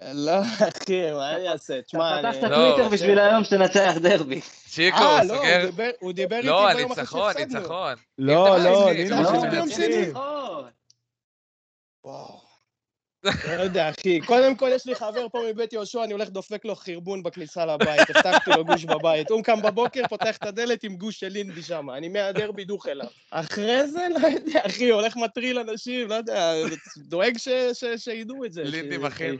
לא, 0.00 0.40
אחי, 0.42 1.12
מה 1.12 1.36
אני 1.36 1.48
אעשה? 1.48 1.82
תשמע, 1.82 2.20
אתה 2.20 2.28
אני... 2.28 2.38
פתחת 2.38 2.50
לא, 2.50 2.56
טוויטר 2.56 2.88
בשביל 2.88 3.18
היום 3.18 3.44
שתנצח 3.44 3.92
דרבי. 4.02 4.40
צ'יקו, 4.68 4.96
אה, 4.96 5.20
הוא 5.20 5.28
לא, 5.28 5.34
סוגר... 5.36 5.60
הוא 5.62 5.70
דיבר- 5.70 5.90
הוא 6.00 6.12
דיבר 6.12 6.36
איתי 6.36 6.46
לא, 6.46 6.74
ביום 6.74 6.92
אחרי 6.92 7.04
שהפסדנו. 7.32 7.58
ניצחון. 7.60 7.94
לא, 8.18 8.56
אם 8.56 8.62
אתה 8.62 8.64
לא, 8.64 8.86
מחזיר, 9.64 9.88
לינדי, 9.88 10.12
לא 13.24 13.62
יודע, 13.62 13.90
אחי. 13.90 14.20
קודם 14.20 14.56
כל, 14.56 14.70
יש 14.74 14.86
לי 14.86 14.94
חבר 14.94 15.26
פה 15.32 15.42
מבית 15.50 15.72
יהושע, 15.72 16.04
אני 16.04 16.12
הולך 16.12 16.28
דופק 16.28 16.64
לו 16.64 16.74
חרבון 16.76 17.22
בכניסה 17.22 17.66
לבית. 17.66 18.10
הבטחתי 18.10 18.50
לו 18.50 18.64
גוש 18.64 18.84
בבית. 18.84 19.30
הוא 19.30 19.44
קם 19.44 19.62
בבוקר, 19.62 20.02
פותח 20.08 20.36
את 20.36 20.46
הדלת 20.46 20.84
עם 20.84 20.96
גוש 20.96 21.20
של 21.20 21.28
לינדי 21.28 21.62
שם. 21.62 21.90
אני 21.90 22.08
מהדרבי 22.08 22.64
דוך 22.64 22.86
אליו. 22.88 23.06
אחרי 23.30 23.88
זה, 23.88 24.06
לא 24.22 24.26
יודע, 24.28 24.60
אחי, 24.66 24.90
הולך 24.90 25.16
מטריל 25.16 25.58
אנשים, 25.58 26.08
לא 26.08 26.14
יודע, 26.14 26.52
דואג 26.96 27.34
שידעו 27.96 28.44
את 28.44 28.52
זה. 28.52 28.62
לינדי 28.64 28.98
מכין. 28.98 29.36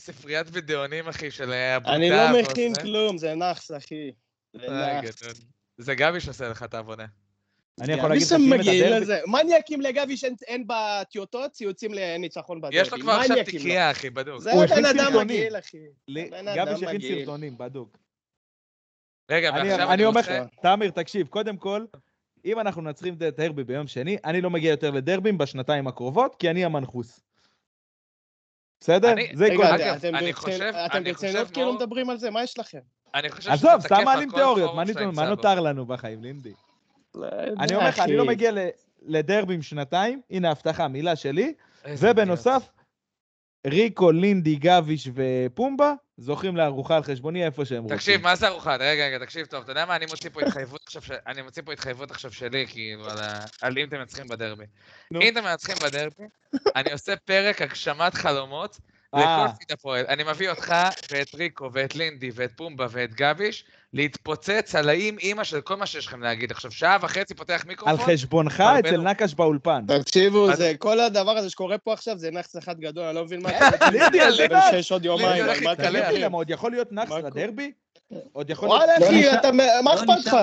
ספריית- 0.00 0.48
וידאונים, 0.52 1.08
אחי, 1.08 1.30
של 1.30 1.52
הבוטה. 1.52 1.94
אני 1.94 2.10
לא 2.10 2.40
מכין 2.40 2.74
כלום, 2.74 3.18
זה 3.18 3.34
נאחס, 3.34 3.70
אחי. 3.70 4.10
זה 4.54 4.68
נאחס. 4.68 5.22
זה 5.78 5.94
גבי 5.94 6.20
שעושה 6.20 6.48
לך 6.48 6.62
את 6.62 6.74
העבודה. 6.74 7.04
אני 7.80 7.92
יכול 7.92 8.08
להגיד 8.10 8.22
לך 8.22 8.28
שאם 8.28 8.52
את 8.54 8.58
שמגיעים 8.58 8.84
הדרבי... 8.86 9.00
לזה, 9.00 9.20
מה 9.26 9.40
אני 9.40 9.58
אקים 9.58 9.80
לגבי 9.80 10.16
שאין 10.16 10.64
בטיוטות 10.66 11.50
ציוצים 11.52 11.94
לניצחון 11.94 12.60
בדרבי? 12.60 12.76
יש 12.76 12.92
לו 12.92 12.98
כבר 13.00 13.12
עכשיו 13.12 13.36
לו? 13.36 13.44
תיקייה, 13.44 13.90
אחי, 13.90 14.10
בדוק. 14.10 14.40
זה 14.40 14.52
הוא 14.52 14.66
בן 14.66 14.72
הכין 14.72 14.86
אדם. 14.86 15.18
מגעיל, 15.20 15.58
אחי. 15.58 15.78
גבי 16.56 16.86
מגעיל. 16.86 17.18
סרטונים, 17.20 17.58
בדוק. 17.58 17.98
רגע, 19.30 19.48
אני 19.48 19.68
ועכשיו 19.68 19.86
אני 19.86 19.94
אני 19.94 20.04
אומר 20.04 20.20
לך. 20.20 20.30
תמיר, 20.62 20.90
תקשיב, 20.90 21.26
קודם 21.26 21.56
כל, 21.56 21.84
אם 22.44 22.60
אנחנו 22.60 22.82
מנצחים 22.82 23.14
את 23.14 23.22
הדרבי 23.22 23.64
ביום 23.64 23.86
שני, 23.86 24.16
אני 24.24 24.40
לא 24.40 24.50
מגיע 24.50 24.70
יותר 24.70 24.90
לדרבים 24.90 25.38
בשנתיים 25.38 25.86
הקרובות, 25.86 26.36
כי 26.38 26.50
אני 26.50 26.64
המנחוס. 26.64 27.20
בסדר? 28.80 29.14
זה 29.34 29.48
כל... 29.56 29.62
אתם- 29.64 29.74
אתם 29.96 30.14
אני 30.14 30.32
ברצינות- 30.32 30.34
חושב- 30.36 30.72
אתם 30.86 31.04
ברצינות 31.04 31.50
כאילו 31.50 31.72
מדברים 31.72 32.10
על 32.10 32.16
זה? 32.18 32.30
מה 32.30 32.42
יש 32.42 32.58
לכם? 32.58 32.78
אני 33.14 33.30
חושב 33.30 33.50
עזוב, 33.50 33.70
שזה 33.78 33.80
סתם 33.88 33.94
תקף 33.96 34.04
מעלים 34.04 34.30
תיאוריות, 34.30 34.74
מה. 34.74 35.28
נותר 35.28 35.60
לנו 35.60 35.86
בחיים, 35.86 36.22
לינדי? 36.22 36.52
לא 37.16 37.26
אני 37.28 37.62
יודע, 37.62 37.76
אומר 37.76 37.88
לך, 37.88 37.98
אני 37.98 38.16
לא. 38.16 38.24
מגיע 38.26 38.50
ל- 38.52 38.68
לדרבים 39.02 39.62
שנתיים, 39.62 40.20
הנה 40.30 40.50
הבטחה, 40.50 40.88
מילה 40.88 41.16
שלי, 41.16 41.54
ובנוסף, 41.98 42.68
ריקו, 43.66 44.12
לינדי, 44.12 44.56
גביש 44.56 45.08
ופומבה 45.14 45.92
זוכים 46.16 46.56
לארוחה 46.56 46.96
על 46.96 47.02
חשבוני 47.02 47.44
איפה 47.46 47.64
שהם 47.64 47.82
רוצים. 47.82 47.96
תקשיב, 47.96 48.22
מה 48.22 48.36
זה 48.36 48.48
ארוחה? 48.48 48.76
רגע, 48.76 49.06
רגע, 49.06 49.18
תקשיב 49.18 49.46
טוב, 49.46 49.62
אתה 49.62 49.72
יודע 49.72 49.84
מה? 49.86 49.96
אני 49.96 50.06
מוציא 50.06 50.30
פה 50.30 50.40
התחייבות 50.42 50.80
עכשיו, 50.86 51.02
ש- 51.02 51.10
אני 51.26 51.42
מוציא 51.42 51.62
פה 51.62 51.72
התחייבות 51.72 52.10
עכשיו 52.10 52.32
שלי, 52.32 52.66
כאילו, 52.68 53.10
על 53.10 53.18
ה- 53.18 53.44
על 53.62 53.78
אם 53.78 53.88
אתם 53.88 53.96
מנצחים 53.98 54.28
בדרבי. 54.28 54.64
אם 55.14 55.32
אתם 55.32 55.44
מנצחים 55.44 55.76
בדרבי, 55.82 56.24
אני 56.76 56.92
עושה 56.92 57.16
פרק 57.16 57.62
הגשמת 57.62 58.14
חלומות 58.14 58.78
אה. 59.16 59.44
לכל 59.44 59.56
פיד 59.58 59.72
הפועל. 59.72 60.04
אני 60.08 60.24
מביא 60.24 60.50
אותך 60.50 60.74
ואת 61.10 61.34
ריקו 61.34 61.70
ואת 61.72 61.96
לינדי 61.96 62.30
ואת 62.34 62.50
פומבה 62.56 62.86
ואת 62.90 63.14
גביש 63.14 63.64
להתפוצץ 63.92 64.74
על 64.74 64.88
האם 64.88 65.16
אימא 65.18 65.44
של 65.44 65.60
כל 65.60 65.76
מה 65.76 65.86
שיש 65.86 66.06
לכם 66.06 66.22
להגיד. 66.22 66.50
עכשיו, 66.50 66.70
שעה 66.70 66.96
וחצי 67.02 67.34
פותח 67.34 67.60
על 67.62 67.68
מיקרופון, 67.68 67.96
חשבונך 68.14 68.60
הרבה 68.60 68.78
אצל 68.78 68.96
לא. 68.96 69.02
נקש 69.02 69.34
באולפן. 69.34 69.84
תקשיבו, 70.02 70.56
זה 70.56 70.72
כל 70.78 71.00
הדבר 71.00 71.30
הזה 71.30 71.50
שקורה 71.50 71.78
פה 71.78 71.92
עכשיו 71.92 72.18
זה 72.18 72.30
נאחס 72.30 72.56
אחד 72.56 72.80
גדול, 72.80 73.04
אני 73.04 73.14
לא 73.14 73.24
מבין 73.24 73.42
מה 73.42 73.50
כן, 73.50 73.92
לינדי, 73.92 74.18
אתה 74.18 74.26
על 74.26 74.52
נאחס. 74.52 74.70
שיש 74.70 74.92
עוד 74.92 75.04
יומיים, 75.04 75.44
על 75.44 75.60
מה 75.64 75.72
אתה? 75.72 75.90
למה 75.90 76.36
עוד 76.36 76.50
יכול 76.50 76.70
להיות 76.70 76.92
נאחס 76.92 77.10
מה- 77.10 77.18
לדרבי? 77.18 77.72
עוד 78.32 78.50
יכול 78.50 78.68
להיות... 78.68 78.80
וואלה, 78.80 78.98
לא 78.98 79.06
אחי, 79.06 79.50
מה 79.82 79.94
לא 79.94 80.00
אכפת 80.00 80.26
לך? 80.26 80.36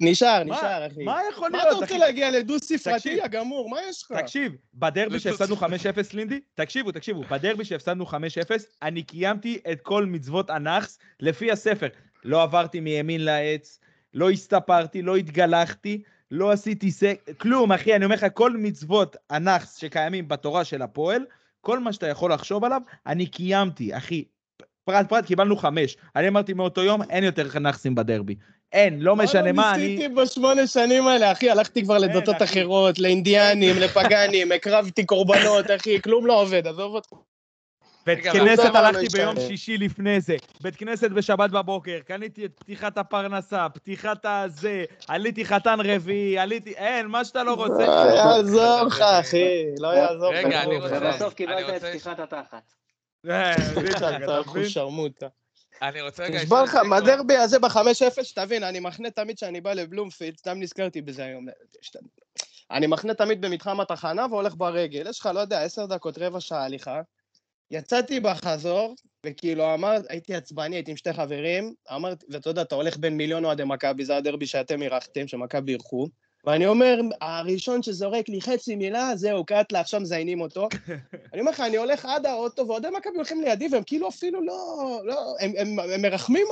נשאר, 0.00 0.44
נשאר, 0.44 0.80
מה- 0.80 0.86
אחי. 0.86 1.04
מה 1.04 1.20
יכול 1.32 1.50
מה 1.50 1.58
להיות, 1.58 1.70
אתה 1.70 1.76
רוצה? 1.76 1.98
להגיע 1.98 2.30
לדו-ספרתי, 2.30 2.96
תקשיב. 2.98 3.18
יא 3.18 3.26
גמור? 3.26 3.70
מה 3.70 3.78
יש 3.88 4.02
לך? 4.02 4.12
תקשיב, 4.18 4.52
בדרבי. 4.74 5.20
שהפסדנו 5.20 5.56
5-0, 5.56 5.66
לינדי, 6.14 6.40
תקשיבו, 6.54 6.92
תקשיבו, 6.92 7.22
בדרבי 7.30 7.64
שהפסדנו 7.64 8.06
5-0, 8.06 8.12
אני 8.82 9.02
קיימתי 9.02 9.58
את 9.72 9.80
כל 9.80 10.06
מצוות 10.06 10.50
הנאחס 10.50 10.98
לפי 11.20 11.52
הספר. 11.52 11.86
לא 12.24 12.42
עברתי 12.42 12.80
מימין 12.80 13.24
לעץ, 13.24 13.80
לא 14.14 14.30
הסתפרתי, 14.30 15.02
לא 15.02 15.16
התגלחתי, 15.16 16.02
לא 16.30 16.52
עשיתי 16.52 16.90
סק... 16.90 17.20
כלום, 17.38 17.72
אחי, 17.72 17.96
אני 17.96 18.04
אומר 18.04 18.14
לך, 18.14 18.26
כל 18.34 18.56
מצוות 18.56 19.16
הנאחס 19.30 19.76
שקיימים 19.76 20.28
בתורה 20.28 20.64
של 20.64 20.82
הפועל, 20.82 21.24
כל 21.60 21.78
מה 21.78 21.92
שאתה 21.92 22.06
יכול 22.08 22.32
לחשוב 22.32 22.64
עליו, 22.64 22.82
אני 23.06 23.26
קיימתי, 23.26 23.96
אחי. 23.96 24.24
פרט 24.84 25.08
פרט 25.08 25.26
קיבלנו 25.26 25.56
חמש. 25.56 25.96
אני 26.16 26.28
אמרתי 26.28 26.52
מאותו 26.52 26.82
יום, 26.82 27.02
אין 27.10 27.24
יותר 27.24 27.58
נאחסים 27.58 27.94
בדרבי. 27.94 28.36
אין, 28.72 29.00
לא 29.00 29.16
משנה 29.16 29.52
מה, 29.52 29.74
אני... 29.74 29.86
ניסיתי 29.88 30.14
בשמונה 30.14 30.66
שנים 30.66 31.06
האלה, 31.06 31.32
אחי, 31.32 31.50
הלכתי 31.50 31.82
כבר 31.82 31.98
לדתות. 31.98 32.42
אחרות, 32.42 32.98
לאינדיאנים, 32.98 33.76
לפגאנים, 33.78 34.52
הקרבתי 34.52 35.04
קורבנות, 35.06 35.66
אחי, 35.76 36.02
כלום 36.02 36.26
לא 36.26 36.40
עובד, 36.40 36.66
עזוב 36.66 36.94
אותך. 36.94 37.08
בית 38.06 38.18
כנסת 38.24 38.74
הלכתי 38.74 39.06
אבל- 39.06 39.18
ביום 39.18 39.34
שישי 39.48 39.78
לפני 39.78 40.20
זה, 40.20 40.36
בית 40.60 40.76
כנסת 40.76 41.10
בשבת 41.10 41.50
בבוקר, 41.50 41.98
קניתי 42.06 42.44
את 42.44 42.50
פתיחת 42.58 42.98
הפרנסה, 42.98 43.66
פתיחת 43.74 44.24
הזה, 44.24 44.84
עליתי 45.08 45.44
חתן 45.44 45.78
רביעי, 45.84 46.38
עליתי, 46.38 46.70
אין, 46.76 47.06
מה 47.06 47.24
שאתה 47.24 47.42
לא 47.42 47.54
רוצה. 47.54 47.86
לא 47.86 48.10
יעזור 48.14 48.82
לך, 48.86 49.00
אחי, 49.00 49.64
לא 49.78 49.88
יעזור 49.88 50.32
לך. 50.32 50.44
רגע, 50.46 50.62
אני. 50.62 50.76
רוצה- 50.76 50.98
ובסוף 51.02 51.22
אני 51.26 51.34
קיבלת 51.34 51.68
את 51.68 51.74
רוצה- 51.74 51.88
פתיחת 51.90 52.18
התחת. 52.20 52.72
אה, 53.30 53.52
בדיוק, 53.76 53.96
אתה 53.96 54.08
אתה 54.08 54.18
מבין? 54.18 54.30
אחוז 54.40 54.68
שרמוטה. 54.68 55.26
אני 55.82 56.00
רוצה 56.00 56.24
רגע... 56.24 56.42
נשבע 56.42 56.62
לך. 56.62 56.74
מהדרבי 56.74 57.36
הזה 57.36 57.58
ב-5-0, 57.58 58.22
שתבין, 58.22 58.62
אני 58.62 58.80
מחנה 58.80 59.10
תמיד 59.10 59.36
כשאני 59.36 59.60
בא 59.60 59.72
לבלומפילד, 59.72 60.38
סתם 60.38 60.60
נזכרתי 60.60 61.02
בזה 61.02 61.24
היום. 61.24 61.46
אני 62.70 62.86
מחנה 62.86 63.14
תמיד 63.14 63.40
במתחם 63.40 63.80
התחנה 63.80 64.26
והולך 64.30 64.54
ברגל. 64.56 65.10
יש 65.10 65.20
לך, 65.20 65.26
לא 65.34 65.40
יודע, 65.40 65.62
עשר 65.62 65.86
דקות, 65.86 66.18
רבע 66.18 66.40
שעה 66.40 66.64
הליכה. 66.64 67.00
יצאתי 67.70 68.20
בחזור, 68.20 68.94
וכאילו 69.26 69.74
אמרת, 69.74 70.04
הייתי 70.08 70.34
עצבני, 70.34 70.76
הייתי 70.76 70.90
עם 70.90 70.96
שתי 70.96 71.12
חברים, 71.12 71.74
אמרתי, 71.94 72.26
ואתה 72.28 72.50
יודע, 72.50 72.62
אתה 72.62 72.74
הולך 72.74 72.96
בין 72.96 73.16
מיליון 73.16 73.44
אוהדי 73.44 73.64
מכבי, 73.64 74.04
זה 74.04 74.16
הדרבי 74.16 74.46
שאתם 74.46 74.82
אירחתם, 74.82 75.28
שמכבי 75.28 75.72
אירחו, 75.72 76.08
ואני 76.46 76.66
אומר, 76.66 77.00
הראשון 77.20 77.82
שזורק 77.82 78.28
לי 78.28 78.40
חצי 78.40 78.76
מילה, 78.76 79.16
זהו, 79.16 79.44
קאטלה, 79.44 79.80
עכשיו 79.80 80.00
מזיינים 80.00 80.40
אותו. 80.40 80.68
אני 81.32 81.40
אומר 81.40 81.50
לך, 81.50 81.60
אני 81.60 81.76
הולך 81.76 82.04
עד 82.04 82.26
האוטו, 82.26 82.68
ואוהדי 82.68 82.88
מכבי 82.96 83.16
הולכים 83.16 83.40
לידי, 83.40 83.68
והם 83.70 83.82
כאילו 83.86 84.08
אפילו 84.08 84.42
לא... 84.42 85.00
לא 85.04 85.36
הם, 85.40 85.52
הם, 85.58 85.78
הם 85.78 86.02
מרחמים. 86.02 86.46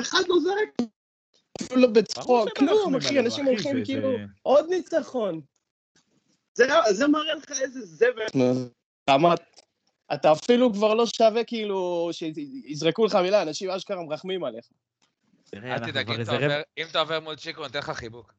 אחד 0.00 0.22
לא 0.28 0.36
זורק. 0.42 0.90
אפילו 1.62 1.80
לא 1.80 1.88
בצחוק, 1.88 2.48
כלום, 2.58 2.96
אחי, 2.96 3.20
אנשים 3.20 3.44
הולכים 3.44 3.84
כאילו, 3.84 4.10
עוד 4.42 4.66
ניצחון. 4.70 5.40
זה, 6.54 6.66
זה 6.90 7.06
מראה 7.06 7.34
לך 7.34 7.60
איזה 7.60 7.80
זבל. 7.80 8.26
אתה 10.14 10.32
אפילו 10.32 10.72
כבר 10.72 10.94
לא 10.94 11.06
שווה 11.06 11.44
כאילו 11.44 12.10
שיזרקו 12.12 13.06
לך 13.06 13.14
מילה, 13.14 13.42
אנשים 13.42 13.70
אשכרה 13.70 14.02
מרחמים 14.02 14.44
עליך. 14.44 14.64
אל 15.64 15.78
תדאג, 15.78 16.10
אם 16.10 16.20
אתה 16.22 16.32
עובר- 16.32 16.62
אם 16.78 16.86
אתה 16.90 17.00
עובר 17.00 17.20
מול 17.20 17.36
צ'יקו, 17.36 17.62
נותן 17.62 17.78
לך 17.78 17.90
חיבוק. 17.90 18.32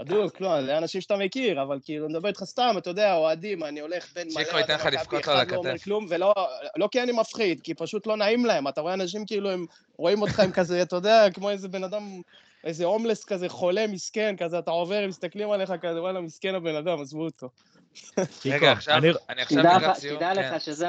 בדיוק, 0.00 0.40
לא, 0.40 0.62
זה 0.64 0.78
אנשים 0.78 1.00
שאתה 1.00 1.16
מכיר, 1.16 1.62
אבל 1.62 1.78
כאילו, 1.84 2.08
נדבר 2.08 2.28
איתך 2.28 2.44
סתם, 2.44 2.74
אתה 2.78 2.90
יודע, 2.90 3.14
אוהדים, 3.14 3.64
אני 3.64 3.80
הולך 3.80 4.12
בין 4.14 4.28
מלא... 4.34 4.44
צ'יקו 4.44 4.58
ייתן 4.58 4.74
לך 4.74 4.86
לבכות 4.86 5.26
לו 5.26 5.32
על 5.32 5.38
אחד 5.42 5.50
לא 5.50 5.56
אומר 5.56 5.70
הכתף. 5.70 5.84
כלום, 5.84 6.06
ולא 6.10 6.34
לא 6.76 6.88
כי 6.92 7.02
אני 7.02 7.12
מפחיד, 7.12 7.60
כי 7.60 7.74
פשוט 7.74 8.06
לא 8.06 8.16
נעים 8.16 8.46
להם. 8.46 8.68
אתה 8.68 8.80
רואה 8.80 8.94
אנשים 8.94 9.26
כאילו, 9.26 9.50
הם 9.50 9.66
רואים 9.96 10.22
אותך 10.22 10.40
עם 10.40 10.52
כזה, 10.52 10.82
אתה 10.82 10.96
יודע, 10.96 11.26
כמו 11.34 11.50
איזה 11.50 11.68
בן 11.68 11.84
אדם, 11.84 12.20
איזה 12.64 12.84
הומלס 12.84 13.24
כזה, 13.24 13.48
חולה, 13.48 13.86
מסכן, 13.86 14.34
כזה, 14.38 14.58
אתה 14.58 14.70
עובר, 14.70 14.94
הם 14.96 15.08
מסתכלים 15.08 15.50
עליך 15.50 15.72
כזה, 15.82 16.00
וואלה, 16.02 16.20
מסכן 16.20 16.54
הבן 16.54 16.74
אדם, 16.76 17.00
עזבו 17.00 17.24
אותו. 17.24 17.48
רגע, 18.46 18.72
עכשיו, 18.72 18.96
אני- 18.96 19.08
אני 19.28 19.42
עכשיו 19.42 19.58
תדע 19.62 19.76
לקראת 19.76 19.90
לך- 19.90 19.96
סיום. 19.98 20.16
תדע 20.16 20.34
כן. 20.34 20.54
לך 20.54 20.60
שזה 20.60 20.88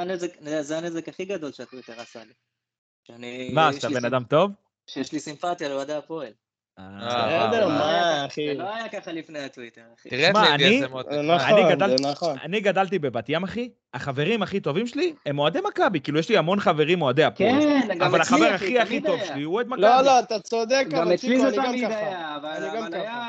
הנזק, 0.78 1.08
הכי 1.08 1.24
גדול 1.24 1.52
שהטוויטר 1.52 2.00
עשה 2.00 2.20
לי. 2.24 3.50
מה, 3.52 3.72
שאתה 3.72 3.88
בן 3.88 4.04
אדם 4.04 4.24
טוב? 4.24 4.50
שיש 4.88 5.12
לי 5.12 5.20
סימפתיה 5.20 5.68
לאוהדי 5.68 5.92
הפועל. 5.92 6.32
אה, 6.78 6.84
בסדר, 7.06 7.50
זה 7.52 7.60
לא 7.60 7.68
מה, 7.68 8.26
אחי? 8.26 8.46
זה 8.46 8.54
לא 8.54 8.74
היה 8.74 8.88
ככה 8.88 9.12
לפני 9.12 9.38
הטוויטר, 9.38 9.80
אחי. 10.00 10.08
תראה 10.08 10.30
את 10.30 10.36
נחמד. 10.36 10.44
נכון, 10.44 11.04
אני 11.08 11.98
זה 11.98 12.08
נכון. 12.08 12.36
אני 12.42 12.60
גדלתי 12.60 12.98
בבת 12.98 13.24
ים, 13.28 13.44
אחי, 13.44 13.70
החברים 13.94 14.42
הכי 14.42 14.60
טובים 14.60 14.86
שלי 14.86 15.14
הם 15.26 15.38
אוהדי 15.38 15.58
מכבי, 15.68 16.00
כאילו 16.00 16.18
יש 16.18 16.28
לי 16.28 16.36
המון 16.38 16.60
חברים 16.60 17.02
אוהדי 17.02 17.24
הפועל. 17.24 17.60
כן, 17.60 17.88
גם 17.98 18.06
אבל 18.06 18.22
אצלי, 18.22 18.36
החבר 18.36 18.54
אחי, 18.54 18.64
הכי 18.64 18.78
הכי 18.78 19.00
תמיד 19.00 19.06
טוב. 19.06 19.24
שלי 19.24 19.42
הוא 19.42 19.54
אוהד 19.54 19.68
מכבי. 19.68 19.82
לא, 19.82 20.00
לא, 20.00 20.18
אתה 20.20 20.40
צודק, 20.40 20.86
גם 20.90 21.02
אבל 21.02 21.14
אצלי 21.14 21.40
זה 21.40 21.48
אני 21.48 21.56
גם 21.56 21.64
תמיד 21.64 21.84
ככה. 21.88 21.98
היה, 21.98 22.36
אבל 22.36 22.64
אבל. 22.66 22.94
היה... 22.94 23.27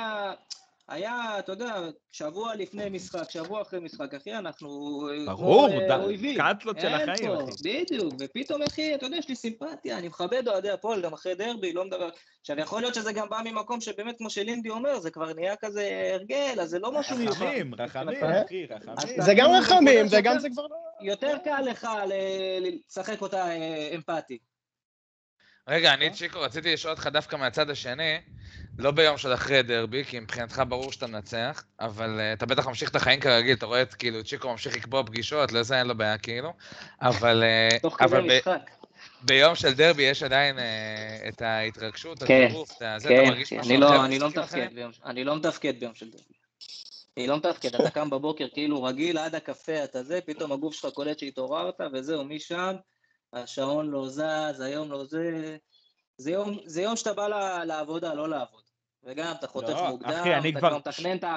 היה, 0.89 1.39
אתה 1.39 1.51
יודע, 1.51 1.75
שבוע 2.11 2.55
לפני 2.55 2.89
משחק, 2.89 3.29
שבוע 3.29 3.61
אחרי 3.61 3.79
משחק, 3.79 4.13
אחי, 4.13 4.33
אנחנו... 4.33 4.69
ברור, 5.25 5.69
אה, 5.69 5.87
ד- 5.97 6.03
אויבים. 6.03 6.37
קאטלות 6.37 6.79
של 6.79 6.87
החיים, 6.87 7.27
פה, 7.27 7.43
אחי. 7.43 7.51
בדיוק, 7.63 8.13
ופתאום, 8.19 8.61
אחי, 8.61 8.95
אתה 8.95 9.05
יודע, 9.05 9.17
יש 9.17 9.29
לי 9.29 9.35
סימפתיה, 9.35 9.97
אני 9.97 10.07
מכבד 10.07 10.47
אוהדי 10.47 10.69
הפועל, 10.69 11.01
גם 11.01 11.13
אחרי 11.13 11.35
דרבי, 11.35 11.73
לא 11.73 11.85
מדבר... 11.85 12.09
עכשיו, 12.41 12.59
יכול 12.59 12.81
להיות 12.81 12.95
שזה 12.95 13.13
גם 13.13 13.29
בא 13.29 13.41
ממקום 13.45 13.81
שבאמת, 13.81 14.17
כמו 14.17 14.29
שלינדי 14.29 14.69
אומר, 14.69 14.99
זה 14.99 15.11
כבר 15.11 15.33
נהיה 15.33 15.55
כזה 15.55 16.11
הרגל, 16.13 16.59
אז 16.61 16.69
זה 16.69 16.79
לא 16.79 16.91
משהו 16.99 17.17
מיוחד. 17.17 17.45
רחמים, 17.45 17.75
רחמים, 17.75 18.23
אה? 18.23 18.43
אחי, 18.45 18.65
רחמים. 18.65 19.21
זה 19.21 19.33
גם 19.37 19.49
רחמים, 19.51 20.07
זה 20.07 20.17
יותר- 20.17 20.39
זה 20.39 20.49
כבר 20.49 20.63
לא... 20.67 20.75
יותר 21.01 21.37
קל 21.43 21.61
לך 21.61 21.87
לשחק 22.61 23.21
אותה 23.21 23.47
אה, 23.49 23.89
אמפתי. 23.95 24.37
רגע, 25.69 25.93
אני 25.93 26.09
צ'יקו, 26.09 26.41
רציתי 26.41 26.73
לשאול 26.73 26.93
אותך 26.93 27.07
דווקא 27.07 27.35
מהצד 27.35 27.69
השני, 27.69 28.17
לא 28.77 28.91
ביום 28.91 29.17
של 29.17 29.33
אחרי 29.33 29.63
דרבי, 29.63 30.03
כי 30.03 30.19
מבחינתך 30.19 30.63
ברור 30.67 30.91
שאתה 30.91 31.07
מנצח, 31.07 31.63
אבל 31.79 32.19
אה, 32.19 32.33
אתה 32.33 32.45
בטח 32.45 32.67
ממשיך 32.67 32.89
את 32.89 32.95
החיים 32.95 33.19
כרגיל, 33.19 33.53
אתה 33.53 33.65
רואה 33.65 33.81
את 33.81 33.93
כאילו 33.93 34.23
צ'יקו 34.23 34.51
ממשיך 34.51 34.75
לקבוע 34.75 35.03
פגישות, 35.03 35.51
לזה 35.51 35.79
אין 35.79 35.87
לו 35.87 35.97
בעיה 35.97 36.17
כאילו, 36.17 36.53
אבל, 37.01 37.43
אה, 37.43 37.77
תוך 37.81 38.01
אבל 38.01 38.23
כדי 38.23 38.37
משחק. 38.37 38.69
ביום 39.21 39.55
של 39.55 39.73
דרבי 39.73 40.03
יש 40.03 40.23
עדיין 40.23 40.59
אה, 40.59 41.17
את 41.27 41.41
ההתרגשות, 41.41 42.23
כן, 42.23 42.43
הטירוף, 42.45 42.71
את 42.77 42.81
הזה, 42.81 43.07
אתה 43.07 43.17
כן, 43.17 43.29
מרגיש 43.29 43.49
כן, 43.49 43.59
משהו 43.59 43.71
אני 43.71 43.79
לא, 43.79 44.05
אני 44.05 44.19
לא 44.19 44.29
מתפקד? 44.29 44.67
ביום, 44.73 44.91
אני 45.05 45.23
לא 45.23 45.35
מתפקד 45.35 45.79
ביום 45.79 45.95
של 45.95 46.09
דרבי. 46.09 46.33
אני 47.17 47.27
לא 47.27 47.37
מתפקד, 47.37 47.75
אתה 47.75 47.89
קם 47.89 48.09
בבוקר 48.09 48.47
כאילו 48.53 48.83
רגיל 48.83 49.17
עד 49.17 49.35
הקפה, 49.35 49.83
אתה 49.83 50.03
זה, 50.03 50.19
פתאום 50.25 50.51
הגוף 50.51 50.73
שלך 50.73 50.93
קולט 50.93 51.19
שהתעוררת, 51.19 51.81
וזהו, 51.93 52.23
משם, 52.23 52.75
השעון 53.33 53.89
לא 53.89 54.07
זז, 54.09 54.21
היום 54.61 54.91
לא 54.91 55.05
זה, 55.05 55.57
זה 56.17 56.31
יום, 56.31 56.57
זה 56.65 56.81
יום 56.81 56.95
שאתה 56.95 57.13
בא 57.13 57.27
ל- 57.27 57.63
לעבודה, 57.63 58.13
לא 58.13 58.29
לעבוד. 58.29 58.61
וגם, 59.03 59.31
אתה 59.39 59.47
חוטף 59.47 59.69
לא, 59.69 59.89
מוקדם, 59.89 60.09
אחי, 60.09 60.37
אתה 60.37 60.59
כבר- 60.59 60.69
כבר 60.69 60.77
מתכנן 60.77 61.17
את 61.17 61.23
ה... 61.23 61.35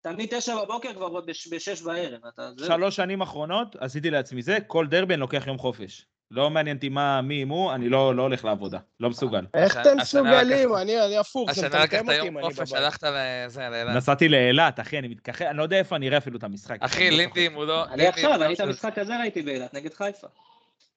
אתה 0.00 0.12
מתשע 0.12 0.56
בבוקר 0.64 0.94
כבר 0.94 1.20
בש- 1.20 1.48
בשש 1.48 1.82
בערב, 1.82 2.20
אתה... 2.26 2.50
שלוש 2.66 2.96
שנים 2.96 3.20
אחרונות 3.20 3.76
עשיתי 3.80 4.10
לעצמי 4.10 4.42
זה, 4.42 4.58
כל 4.66 4.86
דרבי 4.86 5.14
אני 5.14 5.20
לוקח 5.20 5.44
יום 5.46 5.58
חופש. 5.58 6.06
לא 6.30 6.50
מעניין 6.50 6.76
אותי 6.76 6.88
מה, 6.88 7.22
מי, 7.22 7.44
מו, 7.44 7.74
אני 7.74 7.88
לא 7.88 8.14
לא 8.14 8.22
הולך 8.22 8.44
לעבודה, 8.44 8.78
לא 9.00 9.10
מסוגל. 9.10 9.46
איך 9.54 9.76
השנה- 9.76 9.92
אתם 9.92 10.00
השנה 10.00 10.22
מסוגלים? 10.22 10.68
לקחת- 10.68 10.82
אני 10.82 11.16
הפוך, 11.18 11.52
זה 11.52 11.66
השנה 11.66 11.84
לקחת 11.84 11.94
מטמטם 11.98 12.08
אותי 12.12 12.16
יום 12.26 12.26
אם 12.26 12.38
אני 12.38 12.54
חופש, 12.54 12.58
בבית. 12.72 12.82
הלכת 12.84 13.02
לזה, 13.46 13.68
לאילת. 13.70 13.96
נסעתי 13.96 14.28
לאילת, 14.28 14.80
אחי, 14.80 14.98
אני 14.98 15.08
מתכחש, 15.08 15.42
אני 15.42 15.58
לא 15.58 15.62
יודע 15.62 15.76
איפה 15.78 15.96
אני 15.96 16.08
אראה 16.08 16.18
אפילו 16.18 16.38
את 16.38 16.44
המשחק. 16.44 16.76
אחי, 16.80 17.10
לא 17.10 17.16
לינדי, 17.16 17.46
אם 17.46 17.54
הוא 17.54 17.64
לא... 17.64 17.84
אני 17.84 18.06
עכשיו, 18.06 18.34
אני 18.42 18.52
את 18.52 18.56
של- 18.56 18.62
המשחק 18.62 18.98
הזה 18.98 19.18
ראיתי 19.20 19.42
באילת, 19.42 19.74
נגד 19.74 19.94
חיפה. 19.94 20.26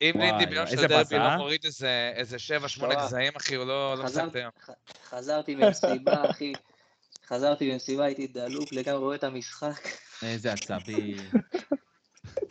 אם 0.02 0.14
לינדי 0.20 0.46
ביום 0.46 0.68
של 0.68 0.88
דרבי 0.88 1.18
לא? 1.18 1.36
מוריד 1.38 1.62
איזה- 1.66 2.12
איזה 2.16 2.40
שבע, 2.40 2.68
שמונה 2.68 2.94
וואו. 2.94 3.06
גזעים, 3.06 3.32
אחי, 3.38 3.56
הוא 3.56 3.66
לא 3.66 3.96
לא. 3.98 4.08
ח- 4.60 4.70
חזרתי 5.10 5.56
ממסיבה, 5.56 6.30
אחי. 6.30 6.54
חזרתי 7.28 7.72
ממסיבה, 7.74 8.06
הייתי 8.06 8.28
דלוק 8.28 8.74
לגמרי, 8.74 9.00
רואה 9.00 9.16
את 9.16 9.24
המשחק. 9.24 9.88
איזה 10.24 10.54
עצבים. 10.54 11.18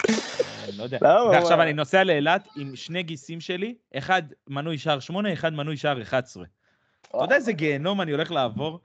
אני 0.08 0.72
לא 0.78 0.82
יודע. 0.82 0.98
ועכשיו? 1.32 1.62
אני 1.62 1.72
נוסע 1.72 2.04
לאילת 2.04 2.48
עם 2.56 2.76
שני 2.76 3.02
גיסים 3.02 3.40
שלי, 3.40 3.74
אחד 3.98 4.22
מנוי 4.48 4.78
שער 4.78 5.00
8, 5.00 5.32
אחד 5.32 5.52
מנוי 5.52 5.76
שער 5.76 6.02
11. 6.02 6.44
אתה 7.08 7.18
יודע 7.24 7.36
איזה 7.36 7.52
גיהנום 7.52 8.00
אני 8.00 8.12
הולך 8.12 8.30
לעבור? 8.30 8.80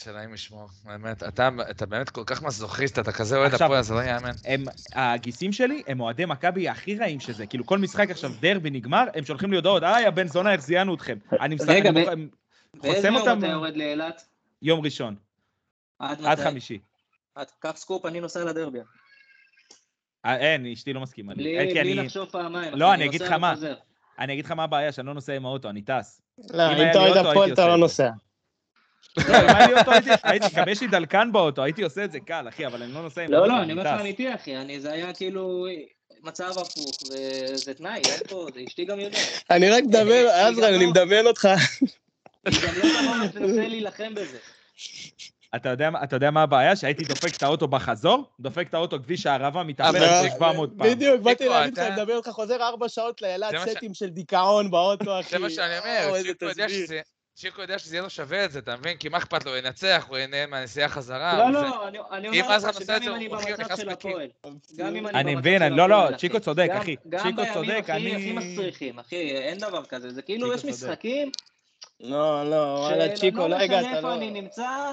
שאלוהים 0.00 0.34
ישמור, 0.34 0.68
באמת, 0.84 1.22
אתה, 1.22 1.48
אתה 1.70 1.86
באמת 1.86 2.10
כל 2.10 2.22
כך 2.26 2.42
מזוכיסט, 2.42 2.98
אתה 2.98 3.12
כזה 3.12 3.36
אוהד 3.36 3.54
הפועל, 3.54 3.82
זה 3.82 3.94
לא 3.94 4.00
ייאמן. 4.00 4.30
הם, 4.44 4.64
הגיסים 4.92 5.52
שלי 5.52 5.82
הם 5.86 6.00
אוהדי 6.00 6.24
מכבי 6.24 6.68
הכי 6.68 6.96
רעים 6.98 7.20
שזה. 7.20 7.46
כאילו 7.46 7.66
כל 7.66 7.78
משחק 7.78 8.10
עכשיו 8.10 8.30
דרבי 8.40 8.70
נגמר, 8.70 9.04
הם 9.14 9.24
שולחים 9.24 9.50
לי 9.50 9.56
הודעות, 9.56 9.82
היי 9.82 10.06
הבן 10.06 10.26
זונה, 10.28 10.52
איך 10.52 10.60
זיינו 10.60 10.94
אתכם. 10.94 11.18
אני 11.40 11.54
מסתכל, 11.54 11.72
רגע, 11.72 11.90
אני 11.90 12.00
מוכן- 12.00 12.20
באיזה 12.74 12.96
חוסם 12.98 13.14
יום 13.14 13.16
אותם 13.16 13.38
אתה 13.38 13.46
יורד 13.46 13.76
לאילת? 13.76 14.24
יום 14.62 14.80
ראשון, 14.84 15.16
עד? 15.98 16.40
חמישי. 16.44 16.78
עד- 17.34 17.46
קח 17.58 17.76
סקופ, 17.76 18.06
אני 18.06 18.20
נוסע 18.20 18.44
לדרבי. 18.44 18.78
אה, 20.26 20.36
אין, 20.36 20.66
אשתי 20.66 20.92
לא 20.92 21.00
מסכימה 21.00 21.32
לי. 21.34 21.42
בלי 21.42 21.58
אה, 21.58 21.64
כי 21.66 21.70
בלי 21.80 21.80
אני- 21.92 21.94
לחשוב 21.94 22.28
פעמיים. 22.28 22.74
לא, 22.74 22.94
אני 22.94 23.04
אגיד 23.06 23.22
לך 23.22 23.32
מה. 23.32 23.54
אני 24.18 24.32
אגיד 24.32 24.44
לך 24.44 24.50
מה 24.50 24.64
הבעיה, 24.64 24.92
שאני 24.92 25.06
לא 25.06 25.14
נוסע 25.14 25.32
עם 25.32 25.46
האוטו, 25.46 25.70
אני 25.70 25.82
טס. 25.82 26.22
לא, 26.50 26.72
אם 26.72 26.90
אתה 26.90 26.98
אוהד 26.98 27.16
הפועל 27.26 27.52
אתה 27.52 27.66
לא 27.66 27.76
נוסע. 27.76 28.10
לא, 29.28 29.36
אם 29.40 29.56
היה 29.56 29.66
לי 29.66 29.74
אוטו, 29.80 29.90
הייתי, 30.22 30.46
גם 30.56 30.68
יש 30.68 30.80
לי 30.80 30.86
דלקן 30.86 31.32
באוטו, 31.32 31.62
הייתי 31.62 31.82
עושה 31.82 32.04
את 32.04 32.12
זה 32.12 32.20
קל, 32.20 32.48
אחי, 32.48 32.66
אבל 32.66 32.82
אני 32.82 32.92
לא 32.92 33.02
נוסע 33.02 33.22
עם 33.22 33.30
לא, 33.30 33.48
לא, 33.48 33.62
אני 33.62 33.72
אומר 33.72 33.82
לך. 33.94 34.00
אמיתי, 34.00 34.34
אחי. 34.34 34.56
אני- 34.56 34.80
זה 34.80 34.92
היה 34.92 35.12
כאילו 35.12 35.66
מצב 36.22 36.50
הפוך, 36.58 36.98
וזה 37.10 37.74
תנאי, 37.74 38.00
אין 38.08 38.20
פה, 38.28 38.46
זה 38.54 38.60
אשתי 38.68 38.84
גם 38.84 39.00
יודעת. 39.00 39.42
אני 39.50 39.70
רק 39.70 39.82
היא 39.92 40.28
עזרן, 40.28 40.74
אני 40.74 40.84
לא- 40.84 40.90
מדמיין 40.90 41.26
אותך. 41.26 41.48
גם 42.46 42.52
לא 43.34 43.62
להילחם 43.68 44.14
בזה. 44.14 44.38
אתה 45.56 45.68
יודע, 45.68 45.90
מה- 45.90 46.02
אתה 46.04 46.16
יודע 46.16 46.30
מה 46.30 46.42
הבעיה? 46.42 46.76
שהייתי 46.76 47.04
דופק 47.04 47.36
את 47.36 47.42
האוטו 47.42 47.68
בחזור, 47.68 48.24
דופק 48.40 48.66
את 48.68 48.74
האוטו 48.74 48.98
כביש 49.02 49.26
הערבה, 49.26 49.60
אבל- 49.60 50.04
על 50.04 50.22
זה 50.22 50.28
700 50.36 50.70
פעם. 50.78 50.86
בדיוק, 50.90 51.20
באתי 51.20 51.48
להגיד 51.48 51.78
לך, 51.78 51.84
אני 51.84 51.94
מדבר 51.96 52.16
איתך, 52.16 52.28
חוזר 52.28 52.62
ארבע 52.62 52.88
שעות 52.88 53.22
לאילת, 53.22 53.54
סטים 53.76 53.94
של 53.94 54.08
דיכאון 54.08 54.70
באוטו, 54.70 55.20
אחי. 55.20 55.30
זה 55.30 55.38
מה 55.38 55.50
שאני 55.50 55.78
אומר, 55.78 56.16
יודע. 56.42 56.68
שזה... 56.68 57.00
צ'יקו 57.40 57.62
יודע 57.62 57.78
שזה 57.78 57.94
יהיה 57.96 58.02
לו 58.02 58.10
שווה 58.10 58.44
את 58.44 58.52
זה, 58.52 58.58
אתה 58.58 58.76
מבין? 58.76 58.96
כי 58.96 59.08
מה 59.08 59.18
אכפת 59.18 59.44
לו, 59.44 59.50
הוא 59.50 59.58
ינצח, 59.58 60.06
הוא 60.08 60.18
ינהל 60.18 60.46
מהנסיעה 60.50 60.88
חזרה. 60.88 61.38
לא, 61.38 61.50
לא, 61.62 61.88
אני 61.88 61.98
אני 62.10 62.28
אומר 62.40 62.56
לך 62.56 62.74
שגם 62.84 63.02
אם 63.02 63.14
אני 63.14 63.28
במצב 63.28 63.76
של. 63.76 63.88
הפועל, 63.88 64.28
גם 64.76 64.96
אם 64.96 65.06
אני 65.06 65.20
אני 65.20 65.24
במצב 65.34 65.38
מבין, 65.40 65.58
של 65.58 65.64
אני- 65.64 65.76
לא, 65.76 65.88
לא, 65.88 65.94
הפועל, 65.96 66.14
אחי. 66.14 66.20
צ'יקו 66.20 66.40
צודק, 66.40 66.68
אחי. 66.80 66.96
גם 67.08 67.20
צ'יקו 67.22 67.36
בימים 67.36 67.54
צודק, 67.54 67.76
הכי- 67.82 67.92
אני- 67.92 68.14
הכי 68.16 68.32
מסריחים, 68.32 68.98
אחי, 68.98 69.16
אין 69.36 69.58
דבר 69.58 69.84
כזה. 69.84 70.10
זה 70.10 70.22
כאילו, 70.22 70.46
צ'יקו 70.46 70.68
יש 70.68 70.80
צודק. 70.80 70.90
משחקים, 70.92 71.30
לא, 72.00 72.50
לא, 72.50 72.56
וואלה, 72.80 73.16
צ'יקו, 73.16 73.38
לא 73.38 73.46
שלא 73.46 73.56
הגעת, 73.64 73.80
משנה 73.84 73.96
איפה 73.96 74.08
לא- 74.08 74.14
אני 74.14 74.30
נמצא, 74.30 74.92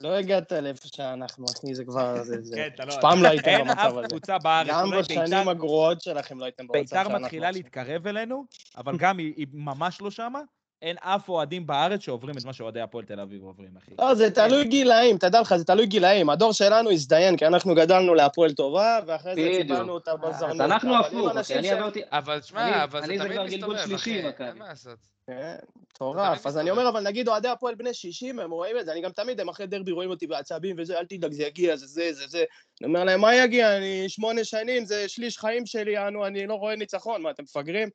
לא 0.00 0.14
הגעת 0.14 0.52
לאיפה 0.52 0.88
שאנחנו, 0.88 1.44
אחי, 1.58 1.74
זה 1.74 1.84
כבר. 1.84 2.14
כן, 2.54 2.68
אתה 2.74 2.84
לא... 2.84 2.94
אף 2.94 3.00
פעם 3.00 3.22
לא 3.22 3.28
הייתם 3.28 3.48
אין 3.48 3.60
במצב 3.68 3.78
אף 3.80 3.92
הזה. 3.92 4.06
קבוצה 4.08 4.38
בארץ, 4.38 4.68
גם 4.70 4.90
בשנים 4.98 5.24
ביתר- 5.24 5.50
הגרועות 5.50 6.00
שלכם 6.00 6.38
לא 6.38 6.44
הייתם 6.44 6.66
במצב 6.66 6.78
ביתר 6.78 6.96
שאנחנו 6.96 7.18
מתחילה 7.20 7.48
עכשיו. 7.48 7.62
להתקרב 7.62 8.06
אלינו, 8.06 8.44
אבל 8.76 8.96
גם 8.96 9.18
היא 9.18 9.46
ממש 9.52 10.00
לא 10.00 10.10
שמה, 10.10 10.40
אין 10.82 10.96
אף 11.00 11.28
אוהדים 11.28 11.66
בארץ 11.66 12.00
שעוברים 12.00 12.38
את 12.38 12.44
מה 12.44 12.52
שאוהדי 12.52 12.80
הפועל 12.80 13.04
תל 13.04 13.20
אביב 13.20 13.42
עוברים, 13.42 13.76
אחי. 13.76 13.90
לא, 13.98 14.14
זה 14.14 14.30
תלוי 14.30 14.64
גילאים, 14.64 15.18
תדע 15.18 15.40
לך, 15.40 15.56
זה 15.56 15.64
תלוי 15.64 15.86
גילאים. 15.86 16.30
הדור 16.30 16.52
שלנו 16.52 16.90
הזדיין, 16.90 17.36
כי 17.36 17.46
אנחנו 17.46 17.74
גדלנו 17.74 18.14
להפועל 18.14 18.52
טובה, 18.52 18.98
ואחרי 19.06 19.34
זה. 19.34 19.58
קיבלנו 19.62 19.92
אותה 19.92 20.16
בזרנות. 20.16 20.54
אז 20.54 20.60
אנחנו 20.60 20.96
הפוך, 20.96 21.36
אחי, 21.36 21.54
אני 21.54 21.70
עברתי... 21.70 22.00
אבל 22.10 22.40
תשמע, 22.40 22.84
אבל 22.84 23.00
זה 23.00 23.06
אני 23.06 23.18
זה 23.18 23.24
תמיד 23.24 23.36
כבר 23.36 23.46
גלגול 23.46 23.74
מסתובב, 23.74 23.98
שלישי, 23.98 24.20
אחי, 24.20 24.28
מכבי. 24.28 24.48
אין 24.48 24.58
מה 24.58 24.68
לעשות. 24.68 24.98
כן, 25.26 25.56
מטורף. 25.94 26.46
אז 26.46 26.58
אני. 26.58 26.70
אומר, 26.70 26.88
אבל 26.88 27.00
נגיד 27.00 27.28
אוהדי 27.28 27.48
הפועל 27.48 27.74
בני 27.74 27.94
60, 27.94 28.38
הם 28.38 28.50
רואים 28.50 28.78
את 28.78 28.86
זה, 28.86 28.92
אני 28.92 29.00
גם 29.00 29.10
תמיד, 29.10 29.40
הם 29.40 29.48
אחרי 29.48 29.66
דרבי 29.66 29.92
רואים 29.92 30.10
אותי 30.10 30.26
בעצבים 30.26 30.76
וזה, 30.78 30.98
אל 30.98 31.04
תדאג, 31.04 31.32
זה 31.32 31.42
יגיע, 31.42 31.76
זה 31.76 31.86
זה, 31.86 32.12
זה 32.12 32.24
זה. 32.28 32.44
אני 32.80 32.88
אומר 32.88 33.04
להם, 33.04 33.20
מה 33.20 33.34
יגיע? 33.34 33.76
אני 33.76 34.08
שמונה 34.08 34.44
שנים, 34.44 34.84
זה 34.84 35.08
שליש 35.08 35.38
חיים 35.38 35.66
שלי, 35.66 35.98
אנו, 36.08 36.26
אני 36.26 36.46
לא 36.46 36.54
רואה 36.54 36.76
ניצחון, 36.76 37.22
מה, 37.22 37.30
אתם 37.30 37.42
מפגרים? 37.42 37.88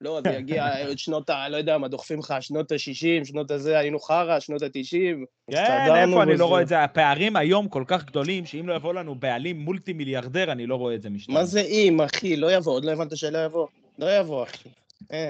לא, 0.00 0.20
זה 0.24 0.30
יגיע 0.30 0.86
עוד 0.86 0.98
שנות 0.98 1.30
ה... 1.30 1.48
לא 1.48 1.56
יודע 1.56 1.78
מה, 1.78 1.88
דוחפים 1.88 2.18
לך, 2.18 2.34
שנות 2.40 2.72
ה-60, 2.72 3.24
שנות 3.24 3.50
הזה, 3.50 3.78
היינו 3.78 4.00
חרא, 4.00 4.40
שנות 4.40 4.62
ה-90. 4.62 5.24
כן, 5.50 5.94
איפה 5.96 6.22
אני 6.22 6.36
לא 6.36 6.46
רואה 6.46 6.62
את 6.62 6.68
זה? 6.68 6.82
הפערים 6.82 7.36
היום 7.36 7.68
כל 7.68 7.84
כך 7.86 8.04
גדולים, 8.04 8.46
שאם 8.46 8.68
לא 8.68 8.74
יבוא 8.74 8.94
לנו 8.94 9.14
בעלים 9.14 9.58
מולטי 9.58 9.92
מיליארדר, 9.92 10.52
אני 10.52 10.66
לא 10.66 10.74
רואה 10.74 10.94
את 10.94 11.02
זה 11.02 11.10
משתנה. 11.10 11.34
מה 11.34 11.44
זה 11.44 11.60
אם, 11.60 12.00
אחי? 12.00 12.36
לא 12.36 12.52
יבוא, 12.52 12.72
עוד 12.72 12.84
לא 12.84 12.90
הבנת 12.90 13.16
שלא 13.16 13.38
יבוא? 13.44 13.66
לא 13.98 14.18
יבוא, 14.18 14.42
אחי. 14.42 14.68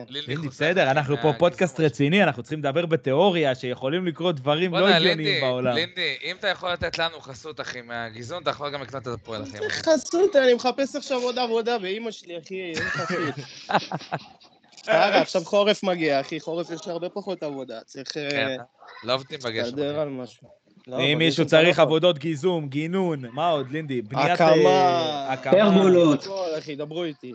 לינדי 0.09 0.49
בסדר, 0.49 0.91
אנחנו 0.91 1.17
פה 1.17 1.23
מהגזענות. 1.23 1.39
פודקאסט 1.39 1.81
רציני, 1.81 2.23
אנחנו 2.23 2.43
צריכים 2.43 2.59
לדבר 2.59 2.87
בתיאוריה, 2.87 3.55
שיכולים 3.55 4.07
לקרות 4.07 4.37
דברים 4.37 4.75
לא 4.75 4.89
הגיוניים 4.89 5.41
בעולם. 5.41 5.75
לינדי, 5.75 6.17
אם 6.25 6.37
אתה 6.37 6.49
יכול 6.49 6.73
לתת 6.73 6.99
לנו 6.99 7.21
חסות, 7.21 7.61
אחי, 7.61 7.83
מהגיזון, 7.83 8.43
אתה 8.43 8.51
יכול 8.51 8.71
גם 8.71 8.83
לקנות 8.83 9.03
את 9.03 9.09
הפועל, 9.09 9.43
אחי. 9.43 9.59
חסות, 9.71 10.37
אני 10.37 10.55
מחפש 10.55 10.97
עכשיו 10.97 11.21
עוד 11.23 11.39
עבודה 11.39 11.79
באימא 11.79 12.11
שלי, 12.11 12.39
אחי, 12.39 12.61
אין 12.61 12.75
חסות. 12.75 13.35
חרא, 14.85 15.17
עכשיו 15.17 15.45
חורף 15.45 15.83
מגיע, 15.83 16.21
אחי, 16.21 16.41
חורף 16.41 16.71
יש 16.71 16.89
הרבה 16.89 17.09
פחות 17.09 17.43
עבודה, 17.43 17.81
צריך 17.87 18.17
אה, 18.17 18.31
כן, 18.31 18.57
לא 19.05 19.15
עובדים 19.15 19.39
בגשם. 19.39 19.63
להסתדר. 19.63 20.01
על 20.01 20.09
משהו. 20.09 20.49
לא, 20.87 21.01
אם 21.01 21.19
מישהו 21.19 21.45
יש 21.45 21.51
צריך 21.51 21.79
עבודות 21.79 22.19
גיזום, 22.19 22.69
גינון, 22.69 23.25
מה 23.33 23.49
עוד, 23.49 23.71
לינדי? 23.71 24.03
בניית... 24.03 24.41
הקמה. 24.41 24.69
אה, 24.69 25.33
הקמה. 25.33 25.53
פרגולות. 25.53 26.27
אחי, 26.59 26.77
דברו 26.77 27.05
איתי. 27.05 27.33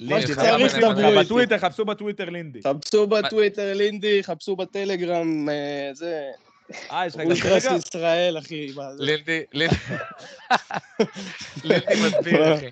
לינדי, 0.00 0.26
שצריך, 0.26 0.72
חפשו 0.72 0.80
דברו 0.80 0.92
בטוויטר, 0.92 1.18
איתי. 1.18 1.24
בטוויטר, 1.24 1.58
חפשו 1.58 1.84
בטוויטר 1.84 2.30
לינדי. 2.30 2.60
חפשו 2.62 3.06
בטוויטר 3.06 3.74
לינדי, 3.74 4.22
חפשו 4.22 4.56
בטלגרם, 4.56 5.48
אה, 5.48 5.90
זה, 5.92 6.30
אה, 6.92 7.06
יש 7.06 7.14
לך 7.14 7.20
גם 7.20 7.26
אולטרס? 7.30 7.86
ישראל, 7.86 8.38
אחי. 8.38 8.72
מה? 8.76 8.82
לינדי, 8.98 9.42
לינדי, 9.52 9.76
לינדי 11.64 11.94
מסביר, 12.06 12.54
אחי. 12.54 12.70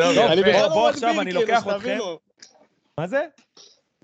אני 0.00 0.40
יפה. 0.40 0.50
בכלל 0.50 0.68
בוא, 0.68 0.82
לא 0.82 0.88
עכשיו, 0.90 1.08
מדביר, 1.14 1.20
אני 1.22 1.30
כאילו, 1.30 1.40
לוקח 1.40 1.64
שתבינו. 1.64 2.18
מה 3.00 3.06
זה? 3.06 3.26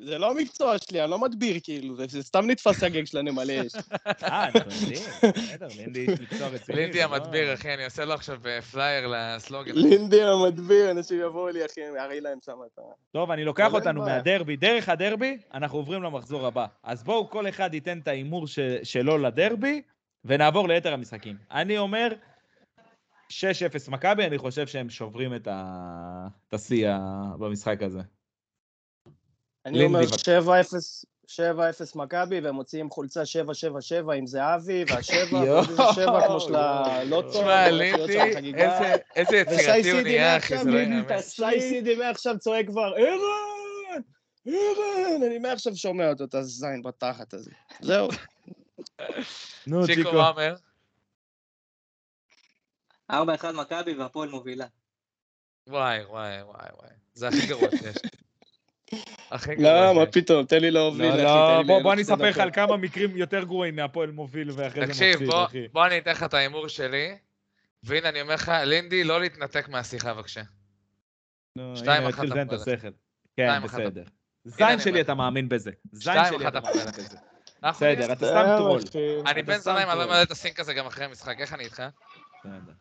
זה 0.00 0.18
לא 0.18 0.30
המקצוע 0.30 0.78
שלי, 0.78 1.02
אני 1.02 1.10
לא 1.10 1.18
מדביר, 1.18 1.56
כאילו, 1.62 1.96
זה- 1.96 2.04
זה 2.08 2.22
סתם 2.22 2.50
נתפס 2.50 2.82
הגג 2.82 3.04
של 3.04 3.18
הנמלא 3.18 3.52
אש. 3.66 3.72
אה, 4.22 4.44
אנחנו 4.44 4.60
יודעים, 4.70 5.02
בסדר, 5.22 5.66
לינדי 5.76 6.06
מקצוע 6.22 6.48
רציני. 6.48 6.78
לינדי 6.78 6.98
לא- 6.98 7.04
המדביר, 7.04 7.54
אחי, 7.54 7.74
אני 7.74 7.84
עושה 7.84 8.04
לו 8.04 8.14
עכשיו 8.14 8.38
אה, 8.46 8.60
פלייר 8.62 9.06
לסלוגן. 9.16 9.72
לינדי 9.74 10.22
המדביר, 10.22 10.90
אנשים 10.90 11.20
יבואו 11.20 11.48
לי, 11.48 11.66
אחי, 11.66 11.80
אני 11.88 11.98
אראה 11.98 12.20
להם 12.20 12.38
שם 12.44 12.52
את 12.66 12.78
ה... 12.78 12.82
טוב, 13.12 13.30
אני 13.30 13.44
לוקח 13.44 13.72
אותנו. 13.74 14.00
מהדרבי. 14.02 14.56
דרך 14.56 14.88
הדרבי, 14.88 15.38
אנחנו 15.54 15.78
עוברים 15.78 16.02
למחזור 16.02 16.46
הבא. 16.46 16.66
אז 16.84 17.02
בואו 17.04 17.30
כל 17.30 17.48
אחד 17.48 17.74
ייתן 17.74 17.98
את 17.98 18.08
ההימור 18.08 18.46
ש- 18.46 18.58
שלו 18.82 19.18
לדרבי, 19.18 19.82
ונעבור 20.24 20.68
ליתר 20.68 20.92
המשחקים. 20.92 21.36
אני 21.50 21.78
אומר, 21.78 22.08
6-0 23.40 23.90
מכבי, 23.90 24.26
אני 24.26 24.38
חושב 24.38 24.66
שהם 24.66 24.90
שוברים 24.90 25.34
את 25.34 25.48
השיא 26.52 26.88
במשחק 27.38 27.82
הזה. 27.82 28.00
אני 29.66 29.84
אומר 29.84 30.00
בבקשה. 30.00 30.38
7-0 30.40 30.42
7-0 31.30 31.34
מכבי, 31.94 32.40
והם 32.40 32.54
מוציאים 32.54 32.90
חולצה 32.90 33.22
7-7-7 34.06 34.12
עם 34.12 34.26
זהבי, 34.26 34.84
והשבע, 34.88 35.38
יואו, 35.38 35.46
ועוד 35.46 35.68
איזה 35.68 35.82
שבע 35.94 36.26
כמו 36.26 36.40
של 36.40 36.54
הלוטו, 36.54 37.28
תשמע, 37.28 37.42
והולך 37.68 37.94
להיות 37.94 38.10
לינדי. 38.34 38.62
איזה- 39.16 39.36
יצירתי 39.36 39.90
הוא 39.90 40.00
נהיה, 40.00 40.36
אחי, 40.36 40.58
זה 40.58 40.70
לא 40.70 40.78
ייאמן. 40.78 41.22
שי 41.22 41.60
סידי 41.60 41.94
מעכשיו 41.94 42.38
צועק 42.38 42.66
כבר, 42.66 42.92
ערן! 42.96 44.02
ערן! 44.46 45.22
אני 45.26 45.38
מעכשיו 45.38 45.76
שומע 45.76 46.08
אותו, 46.10 46.24
את 46.24 46.34
הזין 46.34 46.82
בתחת 46.82 47.34
הזה. 47.34 47.50
זהו. 47.80 48.08
נו, 49.66 49.86
צ'יקו, 49.86 50.02
צ'יקו. 50.02 50.12
מה 50.12 50.28
אומר? 50.28 50.54
4-1 53.12 53.14
מכבי 53.54 53.94
והפועל 53.94 54.28
מובילה. 54.28 54.66
וואי, 55.68 56.04
וואי, 56.04 56.42
וואי, 56.42 56.68
וואי. 56.80 56.90
זה 57.14 57.28
הכי 57.28 57.46
גרוע 57.46 57.68
שיש. 57.70 57.96
לא, 59.58 59.94
מה. 59.94 60.06
פתאום, 60.06 60.46
תן 60.46 60.60
לי 60.60 60.70
להוביל, 60.70 61.14
לא, 61.14 61.62
לא, 61.66 61.80
בוא, 61.82 61.92
אני 61.92 62.02
אספר 62.02 62.28
לך 62.28 62.38
על. 62.38 62.50
כמה 62.52 62.76
מקרים 62.76 63.16
יותר 63.16 63.44
גרועים 63.44 63.76
מהפועל 63.76 64.10
מוביל 64.10 64.50
ואחרי 64.50 64.86
זה 64.86 64.92
תקשיב, 64.92 65.12
מפסיד, 65.14 65.28
בוא- 65.28 65.44
אחי. 65.44 65.68
בוא 65.68 65.86
אני 65.86 65.98
אתן 65.98 66.10
לך 66.10 66.22
את 66.22 66.34
ההימור 66.34 66.68
שלי, 66.68 67.16
והנה 67.82 68.08
אני 68.08 68.20
אומר 68.20 68.34
לך, 68.34 68.52
לינדי, 68.64 69.04
לא 69.04 69.20
להתנתק 69.20 69.68
מהשיחה 69.68 70.14
בבקשה. 70.14 70.42
נו, 71.58 71.76
שתיים 71.76 72.00
הנה, 72.00 72.08
אחת 72.10 72.14
התחיל 72.18 72.30
לזיין 72.30 72.46
את 72.48 72.52
הפועל. 72.52 72.76
השכל. 72.76 72.88
כן, 73.36 73.62
בסדר. 73.62 74.04
זין 74.44 74.80
שלי. 74.80 75.00
אתה 75.00 75.14
מאמין 75.14 75.48
בזה. 75.48 75.70
זין 75.92 76.00
שתיים 76.00 76.34
שלי 76.34 76.48
אתה 76.48 76.60
מאמין. 76.60 76.86
בזה. 76.86 77.16
בסדר, 77.62 78.12
אתה 78.12 78.26
סתם 78.26 78.44
טרול. 78.58 78.80
אני 79.26 79.40
אתה 79.40 79.52
בן 79.52 79.58
זונה, 79.58 79.78
אני 79.92 79.98
לא. 79.98 80.06
מעלה 80.08 80.22
את 80.22 80.30
הסינק 80.30 80.60
הזה 80.60 80.74
גם 80.74 80.86
אחרי 80.86 81.04
המשחק, 81.04 81.36
איך 81.40 81.52
אני 81.54 81.64
איתך? 81.64 81.82
בסדר. 82.40 82.72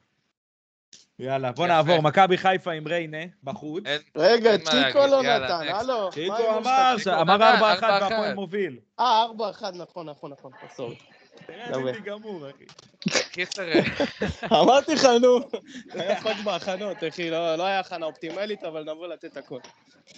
יאללה, 1.22 1.52
בוא. 1.52 1.68
נעבור. 1.68 2.02
מכבי 2.02 2.38
חיפה 2.38 2.72
עם 2.72 2.88
ריינה, 2.88 3.18
בחוץ. 3.44 3.84
רגע, 4.18 4.58
צ'יקו 4.58 5.00
לא 5.08 5.24
נתן. 5.24 5.68
הלו. 5.68 6.10
צ'יקו 6.12 6.58
אמר? 6.58 6.96
אמר 7.22 7.36
נתן, 7.36 7.80
4-1 7.80 7.84
4-1. 7.84 7.84
והפועל 7.84 8.34
מוביל. 8.34 8.80
אה, 9.00 9.26
4-1, 9.62 9.64
נכון, 9.76 10.10
נכון, 10.10 10.32
נכון, 10.32 10.52
sorry. 10.76 10.96
תראה, 11.46 11.70
יפה. 11.70 11.78
לינדי 11.78 12.00
גמור, 12.00 12.50
אחי. 12.50 12.64
קיצר, 13.32 13.70
אה, 13.72 13.82
אמרתי 14.62 14.96
לך, 14.96 15.06
נו. 15.22 15.40
היה 15.94 16.22
פאק 16.22 16.38
בהכנות, 16.44 16.98
אחי, 17.10 17.30
לא 17.30 17.56
לא 17.56 17.64
היה 17.64 17.80
הכנה 17.80 18.06
אופטימלית, 18.06 18.64
אבל 18.64 18.82
נבוא 18.82 19.08
לתת 19.08 19.38
הכל. 19.38 19.60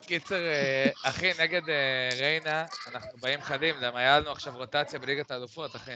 קיצר, 0.01 0.35
אה, 0.35 0.89
אחי, 1.03 1.31
נגד 1.39 1.69
אה, 1.69 2.09
ריינה, 2.19 2.65
אנחנו 2.91 3.19
באים 3.21 3.41
חדים, 3.41 3.75
למה 3.81 3.99
היה 3.99 4.19
לנו 4.19 4.31
עכשיו 4.31 4.53
רוטציה 4.57 4.99
בליגת 4.99 5.31
האלופות, 5.31 5.75
אחי. 5.75 5.91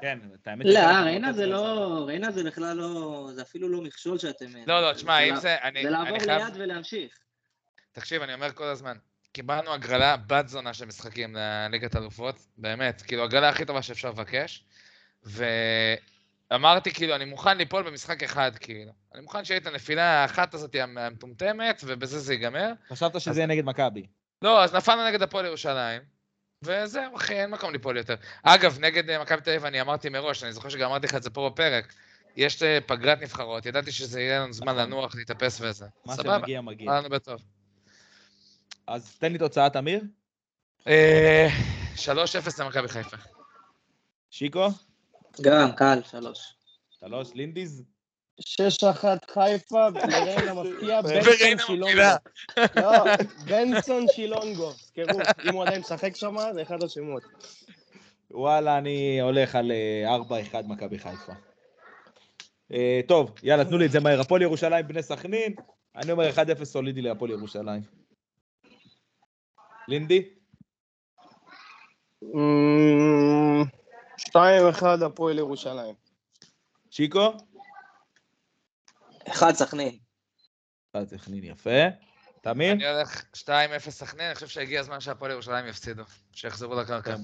כן, 0.00 0.18
את 0.42 0.48
האמת... 0.48 0.66
לא, 0.66 0.80
ריינה 0.80 1.32
זה 1.32 1.46
רוצים 1.46 1.52
לא, 1.52 2.04
ריינה 2.06 2.30
זה 2.30 2.44
בכלל 2.44 2.76
לא, 2.76 3.28
זה 3.34 3.42
אפילו 3.42 3.68
לא 3.68 3.80
מכשול 3.82 4.18
שאתם... 4.18 4.46
לא, 4.66 4.88
לא, 4.88 4.92
תשמע, 4.92 5.18
אם 5.18 5.36
זה, 5.36 5.56
אני 5.62 5.82
זה 5.82 5.90
לעבור. 5.90 6.18
ליד 6.26 6.54
ולהמשיך. 6.54 7.18
תקשיב, 7.92 8.22
אני 8.22 8.34
אומר 8.34 8.52
כל 8.52 8.64
הזמן, 8.64 8.96
קיבלנו 9.32 9.72
הגרלה 9.72 10.16
בת 10.16 10.48
זונה 10.48 10.74
של 10.74 10.84
משחקים 10.84 11.36
לליגת 11.36 11.94
האלופות, 11.94 12.36
באמת, 12.56 13.02
כאילו, 13.02 13.24
הגרלה 13.24 13.48
הכי 13.48 13.64
טובה 13.64 13.82
שאפשר 13.82 14.08
לבקש, 14.08 14.64
ואמרתי, 15.24 16.90
כאילו, 16.90 17.14
אני 17.14 17.24
מוכן 17.24 17.58
ליפול 17.58 17.82
במשחק 17.82 18.22
אחד, 18.22 18.50
כאילו. 18.60 18.92
אני 19.14 19.22
מוכן 19.22 19.44
שיהיה 19.44 19.60
את 19.60 19.66
הנפילה 19.66 20.02
האחת 20.02 20.54
הזאת 20.54 20.74
המטומטמת, 20.74 21.82
ובזה 21.86 22.18
זה 22.18 22.34
ייגמר. 22.34 22.72
חשבת 22.88 23.20
שזה 23.20 23.40
יהיה 23.40 23.46
נגד 23.46 23.64
מכבי. 23.64 24.06
לא, 24.42 24.64
אז 24.64 24.74
נפלנו 24.74 25.06
נגד 25.08 25.22
הפועל 25.22 25.46
ירושלים, 25.46 26.02
וזהו, 26.62 27.16
אחי, 27.16 27.34
אין 27.34 27.50
מקום 27.50 27.72
ליפול 27.72 27.96
יותר. 27.96 28.14
אגב, 28.42 28.78
נגד 28.80 29.10
אה, 29.10 29.22
מכבי 29.22 29.40
תל 29.40 29.50
אביב 29.50 29.64
אני 29.64 29.80
אמרתי 29.80 30.08
מראש, 30.08 30.42
אני 30.42 30.52
זוכר 30.52 30.68
שגם 30.68 30.90
אמרתי 30.90 31.06
לך 31.06 31.14
את 31.14 31.22
זה 31.22 31.30
פה 31.30 31.50
בפרק, 31.52 31.94
יש 32.36 32.62
אה, 32.62 32.78
פגרת 32.86 33.22
נבחרות, 33.22 33.66
ידעתי 33.66 33.92
שזה 33.92 34.20
יהיה 34.20 34.40
לנו 34.40 34.52
זמן 34.52 34.72
נכון. 34.72 34.82
לנוח, 34.82 35.14
להתאפס 35.14 35.60
וזה. 35.60 35.86
מה 36.04 36.14
סבבה, 36.14 36.38
שמגיע, 36.38 36.60
מגיע. 36.60 36.90
היה 36.90 37.00
לנו 37.00 37.08
בטוב. 37.08 37.40
אז 38.86 39.16
תן 39.18 39.32
לי 39.32 39.38
תוצאת 39.38 39.76
אמיר. 39.76 40.02
אה, 40.88 41.48
3-0 41.96 42.08
למכבי 42.58 42.88
חיפה. 42.88 43.16
שיקו? 44.30 44.68
גם, 45.40 45.72
קל, 45.72 45.98
שלוש. 46.10 46.54
שלוש, 47.00 47.30
לינדיז? 47.34 47.84
6-1 48.40 49.04
חיפה, 49.32 49.88
וריינה 49.94 50.54
מפקיע, 50.62 51.00
בנסון 51.02 51.58
שילונגו. 51.66 52.02
לא, 52.76 53.04
בנסון 53.44 54.06
שילונגו, 54.12 54.72
תזכרו, 54.72 55.20
אם 55.48 55.54
הוא 55.54 55.62
עדיין 55.62 55.80
משחק 55.80 56.16
שם, 56.16 56.36
זה 56.54 56.62
אחד 56.62 56.82
השמות. 56.82 57.22
וואלה, 58.30 58.78
אני 58.78 59.20
הולך 59.20 59.54
על 59.54 59.72
אה, 59.72 60.16
4-1 60.52 60.66
מכבי 60.66 60.98
חיפה. 60.98 61.32
אה, 62.72 63.00
טוב, 63.08 63.34
יאללה, 63.42 63.64
תנו 63.64 63.78
לי 63.78 63.86
את 63.86 63.90
זה 63.90 64.00
מהר. 64.00 64.20
הפועל 64.20 64.42
ירושלים, 64.42 64.88
בני 64.88 65.02
סכנין. 65.02 65.54
אני 65.96 66.12
אומר 66.12 66.30
1-0 66.30 66.64
סולידי 66.64 67.02
להפועל 67.02 67.30
ירושלים. 67.30 67.82
לינדי? 69.88 70.28
אמ, 72.22 73.62
2-1 74.20 75.04
הפועל 75.06 75.38
ירושלים. 75.38 75.94
שיקו? 76.90 77.32
אחד 79.28 79.52
סכנין. 79.52 79.98
אחד 80.92 81.08
סכנין 81.08 81.44
יפה. 81.44 81.70
תמיר? 82.42 82.72
אני 82.72 82.88
הולך 82.88 83.22
2-0 83.36 83.48
סכנין, 83.90 84.26
אני 84.26 84.34
חושב 84.34 84.48
שהגיע 84.48 84.80
הזמן 84.80 85.00
שהפועל 85.00 85.30
ירושלים 85.32 85.66
יפסידו, 85.66 86.02
שיחזרו 86.32 86.74
לקרקע. 86.74 87.16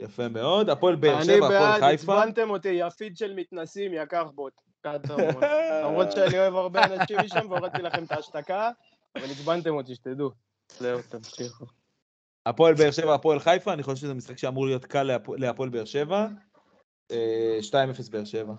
יפה 0.00 0.28
מאוד. 0.28 0.70
הפועל 0.70 0.96
באר 0.96 1.16
אני 1.16 1.24
שבע, 1.24 1.36
הפועל 1.46 1.50
בעד, 1.80 1.80
חיפה. 1.80 2.22
עצבנתם 2.22 2.50
אותי, 2.50 2.68
יפיד 2.68 3.16
של 3.16 3.34
מתנסים, 3.34 3.92
יקר 3.94 4.24
בוט. 4.24 4.52
למרות 5.82 6.12
שאני 6.12 6.38
אוהב 6.38 6.54
הרבה 6.54 6.84
אנשים 6.84 7.18
משם 7.24 7.50
והורדתי 7.50 7.82
לכם 7.82 8.04
את 8.04 8.12
ההשתקה, 8.12 8.70
אבל 9.16 9.24
עצבנתם 9.30 9.70
אותי, 9.74 9.94
שתדעו. 9.94 10.30
זהו, 10.78 10.98
תמשיכו. 11.08 11.66
הפועל 12.46 12.74
באר 12.74 12.90
שבע, 12.90 13.14
הפועל 13.14 13.40
חיפה, 13.40 13.72
אני 13.72 13.82
חושב 13.82 13.96
שזה 13.96 14.14
משחק 14.14 14.38
שאמור 14.38 14.66
להיות 14.66 14.84
קל 14.84 15.02
להפ- 15.02 15.36
להפועל 15.38 15.68
באר 15.68 15.84
שבע. 15.84 16.26
אה, 17.10 17.58
2-0 17.62 17.74
באר 18.10 18.24
שבע. 18.24 18.54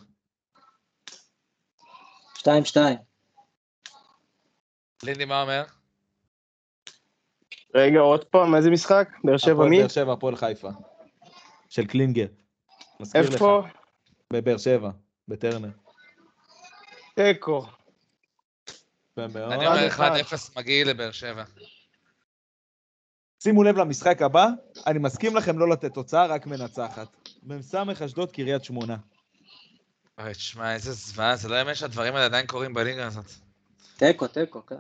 שתיים, 2.42 2.66
שתיים. 2.66 2.98
לינדי, 5.04 5.26
מה 5.26 5.42
אומר? 5.42 5.64
רגע, 7.76 8.00
עוד 8.00 8.26
פעם, 8.26 8.56
איזה 8.56 8.70
משחק? 8.70 9.10
באר 9.24 9.38
שבע 9.38 9.66
מי? 9.66 9.80
באר 9.80 9.88
שבע, 9.88 10.14
הפועל 10.14 10.36
חיפה. 10.36 10.70
של 11.70 11.86
קלינגר. 11.86 12.26
איפה? 13.16 13.64
בבאר 14.34 14.58
שבע, 14.58 14.90
בטרנר. 15.28 15.70
תיקו. 17.16 17.66
אני 19.18 19.68
אומר 19.68 19.88
אחד. 19.88 20.12
1-0 20.32 20.60
מגעיל 20.60 20.90
לבאר 20.90 21.12
שבע. 21.12 21.44
שימו 23.40 23.64
לב 23.64 23.78
למשחק 23.78 24.22
הבא, 24.22 24.48
אני 24.88 25.00
מסכים 25.00 25.36
לכם 25.36 25.60
לא 25.60 25.70
לתת 25.70 25.94
תוצאה, 25.94 26.26
רק 26.26 26.48
מנצחת. 26.48 27.30
מ"ס 27.44 27.76
אשדוד, 28.06 28.32
קריית 28.32 28.64
שמונה. 28.64 28.98
אוי, 30.24 30.34
תשמע, 30.34 30.74
איזה 30.74 30.92
זוועה, 30.92 31.36
זה 31.36 31.50
לא 31.50 31.56
יאמן 31.56 31.76
שהדברים 31.76 32.14
האלה 32.16 32.26
עדיין 32.26 32.48
קורים 32.48 32.74
בליגה 32.74 33.08
הזאת. 33.08 33.32
תיקו, 33.98 34.28
תיקו, 34.28 34.66
כן. 34.66 34.76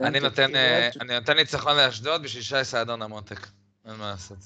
אני 0.00 0.18
גם 0.18 0.24
נותן, 0.24 0.46
כן. 0.46 0.54
אה, 0.54 0.88
אני 1.00 1.14
נותן 1.14 1.36
ניצחון 1.36 1.76
לאשדוד 1.76 2.22
בשביל 2.22 2.42
שי 2.42 2.64
סעדון 2.64 3.02
המותק. 3.02 3.46
אין 3.84 3.94
מה 3.94 4.10
לעשות. 4.10 4.38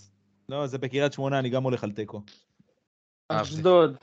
לא, 0.48 0.66
זה 0.66 0.78
בקריית 0.78 1.12
שמונה, 1.12 1.38
אני 1.38 1.50
גם 1.50 1.62
הולך 1.62 1.84
על 1.84 1.92
תיקו. 1.92 2.22
אשדוד. 3.28 3.96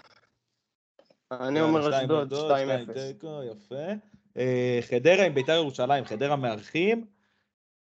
אני 1.31 1.61
אומר 1.61 1.79
אשדוד, 1.79 2.33
אשדוד, 2.33 2.51
2-0. 2.51 2.55
שתיים 2.55 2.85
תיקו, 2.93 3.41
יפה. 3.51 3.93
אה, 4.37 4.79
חדרה 4.89 5.25
עם 5.25 5.33
ביתר 5.33 5.53
ירושלים, 5.53 6.05
חדרה 6.05 6.35
מארחים, 6.35 7.05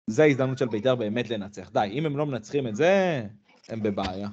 זה 0.06 0.22
ההזדמנות 0.22 0.58
של 0.58 0.68
ביתר 0.68 0.94
באמת 0.94 1.30
לנצח. 1.30 1.70
די, 1.72 1.88
אם 1.92 2.06
הם 2.06 2.16
לא 2.16 2.26
מנצחים 2.26 2.68
את 2.68 2.76
זה, 2.76 3.22
הם 3.68 3.82
בבעיה. 3.82 4.28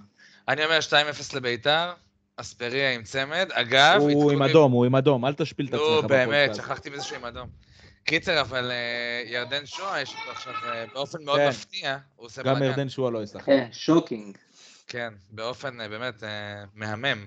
אני 0.47 0.65
אומר 0.65 0.79
2-0 0.89 1.35
לביתר, 1.35 1.93
אספריה 2.37 2.91
עם 2.93 3.03
צמד. 3.03 3.49
אגב, 3.51 4.01
הוא 4.01 4.31
עם 4.31 4.41
אדום, 4.41 4.71
הוא 4.71 4.85
עם 4.85 4.95
אדום, 4.95 5.25
אל 5.25 5.33
תשפיל 5.33 5.67
את 5.67 5.73
עצמך. 5.73 5.85
נו, 6.01 6.07
באמת. 6.07 6.55
שכחתי 6.55 6.89
מזה 6.89 7.03
שהוא 7.03 7.17
עם 7.17 7.25
אדום. 7.25 7.49
קיצר, 8.03 8.41
אבל 8.41 8.71
אה, 8.71 9.23
ירדן 9.25 9.65
שואה, 9.65 10.01
יש 10.01 10.15
אותו 10.15 10.31
עכשיו, 10.31 10.53
אה, 10.63 10.85
באופן 10.93 11.23
מאוד 11.23 11.39
כן. 11.39 11.49
מפתיע, 11.49 11.97
הוא 12.15 12.25
עושה 12.25 12.43
גם 12.43 12.55
בלאגן. 12.55 12.65
ירדן 12.65 12.89
שועה 12.89 13.11
לא 13.11 13.23
ישחק. 13.23 13.45
כן, 13.45 13.67
שוקינג. 13.71 14.37
כן, 14.87 15.13
באופן 15.31 15.81
אה, 15.81 15.89
באמת 15.89 16.23
מהמם. 16.73 17.25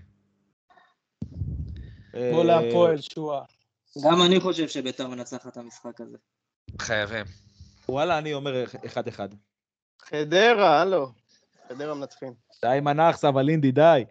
אה, 2.14 2.30
בוא 2.32 2.44
להפועל, 2.44 3.00
שועה. 3.00 3.42
גם 4.04 4.22
אני 4.22 4.40
חושב 4.40 4.68
שביתר 4.68 5.08
מנצחת 5.08 5.46
את 5.46 5.56
המשחק 5.56 6.00
הזה. 6.00 6.16
חייבים. 6.80 7.24
וואלה, 7.88 8.18
אני 8.18 8.34
אומר 8.34 8.64
1-1. 8.64 9.18
חדרה, 10.02 10.80
הלו. 10.80 11.12
חדרה 11.68 11.94
מנצחים. 11.94 12.32
די 12.62 12.76
עם 12.78 12.88
הנאחס, 12.88 13.24
אבל 13.24 13.48
אינדי, 13.48 13.72
די. 13.72 14.04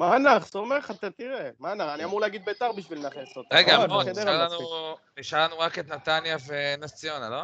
מה 0.00 0.18
נח? 0.18 0.54
אומר 0.54 0.78
לך, 0.78 0.90
אתה 0.90 1.10
תראה. 1.10 1.50
מה 1.58 1.74
נח? 1.74 1.86
אני 1.94 2.04
אמור 2.04 2.20
להגיד 2.20 2.44
ביתר 2.44 2.72
בשביל 2.72 2.98
לנכס 2.98 3.36
אותה. 3.36 3.56
רגע, 3.56 3.86
בוא, 3.86 4.02
נשאר. 5.18 5.44
לנו- 5.44 5.58
רק 5.58 5.78
את 5.78 5.88
נתניה 5.88 6.36
ונס 6.46 6.94
ציונה, 6.94 7.28
לא? 7.30 7.42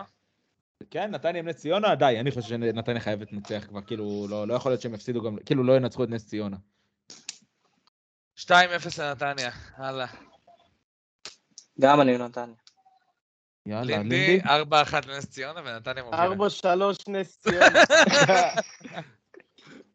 כן, 0.90 1.10
נתניה 1.10 1.40
עם 1.40 1.48
נס 1.48 1.56
ציונה, 1.56 1.94
די, 1.94 2.16
אני 2.20 2.30
חושב 2.30 2.42
שנתניה 2.42 3.00
חייבת 3.00 3.32
לנצח 3.32 3.64
כבר, 3.68 3.80
כאילו, 3.82 4.26
לא 4.28 4.48
לא 4.48 4.54
יכול 4.54 4.72
להיות 4.72 4.80
שהם 4.82 4.94
יפסידו 4.94 5.22
גם, 5.22 5.36
כאילו, 5.46 5.64
לא 5.64 5.76
ינצחו 5.76 6.04
את 6.04 6.08
נס 6.08 6.26
ציונה. 6.26 6.56
2-0 8.38 8.50
לנתניה, 8.98 9.50
הלאה. 9.76 10.06
גם 11.80 12.00
אני 12.00 12.18
נתניה. 12.18 12.54
יאללה, 13.66 13.82
לינדי, 13.96 14.26
לינדי. 14.26 14.48
4-1 14.48 15.06
לנס 15.06 15.26
ציונה 15.26 15.60
ונתניה 15.64 16.04
מובילה. 16.04 16.22
ארבע, 16.22 16.50
שלוש, 16.50 16.96
נס 17.08 17.38
ציונה. 17.38 17.66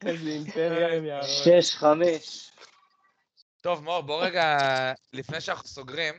איזה 0.06 0.30
אימפריה 0.30 0.93
הם 0.93 1.06
יערו. 1.06 1.24
שש, 1.28 1.76
חמש. 1.76 2.52
טוב, 3.62 3.84
מור, 3.84 4.02
בוא 4.02 4.24
רגע, 4.24 4.58
לפני 5.14 5.41
שאנחנו 5.41 5.68
סוגרים, 5.70 6.14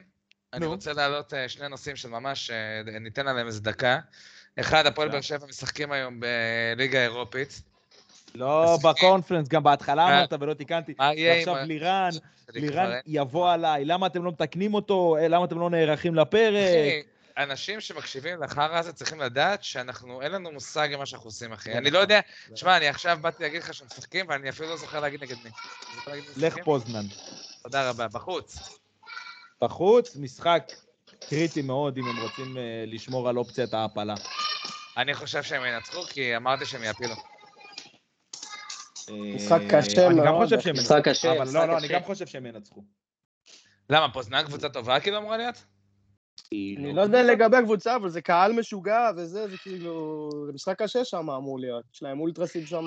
אני. 0.53 0.67
רוצה 0.67 0.93
להעלות 0.93 1.35
אה, 1.35 1.49
שני 1.49 1.69
נושאים 1.69 1.97
של 1.97 2.09
ממש, 2.09 2.51
אה, 2.51 3.01
ניתן 3.01 3.29
עליהם 3.29 3.47
איזה 3.47 3.61
דקה. 3.61 3.99
אחד, 4.61 4.87
הפועל. 4.87 5.09
באר 5.09 5.21
שבע 5.21 5.47
משחקים 5.47 5.93
היום 5.93 6.21
בליגה 6.77 6.99
האירופית. 6.99 7.61
לא 8.35 8.79
בקונפרנס, 8.85 9.49
גם 9.49 9.63
בהתחלה. 9.63 10.05
אמרת 10.19 10.33
ולא 10.41 10.55
תיקנתי. 10.55 10.95
ועכשיו 10.99 11.57
ה- 11.57 11.65
לירן, 11.65 12.11
לירן? 12.55 12.91
יבוא 13.07 13.53
עליי, 13.53 13.85
למה 13.85 14.07
אתם 14.07 14.25
לא 14.25 14.31
מתקנים 14.31 14.75
אותו? 14.75 15.17
אה, 15.17 15.29
למה 15.29 15.45
אתם 15.45 15.61
לא 15.61 15.71
נערכים 15.71 16.15
לפרק? 16.15 17.07
אנשים 17.39 17.81
שמקשיבים 17.81 18.43
לחרא 18.43 18.79
הזה 18.79 18.93
צריכים 18.93 19.21
לדעת 19.21 19.65
שאנחנו, 19.65 20.23
אין 20.23 20.33
לנו 20.33 20.53
מושג 20.53 20.93
עם 20.93 20.99
מה 20.99 21.07
שאנחנו 21.07 21.29
עושים, 21.29 21.53
אחי. 21.53 21.73
אני 21.73 21.91
לא 21.91 21.99
יודע, 21.99 22.21
תשמע, 22.55 22.77
אני 22.77 22.89
עכשיו 22.89 23.19
באתי 23.21 23.43
להגיד 23.43 23.63
לך 23.63 23.75
שמשחקים, 23.75 24.27
ואני 24.29 24.49
אפילו 24.49 24.69
לא 24.69 24.77
זוכר 24.77 25.01
להגיד 25.01 25.23
נגד 25.23 25.37
מי. 25.45 25.51
לך 26.37 26.37
משחקים? 26.37 26.65
פוזנן. 26.65 27.07
תודה 27.63 27.91
רבה, 27.91 28.09
בחוץ. 28.09 28.79
בחוץ, 29.63 30.17
משחק 30.17 30.73
קריטי 31.29 31.63
מאוד 31.63 31.97
אם 31.99 32.05
הם 32.09 32.21
רוצים 32.21 32.59
אה, 32.59 32.85
לשמור 32.87 33.29
על 33.29 33.39
אופציית 33.39 33.75
ההעפלה. 33.75 34.15
אני 34.97 35.15
חושב 35.15 35.43
שהם 35.43 35.65
ינצחו, 35.65 36.03
כי 36.03 36.37
אמרתי 36.37 36.67
שהם 36.67 36.83
יעפילו. 36.83 37.15
משחק 39.11 39.61
אה, 39.61 39.69
קשה 39.71 40.07
אני 40.07 40.17
גם 40.17 40.25
מאוד, 40.25 40.45
חושב 40.45 40.61
שהם 40.61 40.77
משחק 40.77 41.07
ינצחו. 41.07 41.11
קשה, 41.11 41.33
אבל 41.33 41.43
משחק 41.43 41.55
לא, 41.55 41.67
לא, 41.67 41.79
אני 41.79 41.89
קשה. 41.89 41.95
גם 41.95 42.05
חושב 42.05 42.27
שהם 42.27 42.47
ינצחו. 42.47 42.85
למה, 43.91 44.13
פוזנן 44.13 44.45
קבוצה 44.45 44.69
טובה 44.69 45.01
כאילו 45.01 45.19
אמורה 45.19 45.37
להיות? 45.37 45.65
אני 46.53 46.93
לא 46.93 47.03
יודע 47.03 47.23
לגבי 47.23 47.57
הקבוצה, 47.57 47.97
אבל 47.97 48.09
זה 48.09 48.21
קהל 48.21 48.53
משוגע 48.53 49.11
וזה, 49.17 49.49
זה 49.49 49.57
כאילו... 49.57 50.31
זה 50.47 50.53
משחק 50.53 50.83
קשה 50.83 51.05
שם 51.05 51.31
אמור 51.31 51.59
להיות. 51.61 51.85
יש 51.95 52.03
להם 52.03 52.21
אולטרסים 52.21 52.67
שם, 52.67 52.87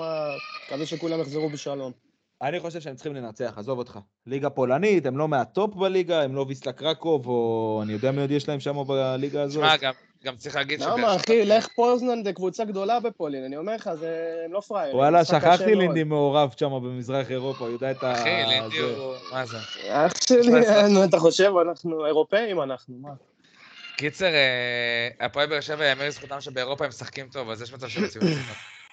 מקווה 0.67 0.85
שכולם 0.85 1.19
יחזרו 1.21 1.49
בשלום. 1.49 1.91
אני 2.41 2.59
חושב 2.59 2.79
שהם 2.79 2.95
צריכים 2.95 3.15
לנצח, 3.15 3.53
עזוב 3.57 3.77
אותך. 3.77 3.99
ליגה 4.27 4.49
פולנית, 4.49 5.05
הם 5.05 5.17
לא 5.17 5.27
מהטופ 5.27 5.75
בליגה, 5.75 6.21
הם 6.21 6.35
לא 6.35 6.45
ויסלה 6.47 6.73
קרקוב, 6.73 7.27
או 7.27 7.79
אני 7.83 7.93
יודע 7.93 8.11
מי 8.11 8.21
עוד 8.21 8.31
יש 8.31 8.49
להם 8.49 8.59
שם 8.59 8.83
בליגה 8.87 9.41
הזאת. 9.41 9.63
תשמע, 9.63 9.77
גם- 9.77 9.93
גם 10.23 10.35
צריך 10.35 10.55
להגיד 10.55 10.79
שבאר 10.79 10.95
למה, 10.95 11.15
אחי? 11.15 11.45
לך 11.45 11.67
פוזנן 11.75 12.23
זה 12.23 12.33
קבוצה 12.33 12.65
גדולה 12.65 12.99
בפולין, 12.99 13.43
אני 13.43 13.57
אומר 13.57 13.75
לך, 13.75 13.89
זה... 13.93 14.41
הם 14.45 14.53
לא 14.53 14.59
פראיירים. 14.59 14.95
וואלה, 14.95 15.25
שכחתי. 15.25 15.75
לינדי 15.75 16.03
מעורב 16.03 16.53
שם 16.57 16.69
במזרח 16.69 17.31
אירופה, 17.31 17.65
הוא 17.65 17.73
יודע 17.73 17.91
את 17.91 18.03
ה... 18.03 18.13
אחי, 18.13 18.29
לינדי. 18.47 18.79
הוא... 18.79 19.13
מה 19.31 19.45
זה? 19.45 19.57
אח 19.89 20.13
שלי, 20.27 21.03
אתה 21.03 21.19
חושב, 21.19 21.51
אנחנו 21.67 22.05
אירופאים 22.05 22.61
אנחנו, 22.61 22.95
מה? 23.01 23.09
קיצר, 23.97 24.25
אה, 24.33 25.09
הפועל 25.19 25.49
באר 25.49 25.61
שבע 25.61 25.85
יאמר 25.85 26.07
לזכותם 26.07 26.41
שבאירופה 26.41 26.83
הם 26.83 26.89
משחקים 26.89 27.27
טוב, 27.29 27.49
אז 27.49 27.61
יש 27.61 27.73
מצב 27.73 27.87
שהם 27.87 28.03
את 28.05 28.11
זה. 28.11 28.19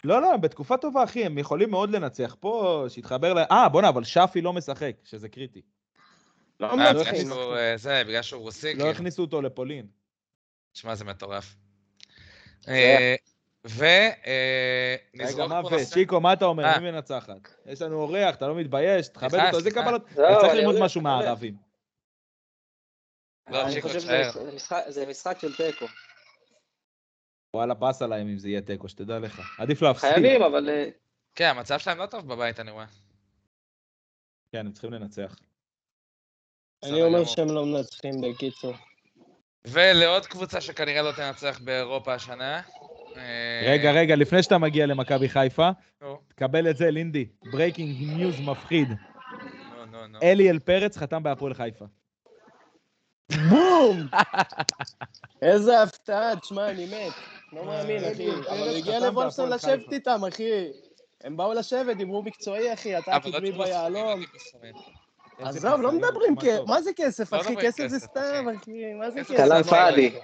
לא, 0.05 0.23
לא, 0.23 0.37
בתקופה 0.37 0.77
טובה, 0.77 1.05
אחי, 1.05 1.25
הם 1.25 1.39
יכולים 1.39 1.71
מאוד 1.71 1.91
לנצח. 1.91 2.37
פה, 2.41 2.85
שיתחבר 2.89 3.35
ל... 3.35 3.39
אה, 3.39 3.69
בואנה, 3.69 3.89
אבל 3.89 4.05
שפי 4.05 4.41
לא 4.41 4.53
משחק, 4.53 4.93
שזה 5.05 5.29
קריטי. 5.29 5.63
לא 6.61 6.67
אה, 6.81 6.93
אה, 7.57 7.77
זה, 7.77 8.03
בגלל 8.07 8.23
שהוא 8.23 8.43
רוסי, 8.43 8.67
לא 8.69 8.73
כאילו. 8.73 8.91
הכניסו 8.91 9.23
אותו 9.23 9.43
לפולין. 9.43 9.87
תשמע, 10.73 10.95
זה 10.95 11.05
מטורף. 11.05 11.55
זה- 12.61 13.15
ונזרוק 13.65 15.53
רגע, 15.53 15.63
פה 15.63 15.71
נושא... 15.71 15.85
צ'יקו, 15.95 16.21
מה 16.21 16.33
אתה 16.33 16.45
אומר? 16.45 16.79
מי 16.81 16.91
מנצחת? 16.91 17.49
יש 17.67 17.83
לנו 17.83 17.97
אורח, 17.97 18.35
אתה 18.35 18.49
לא 18.49 18.55
מתבייש? 18.55 19.09
תכבד 19.09 19.41
אותו, 19.47 19.61
סליחה. 19.61 19.83
קבלות? 19.83 20.03
לא, 20.17 20.39
צריך 20.41 20.55
ללמוד 20.55 20.81
משהו. 20.81 21.01
מהערבים. 21.01 21.68
לא, 23.51 23.63
אני 23.65 23.73
צ'יקו, 23.73 23.89
חושב 23.89 23.99
תשאר. 24.01 24.31
שזה 24.31 24.53
משחק- 24.57 24.85
זה 24.89 25.07
משחק 25.07 25.39
של 25.39 25.57
תיקו. 25.57 25.87
וואלה, 27.57 27.75
באס 27.75 28.03
עליהם 28.03 28.29
אם 28.29 28.39
זה 28.39 28.49
יהיה 28.49 28.61
תיקו, 28.61 28.89
שתדע 28.89 29.19
לך. 29.19 29.61
עדיף 29.61 29.83
להפסיד. 29.83 30.11
חייבים, 30.13 30.43
אבל... 30.43 30.69
אה, 30.69 30.89
כן, 31.35 31.49
המצב 31.49 31.79
שלהם 31.79 31.99
לא 31.99 32.07
טוב 32.07 32.29
בבית, 32.29 32.61
אני 32.61 32.71
רואה. 32.71 32.85
כן, 34.53 34.67
הם 34.67 34.73
צריכים 34.73 34.93
לנצח. 34.93 35.37
אני 36.85 37.03
אומר. 37.03 37.25
שהם 37.25 37.49
לא 37.51 37.67
מנצחים, 37.67 38.11
בקיצור. 38.21 38.75
ולעוד 39.65 40.27
קבוצה 40.27 40.61
שכנראה 40.61 41.03
לא 41.03 41.13
תנצח 41.13 41.61
באירופה 41.65 42.15
השנה. 42.15 42.61
אה, 43.17 43.63
רגע, 43.73 43.91
רגע, 43.93 44.17
לפני 44.17 44.43
שאתה 44.43 44.59
מגיע 44.59 44.87
למכבי 44.87 45.29
חיפה, 45.29 45.71
תקבל 46.29 46.71
את 46.71 46.77
זה, 46.77 46.91
לינדי. 46.91 47.29
breaking 47.53 47.97
news 48.17 48.41
מפחיד. 48.41 48.89
אליאל 50.23 50.59
פרץ 50.59 50.97
חתם 50.97 51.23
בהפועל 51.23 51.55
חיפה. 51.55 51.85
בום! 53.33 54.07
איזה 55.43 55.83
הפתעה, 55.83 56.37
תשמע, 56.37 56.71
אני 56.71 56.87
מת. 56.87 57.13
לא 57.53 57.65
מאמין, 57.65 58.05
אחי. 58.05 58.31
אבל 58.31 58.69
הוא 58.69 58.77
הגיע 58.77 59.01
לוולפסון 59.01 59.51
לשבת. 59.51 59.93
איתם, 59.93 60.21
אחי. 60.29 60.51
הם 61.25 61.37
באו 61.37 61.55
לשבת, 61.55 61.97
דיברו 61.97 62.23
מקצועי, 62.23 62.73
אחי, 62.75 62.99
אתה 62.99 63.17
אבל 63.17 63.31
לא 63.31 63.37
קדמי 63.37 63.53
לא 63.53 63.65
ביהלום. 63.65 64.25
עזוב, 65.39 65.81
לא 65.81 65.93
מדברים 65.93 66.37
כסף. 66.37 66.61
מה 66.67 66.83
זה 66.83 66.91
כסף, 66.97 67.33
לא 67.33 67.41
אחי? 67.41 67.57
כסף 67.57 67.87
זה 67.87 67.99
סתם, 67.99 68.47
אחי. 68.57 68.95
מה 68.95 69.11
זה 69.11 69.21
כסף? 69.21 69.37
כלאם 69.37 69.63
פאדי. 69.63 70.19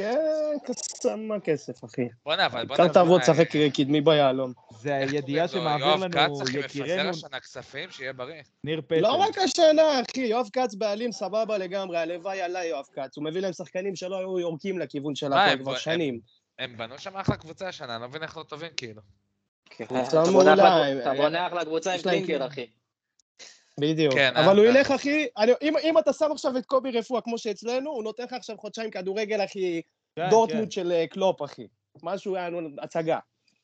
לא- 0.00 0.58
כן, 0.66 0.72
קסם 0.72 1.20
מה 1.20 1.40
כסף, 1.40 1.84
אחי. 1.84 2.08
בואנה, 2.24 2.46
אבל 2.46 2.66
בואנה... 2.66 2.84
קצת 2.84 2.94
תעבוד, 2.94 3.22
שחק 3.24 3.48
קדמי 3.76 4.00
ביהלום. 4.00 4.52
זה 4.80 4.94
הידיעה 4.94 5.46
לו? 5.46 5.52
שמעביר 5.52 5.86
יואב 5.86 6.00
לנו 6.00 6.12
כץ, 6.12 6.40
אחי, 6.48 6.58
מפזר 6.58 6.82
יקירנו 6.82 7.10
השנה 7.10 7.40
כספים, 7.40 7.90
שיהיה 7.90 8.12
בריא. 8.12 8.42
ניר 8.64 8.80
פטר. 8.86 9.00
לא 9.00 9.14
רק 9.16 9.38
השנה, 9.38 9.82
אחי, 10.10 10.20
יואב 10.20 10.48
כץ 10.52 10.74
בעלים 10.74 11.12
סבבה 11.12 11.58
לגמרי, 11.58 11.98
הלוואי 11.98 12.42
עליי 12.42 12.68
יואב 12.68 12.84
כץ. 12.94 13.16
הוא 13.16 13.24
מביא 13.24 13.40
להם 13.40 13.52
שחקנים 13.52 13.96
שלא 13.96 14.18
היו 14.18 14.38
יורקים 14.38 14.78
לכיוון 14.78 15.14
של 15.14 15.26
הפועל 15.26 15.48
הם- 15.48 15.58
כבר 15.58 15.76
שנים. 15.76 16.20
הם 16.58 16.76
בנו 16.76 16.98
שם 16.98 17.16
אחלה 17.16 17.36
קבוצה 17.36 17.68
השנה, 17.68 17.94
אני 17.94 18.02
לא 18.02 18.08
מבין 18.08 18.22
איך 18.22 18.36
לא 18.36 18.42
טובים 18.42 18.70
כאילו. 18.76 19.02
קבוצה 19.68 20.02
אתה 20.22 20.30
בונה 20.30 20.32
מעולה, 20.32 20.52
אחלה- 20.54 20.86
הם- 20.86 20.98
אתה 21.00 21.14
בונה 21.14 21.46
אחלה 21.46 21.64
קבוצה 21.64 21.92
עם 21.94 22.00
קלינגר, 22.02 22.26
כאילו- 22.26 22.46
אחי. 22.46 22.66
בדיוק. 23.80 24.14
כן, 24.14 24.32
אבל 24.36 24.56
הוא 24.58 24.64
אה, 24.66 24.70
ילך, 24.70 24.90
אחי, 24.90 25.26
אני- 25.38 25.52
אם- 25.62 25.76
אם 25.82 25.98
אתה 25.98 26.12
שם 26.12 26.28
עכשיו 26.32 26.56
את 26.56 26.66
קובי 26.66 26.90
רפואה 26.90 27.20
כמו 27.20 27.38
שאצלנו, 27.38 27.90
הוא 27.90 28.02
נותן 28.04 28.24
לך 28.24 28.32
עכשיו 28.32 28.56
חודשיים 28.58 28.90
כדורגל, 28.90 29.44
אחי, 29.44 29.80
כן, 30.16 30.30
דורטמונד 30.30 30.72
של 30.72 30.92
אה, 30.92 31.06
קלופ, 31.06 31.42
אחי. 31.42 31.66
משהו 32.02 32.36
היה 32.36 32.50
לנו 32.50 32.68
הצגה. 32.82 33.18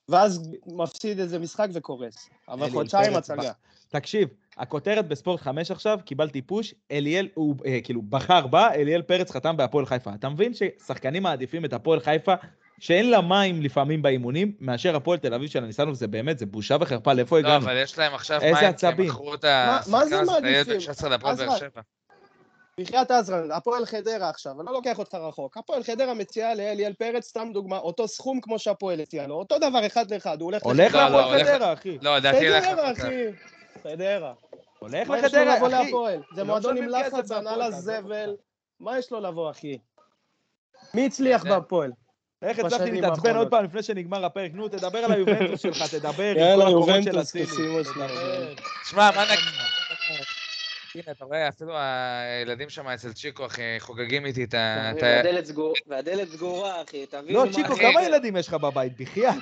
ואז 0.09 0.51
מפסיד 0.67 1.21
איזה 1.21 1.39
משחק 1.39 1.69
וקורס. 1.73 2.29
אבל 2.49 2.71
חודשיים 2.71 3.17
הצגה. 3.17 3.53
תקשיב, 3.89 4.29
הכותרת 4.57 5.09
בספורט 5.09 5.41
5 5.41 5.71
עכשיו, 5.71 5.99
קיבלתי 6.05 6.43
פוש, 6.43 6.75
אליאל, 6.91 7.29
הוא 7.35 7.55
אה, 7.67 7.79
כאילו 7.85 8.03
בחר 8.03 8.47
בה, 8.47 8.75
אליאל 8.75 9.03
פרץ 9.03 9.31
חתם 9.31 9.57
בהפועל 9.57 9.87
חיפה. 9.87 10.15
אתה 10.15 10.29
מבין 10.29 10.53
ששחקנים 10.55 11.23
מעדיפים 11.23 11.65
את 11.65 11.73
הפועל 11.73 12.01
חיפה, 12.01 12.35
שאין 12.81 13.11
לה 13.11 13.21
מים 13.21 13.63
לפעמים 13.63 14.03
באימונים, 14.03 14.53
מאשר 14.61 14.97
הפועל 14.97 15.19
תל 15.19 15.35
אביב 15.35 15.49
של 15.51 15.65
הניסנוב, 15.65 15.95
זה 15.95 16.07
באמת, 16.07 16.39
זה 16.39 16.47
בושה 16.47 16.77
וחרפה, 16.81 17.13
לאיפה 17.13 17.41
לא, 17.41 17.49
הגענו? 17.49 17.65
אבל 17.65 17.77
יש 17.83 17.99
להם 17.99 18.15
עכשיו 18.15 18.41
איזה 18.41 18.61
מים, 18.61 18.61
כי 18.61 18.67
הם 18.67 18.73
עצבים. 18.93 19.09
מכרו 19.09 19.35
את 19.35 19.45
מה 19.45 19.81
זה 19.83 20.21
השחקן 20.21 20.23
הזה, 20.23 20.39
את 20.39 20.45
הילד 20.45 20.45
מעדיפים? 20.45 20.75
בן 20.75 20.81
16 20.81 21.11
להפועל 21.11 21.35
באר 21.37 21.45
עזרא. 21.47 21.59
שבע. 21.59 21.81
בחייאת 22.81 23.11
עזרן, 23.11 23.51
הפועל 23.53 23.87
חדרה 23.87 24.29
עכשיו, 24.29 24.53
אני 24.61 24.67
לא 24.67 24.73
לוקח 24.73 24.99
אותך 24.99 25.15
רחוק. 25.15 25.57
הפועל 25.57 25.83
חדרה 25.83 26.15
מציעה 26.15 26.55
לאליאל 26.55 26.93
פרץ, 26.93 27.25
סתם 27.29 27.49
דוגמה, 27.53 27.79
אותו 27.79 28.09
סכום 28.09 28.41
כמו 28.41 28.59
שהפועל 28.59 29.01
הציע 29.01 29.27
לו. 29.27 29.35
אותו 29.35 29.59
דבר 29.59 29.87
אחד 29.87 30.11
לאחד, 30.13 30.41
הוא 30.41 30.47
הולך 30.51 30.63
הולך 30.63 30.95
לא, 30.95 31.09
לא, 31.09 31.17
להפועל 31.17 31.45
חדרה, 31.45 31.73
אחי. 31.73 31.99
לא, 32.03 32.17
לדעתי 32.17 32.45
ילך 32.45 32.65
חדרה. 32.65 32.93
אחי. 32.93 33.25
חדרה. 33.83 34.33
הולך 34.79 35.11
לחדרה, 35.11 35.57
אחי. 35.59 35.69
להפועל? 35.69 36.21
זה 36.35 36.41
לא 36.41 36.47
מועדון 36.47 36.77
עם 36.77 36.89
לחץ, 36.89 37.31
הנהלה 37.31 37.71
זבל. 37.71 38.37
מה 38.81 38.99
יש 38.99 39.13
לו 39.13 39.21
לבוא, 39.21 39.51
אחי? 39.51 39.79
מי 40.95 41.07
הצליח 41.07 41.43
זה- 41.43 41.49
בהפועל? 41.49 41.93
איך 42.43 42.59
הצלחתי 42.59 42.91
להתעצבן. 42.91 43.37
עוד 43.37 43.51
פעם 43.51 43.65
לפני 43.65 43.83
שנגמר 43.83 44.25
הפרק? 44.25 44.51
נו, 44.55 44.69
תדבר 44.69 44.99
על 44.99 45.13
היובנטוס 45.13 45.61
שלך, 45.61 45.83
תדבר 45.99 46.31
עם 46.31 46.37
יאללה, 46.39 46.65
כל 46.65 46.71
הקורות 46.71 46.89
של 46.89 47.09
יובנטוס, 47.09 47.29
אצילי. 47.29 47.47
תשימו 47.47 47.81
את 47.81 47.87
תדבר. 47.87 48.07
זה. 48.09 48.55
שמע, 48.91 49.11
מה 49.17 49.25
נגיד? 49.25 49.39
הנה, 50.95 51.13
אתה 51.13 51.25
רואה, 51.25 51.49
אפילו 51.49 51.73
הילדים 51.79 52.71
שם 52.71 52.89
אצל 52.89 53.13
צ'יקו, 53.13 53.47
אחי, 53.47 53.63
חוגגים 53.79 54.27
איתי 54.27 54.45
את 54.45 54.55
ה... 54.55 54.91
את 54.91 55.03
והדלת 55.03 55.45
סגור- 55.45 55.75
והדלת 55.87 56.29
סגורה, 56.29 56.83
אחי, 56.83 57.07
תבין 57.07 57.35
לא, 57.35 57.45
צ'יקו, 57.55 57.77
כמה 57.77 58.01
זה- 58.01 58.07
ילדים 58.07 58.37
יש 58.37 58.49
לך 58.49 58.55
בבית? 58.55 58.93
בחייאת. 59.01 59.35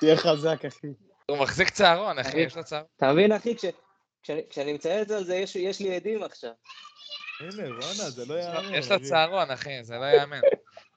תהיה 0.00 0.16
חזק, 0.16 0.64
אחי. 0.64 0.86
הוא 1.26 1.38
מחזיק 1.38 1.70
צהרון, 1.70 2.18
אחי. 2.18 2.40
יש 2.40 2.56
לו 2.56 2.64
צהרון. 2.64 2.86
אתה 2.96 3.12
מבין, 3.12 3.32
אחי, 3.32 3.56
כש- 3.56 3.64
כשאני- 4.22 4.42
כשאני 4.50 4.72
מצייץ 4.72 5.10
על 5.10 5.24
זה, 5.24 5.36
יש- 5.36 5.56
יש 5.56 5.80
לי 5.80 5.96
עדים 5.96 6.22
עכשיו. 6.22 6.50
הנה, 7.40 7.50
בואנה, 7.68 7.80
זה 8.10 8.24
לא 8.26 8.34
יאמן. 8.40 8.74
יש 8.74 8.90
לו. 8.90 9.00
צהרון, 9.02 9.50
אחי, 9.50 9.70
זה 9.84 9.94
לא 9.96 10.04
ייאמן. 10.04 10.40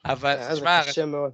אבל, 0.05 0.37
אה, 0.37 0.55
זה 0.55 0.59
שמע, 0.59 0.81
קשה 0.87 1.05
מאוד. 1.05 1.33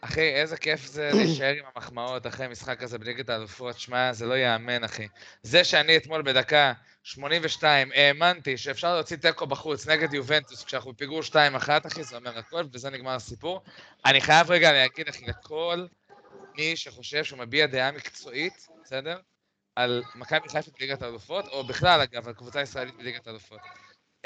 אחי, 0.00 0.34
איזה 0.34 0.56
כיף 0.56 0.86
זה 0.86 1.10
להישאר 1.14 1.54
עם 1.58 1.64
המחמאות 1.74 2.26
אחרי 2.26 2.48
משחק 2.48 2.80
כזה 2.80 2.98
בליגת 2.98 3.28
האלופות, 3.28 3.78
שמע, 3.78 4.12
זה 4.12 4.26
לא 4.26 4.34
ייאמן, 4.34 4.84
אחי. 4.84 5.08
זה 5.42 5.64
שאני 5.64 5.96
אתמול 5.96 6.22
בדקה 6.22 6.72
82 7.02 7.92
האמנתי 7.94 8.56
שאפשר 8.56 8.94
להוציא 8.94 9.16
תיקו 9.16 9.46
בחוץ 9.46 9.88
נגד 9.88 10.14
יובנטוס 10.14 10.64
כשאנחנו 10.64 10.92
בפיגור 10.92 11.20
2-1, 11.30 11.34
אחי, 11.86 12.04
זה 12.04 12.16
אומר 12.16 12.38
הכל, 12.38 12.62
ובזה 12.64 12.90
נגמר 12.90 13.10
הסיפור. 13.10 13.60
אני 14.06 14.20
חייב 14.20 14.50
רגע 14.50 14.72
להגיד, 14.72 15.08
אחי, 15.08 15.26
לכל 15.26 15.86
מי 16.56 16.76
שחושב 16.76 17.24
שהוא 17.24 17.38
מביע 17.38 17.66
דעה 17.66 17.92
מקצועית, 17.92 18.68
בסדר? 18.84 19.18
על 19.76 20.02
מכבי 20.14 20.48
חיפה 20.48 20.70
בליגת 20.78 21.02
האלופות, 21.02 21.48
או 21.48 21.64
בכלל, 21.66 22.00
אגב, 22.00 22.28
על 22.28 22.34
קבוצה 22.34 22.60
ישראלית 22.60 22.96
בליגת 22.96 23.26
האלופות. 23.26 23.60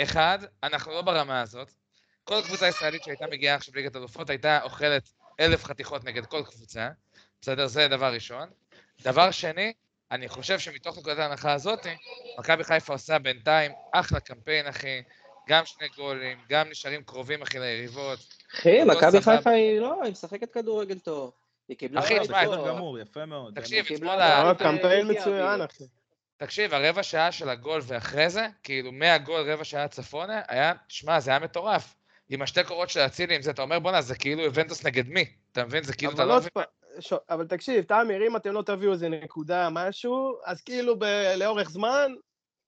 אחד, 0.00 0.38
אנחנו 0.62 0.92
לא 0.92 1.02
ברמה 1.02 1.40
הזאת. 1.40 1.85
כל 2.26 2.42
קבוצה 2.46 2.68
ישראלית 2.68 3.02
שהייתה 3.04 3.26
מגיעה 3.26 3.56
עכשיו 3.56 3.74
בליגת 3.74 3.94
האלופות 3.94 4.30
הייתה 4.30 4.62
אוכלת 4.62 5.10
אלף 5.40 5.64
חתיכות 5.64 6.04
נגד 6.04 6.26
כל 6.26 6.42
קבוצה, 6.42 6.88
בסדר? 7.40 7.66
זה 7.66 7.88
דבר 7.88 8.12
ראשון. 8.14 8.48
דבר 9.02 9.30
שני, 9.30 9.72
אני 10.10 10.28
חושב 10.28 10.58
שמתוך 10.58 10.98
נקודת 10.98 11.18
ההנחה 11.18 11.52
הזאת, 11.52 11.86
מכבי 12.38 12.64
חיפה 12.64 12.92
עושה 12.92 13.18
בינתיים 13.18 13.72
אחלה 13.92 14.20
קמפיין, 14.20 14.66
אחי. 14.66 15.02
גם 15.48 15.66
שני 15.66 15.88
גולים, 15.96 16.38
גם 16.48 16.68
נשארים 16.70 17.02
קרובים, 17.02 17.42
אחי, 17.42 17.58
ליריבות. 17.58 18.18
אחי, 18.54 18.80
הכל 18.80 18.90
מכבי. 18.90 19.20
חיפה 19.20 19.50
היא 19.50 19.80
לא, 19.80 20.02
היא 20.02 20.12
משחקת 20.12 20.52
כדורגל 20.52 20.98
טוב. 20.98 21.32
היא 21.68 21.76
קיבלה... 21.76 22.00
אחי, 22.00 22.20
תשמע, 22.20 22.42
בסדר 22.42 22.68
גמור, 22.68 22.98
יפה 22.98 23.26
מאוד. 23.26 23.60
תקשיב, 23.60 23.86
אתמול. 23.94 24.20
ה- 24.20 24.52
קמפיין 24.58 25.10
מצוין. 25.10 25.60
אחי. 25.60 25.84
תקשיב, 26.36 26.74
הרבע 26.74 27.02
שעה 27.02 27.32
של 27.32 27.48
הגול 27.48 27.80
ואחרי 27.86 28.30
זה, 28.30 28.46
כאילו 28.62 28.92
מהגול 28.92 29.50
רבע 29.50 29.64
שעה 29.64 29.88
צפונה, 29.88 30.42
היה, 30.48 30.72
תשמע, 30.88 31.20
זה 31.20 31.30
היה 31.30 31.40
מטורף. 31.40 31.94
עם 32.30 32.42
השתי 32.42 32.64
קורות 32.64 32.90
של 32.90 33.00
אצילי, 33.00 33.34
עם 33.36 33.42
זה, 33.42 33.50
אתה 33.50 33.62
אומר, 33.62 33.78
בואנה, 33.78 34.02
זה 34.02 34.14
כאילו 34.14 34.42
יובנטוס 34.42 34.86
נגד 34.86 35.08
מי? 35.08 35.24
אתה 35.52 35.64
מבין? 35.64 35.82
זה 35.84 35.92
כאילו, 35.94 36.12
אתה 36.12 36.22
אבל 36.22 36.28
לא 36.30 36.36
עוד 36.36 36.42
מבין. 36.56 36.64
ש- 37.00 37.12
אבל 37.30 37.46
תקשיב, 37.46 37.84
תאמר, 37.84 38.26
אם 38.26 38.36
אתם 38.36 38.52
לא 38.52 38.62
תביאו 38.62 38.92
איזה 38.92 39.08
נקודה, 39.08 39.68
משהו, 39.70 40.38
אז 40.44 40.62
כאילו 40.62 40.98
ב- 40.98 41.04
לאורך 41.36 41.70
זמן, 41.70 42.12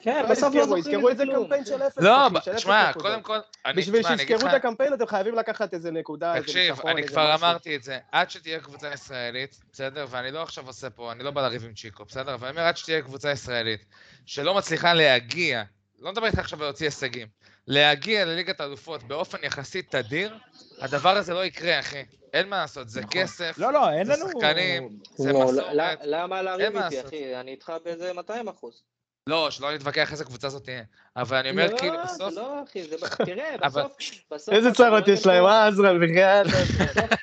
כן, 0.02 0.22
לא 0.22 0.28
בסוף 0.30 0.54
לא 0.54 0.60
יזכרו, 0.60 0.76
זוכרים 0.76 0.94
יזכרו 0.98 1.10
את 1.10 1.16
זה. 1.16 1.24
קמפיין 1.26 1.64
של 1.64 1.82
אפס. 1.82 1.98
לא, 1.98 2.28
תשמע. 2.56 2.92
קודם 2.92 3.22
כל, 3.22 3.38
אני, 3.66 3.80
בשביל 3.82 4.06
אני 4.06 4.18
שיזכרו 4.18 4.48
את 4.48 4.54
הקמפיין, 4.54 4.94
אתם 4.94 5.06
חייבים 5.06 5.34
לקחת 5.34 5.74
איזה 5.74 5.90
נקודה, 5.90 6.34
איזה 6.34 6.46
תקשיב, 6.46 6.70
ניצחון, 6.70 6.90
אני 6.90 7.02
איזה 7.02 7.12
כבר 7.12 7.34
משהו. 7.34 7.46
אמרתי 7.46 7.76
את 7.76 7.82
זה, 7.82 7.98
עד 8.12 8.30
שתהיה 8.30 8.60
קבוצה 8.60 8.92
ישראלית, 8.92 9.60
בסדר? 9.72 10.06
ואני 10.10 10.30
לא 10.30 10.42
עכשיו 10.42 10.66
עושה 10.66 10.90
פה, 10.90 11.12
אני 11.12 11.22
לא 11.24 11.30
בא 11.30 11.42
לריב 11.42 11.64
עם 11.64 11.72
צ'יקו, 11.74 12.04
בסדר? 12.04 12.34
אבל 12.34 12.48
אני 12.48 12.56
אומר, 12.56 12.68
עד 12.68 12.76
שתהיה 12.76 13.02
קבוצה 13.02 13.30
ישראלית, 13.30 13.84
שלא 14.26 14.54
מצליחה 14.54 14.94
להגיע, 14.94 15.62
לא 16.00 16.12
מדבר 16.12 16.26
איתך 16.26 16.38
עכשיו 16.38 16.60
להוציא 16.62 16.86
הישגים, 16.86 17.28
להגיע 17.66 18.24
לליגת 18.24 18.60
האלופות 18.60 19.02
באופן 19.02 19.38
יחסית 19.42 19.90
תדיר, 19.96 20.38
הדבר 20.80 21.16
הזה 21.16 21.34
לא 21.34 21.44
יקרה, 21.44 21.80
אחי. 21.80 22.04
אין 22.32 22.48
מה 22.48 22.56
לעשות, 22.56 22.88
זה 22.88 23.00
כסף, 23.10 23.54
לא, 23.58 23.72
לא, 23.72 23.90
אין 23.90 24.04
זה 24.04 24.12
לנו... 24.12 24.28
שחקנים. 24.30 24.98
זה 25.16 25.32
לא, 25.32 25.44
מסורת. 25.44 25.74
לא, 25.74 25.84
למה 26.02 26.42
להריב 26.42 26.64
אין 26.64 26.72
מה 26.72 26.86
איתי. 26.86 27.00
אחי? 27.00 27.36
אני 27.36 27.50
איתך 27.50 27.72
באיזה 27.84 28.12
200 28.12 28.48
אחוז. 28.48 28.82
לא, 29.28 29.50
שלא 29.50 29.74
נתווכח 29.74 30.12
איזה 30.12 30.24
קבוצה 30.24 30.48
זאת 30.48 30.64
תהיה. 30.64 30.82
אבל 31.16 31.36
אני 31.36 31.50
אומר, 31.50 31.78
כאילו, 31.78 31.94
לא, 31.94 32.04
בסוף, 32.04 32.34
זה 32.34 32.40
לא, 32.40 32.62
אחי, 32.68 32.82
זה... 32.82 32.96
תראה, 33.26 33.54
אבל- 33.62 33.82
בסוף... 33.82 33.96
בסוף 34.32 34.54
איזה 34.54 34.72
צרות 34.72 35.08
יש 35.08 35.26
להם, 35.26 35.44
אה, 35.44 35.66
עזרן, 35.66 36.00
בחייאת. 36.04 36.46
בסוף- 36.46 36.70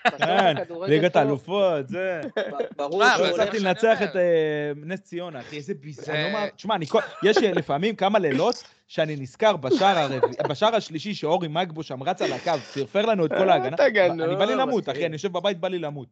בסוף 0.06 0.20
כן, 0.20 0.56
ליגת 0.88 1.16
האלופות, 1.16 1.88
זה... 1.90 2.22
ברור 2.76 3.00
לא 3.04 3.10
שהוא 3.16 3.28
הולך... 3.28 3.46
שאני 3.46 3.60
לנצח. 3.60 3.98
את 4.04 4.16
אה, 4.16 4.22
נס 4.76 5.00
ציונה, 5.00 5.40
אחי, 5.40 5.58
איזה 5.58 5.74
ביז... 5.74 6.00
זה- 6.06 6.14
אני 6.14 6.32
מאמין. 6.32 6.50
תשמע, 6.56 6.76
יש 7.24 7.38
אה, 7.38 7.52
לפעמים 7.52 7.96
כמה 7.96 8.20
לילות 8.20 8.64
שאני 8.88 9.16
נזכר 9.16 9.56
בשער 9.56 9.98
הרביעי- 9.98 10.48
בשער 10.50 10.76
השלישי 10.76 11.14
שאורי 11.14 11.48
מגבו 11.48 11.84
שם 11.84 12.04
רץ 12.04 12.22
על 12.22 12.34
הקו, 12.34 12.52
פרפר 12.74 13.06
לנו 13.06 13.26
את 13.26 13.32
כל 13.38 13.50
ההגנה. 13.50 13.76
אתה 13.76 13.90
גנוב, 13.90 14.22
אני 14.22 14.36
בא 14.36 14.46
לי 14.46 14.56
למות, 14.56 14.90
אחי. 14.90 15.06
אני 15.06 15.14
יושב 15.14 15.32
בבית, 15.32 15.60
בא 15.60 15.68
לי 15.68 15.80
למות. 15.80 16.08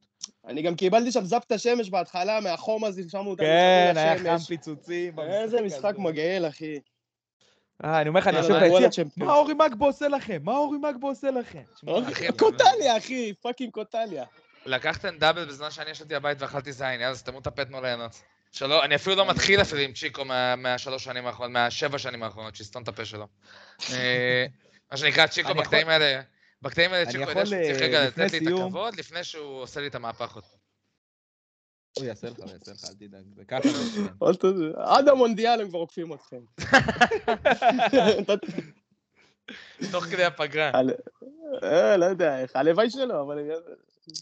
אני 0.47 0.61
גם 0.61 0.75
קיבלתי 0.75 1.11
שם 1.11 1.25
זפת 1.25 1.59
שמש 1.59 1.89
בהתחלה, 1.89 2.39
מהחום 2.39 2.83
הזה, 2.83 3.01
שמו 3.09 3.29
אותנו 3.29 3.35
כן, 3.45 3.93
היה. 3.95 4.17
חם 4.37 4.43
פיצוצים. 4.47 5.19
איזה 5.19 5.61
משחק. 5.61 5.93
מגעיל, 5.97 6.47
אחי. 6.47 6.79
אה, 7.85 8.01
אני 8.01 8.09
אומר 8.09 8.19
לך, 8.19 8.27
אני 8.27 8.35
יאללה, 8.35 8.47
יושב 8.47 8.61
נעבור 8.63 8.79
ביציע, 8.79 8.87
לצ'מפיונס. 9.03 9.29
מה 9.29 9.35
אורי 9.35 9.53
מגבו 9.53 9.85
עושה 9.85 10.07
לכם? 10.07 10.37
מה 10.43 10.57
אורי 10.57 10.77
מגבו 10.77 11.07
עושה 11.07 11.31
לכם? 11.31 11.61
אחי, 12.11 12.27
קוטליה, 12.37 12.97
אחי, 12.97 13.33
fucking 13.41 13.71
קוטליה. 13.71 14.23
לקחתם 14.65 15.17
דאבל 15.17 15.45
בזמן 15.45 15.71
שאני 15.71 15.91
ישבתי 15.91 16.13
בבית 16.15 16.41
ואכלתי 16.41 16.71
זין, 16.71 16.99
יאללה, 17.01 17.15
סתמו 17.15 17.39
את 17.39 17.47
הפה, 17.47 17.65
תנו 17.65 17.81
ליהנות. 17.81 18.23
שלא, 18.53 18.83
אני 18.83 18.95
אפילו 18.95 19.15
לא 19.15 19.29
מתחיל 19.29 19.61
אפילו 19.61 19.81
עם 19.81 19.93
צ'יקו 19.93 20.25
מה- 20.25 20.55
מהשלוש 20.55 21.03
שנים 21.03 21.25
האחרונות, 21.25 21.53
מהשבע 21.53 21.99
שנים 21.99 22.23
האחרונות, 22.23 22.55
שיסתום 22.55 22.83
את 22.83 22.87
הפה 22.87 23.05
שלו. 23.05 23.27
אה, 23.93 24.45
מה 24.91 24.97
שנקרא, 24.97 25.27
צ'יקו 25.27 25.51
אני 25.51 25.59
בקטעים 25.59 25.89
האלה, 25.89 26.21
בקטעים 26.61 26.93
האלה 26.93 27.11
צ'יקו 27.11 27.23
יכול, 27.23 27.41
יודע 27.41 27.45
שהוא 27.45 27.63
צריך 27.63 27.81
אה, 27.81 27.87
רגע 27.87 28.07
לתת 28.07 28.31
לי 28.31 28.37
את 28.37 28.43
הכבוד, 28.65 28.95
לפני 28.95 29.23
שהוא 29.23 29.61
עושה 29.61 29.81
לי 29.81 29.87
את 29.87 29.95
המהפך 29.95 30.35
עוד. 30.35 30.43
הוא 31.97 32.05
יעשה 32.05 32.29
לך, 32.29 32.37
הוא 32.37 32.49
יעשה 32.51 32.71
לך, 32.71 32.83
אל 32.83 32.93
תדאג. 32.93 33.23
זה 33.35 33.43
ככה 33.47 33.69
עד 34.77 35.07
המונדיאל 35.07 35.61
הם 35.61 35.69
כבר 35.69 35.79
עוקפים 35.79 36.13
אתכם. 36.13 36.41
תוך 39.91 40.05
כדי 40.05 40.25
הפגרה. 40.25 40.71
אה, 41.63 41.97
לא 41.97 42.05
יודע 42.05 42.39
איך, 42.39 42.55
הלוואי 42.55 42.89
שלא, 42.89 43.21
אבל... 43.21 43.39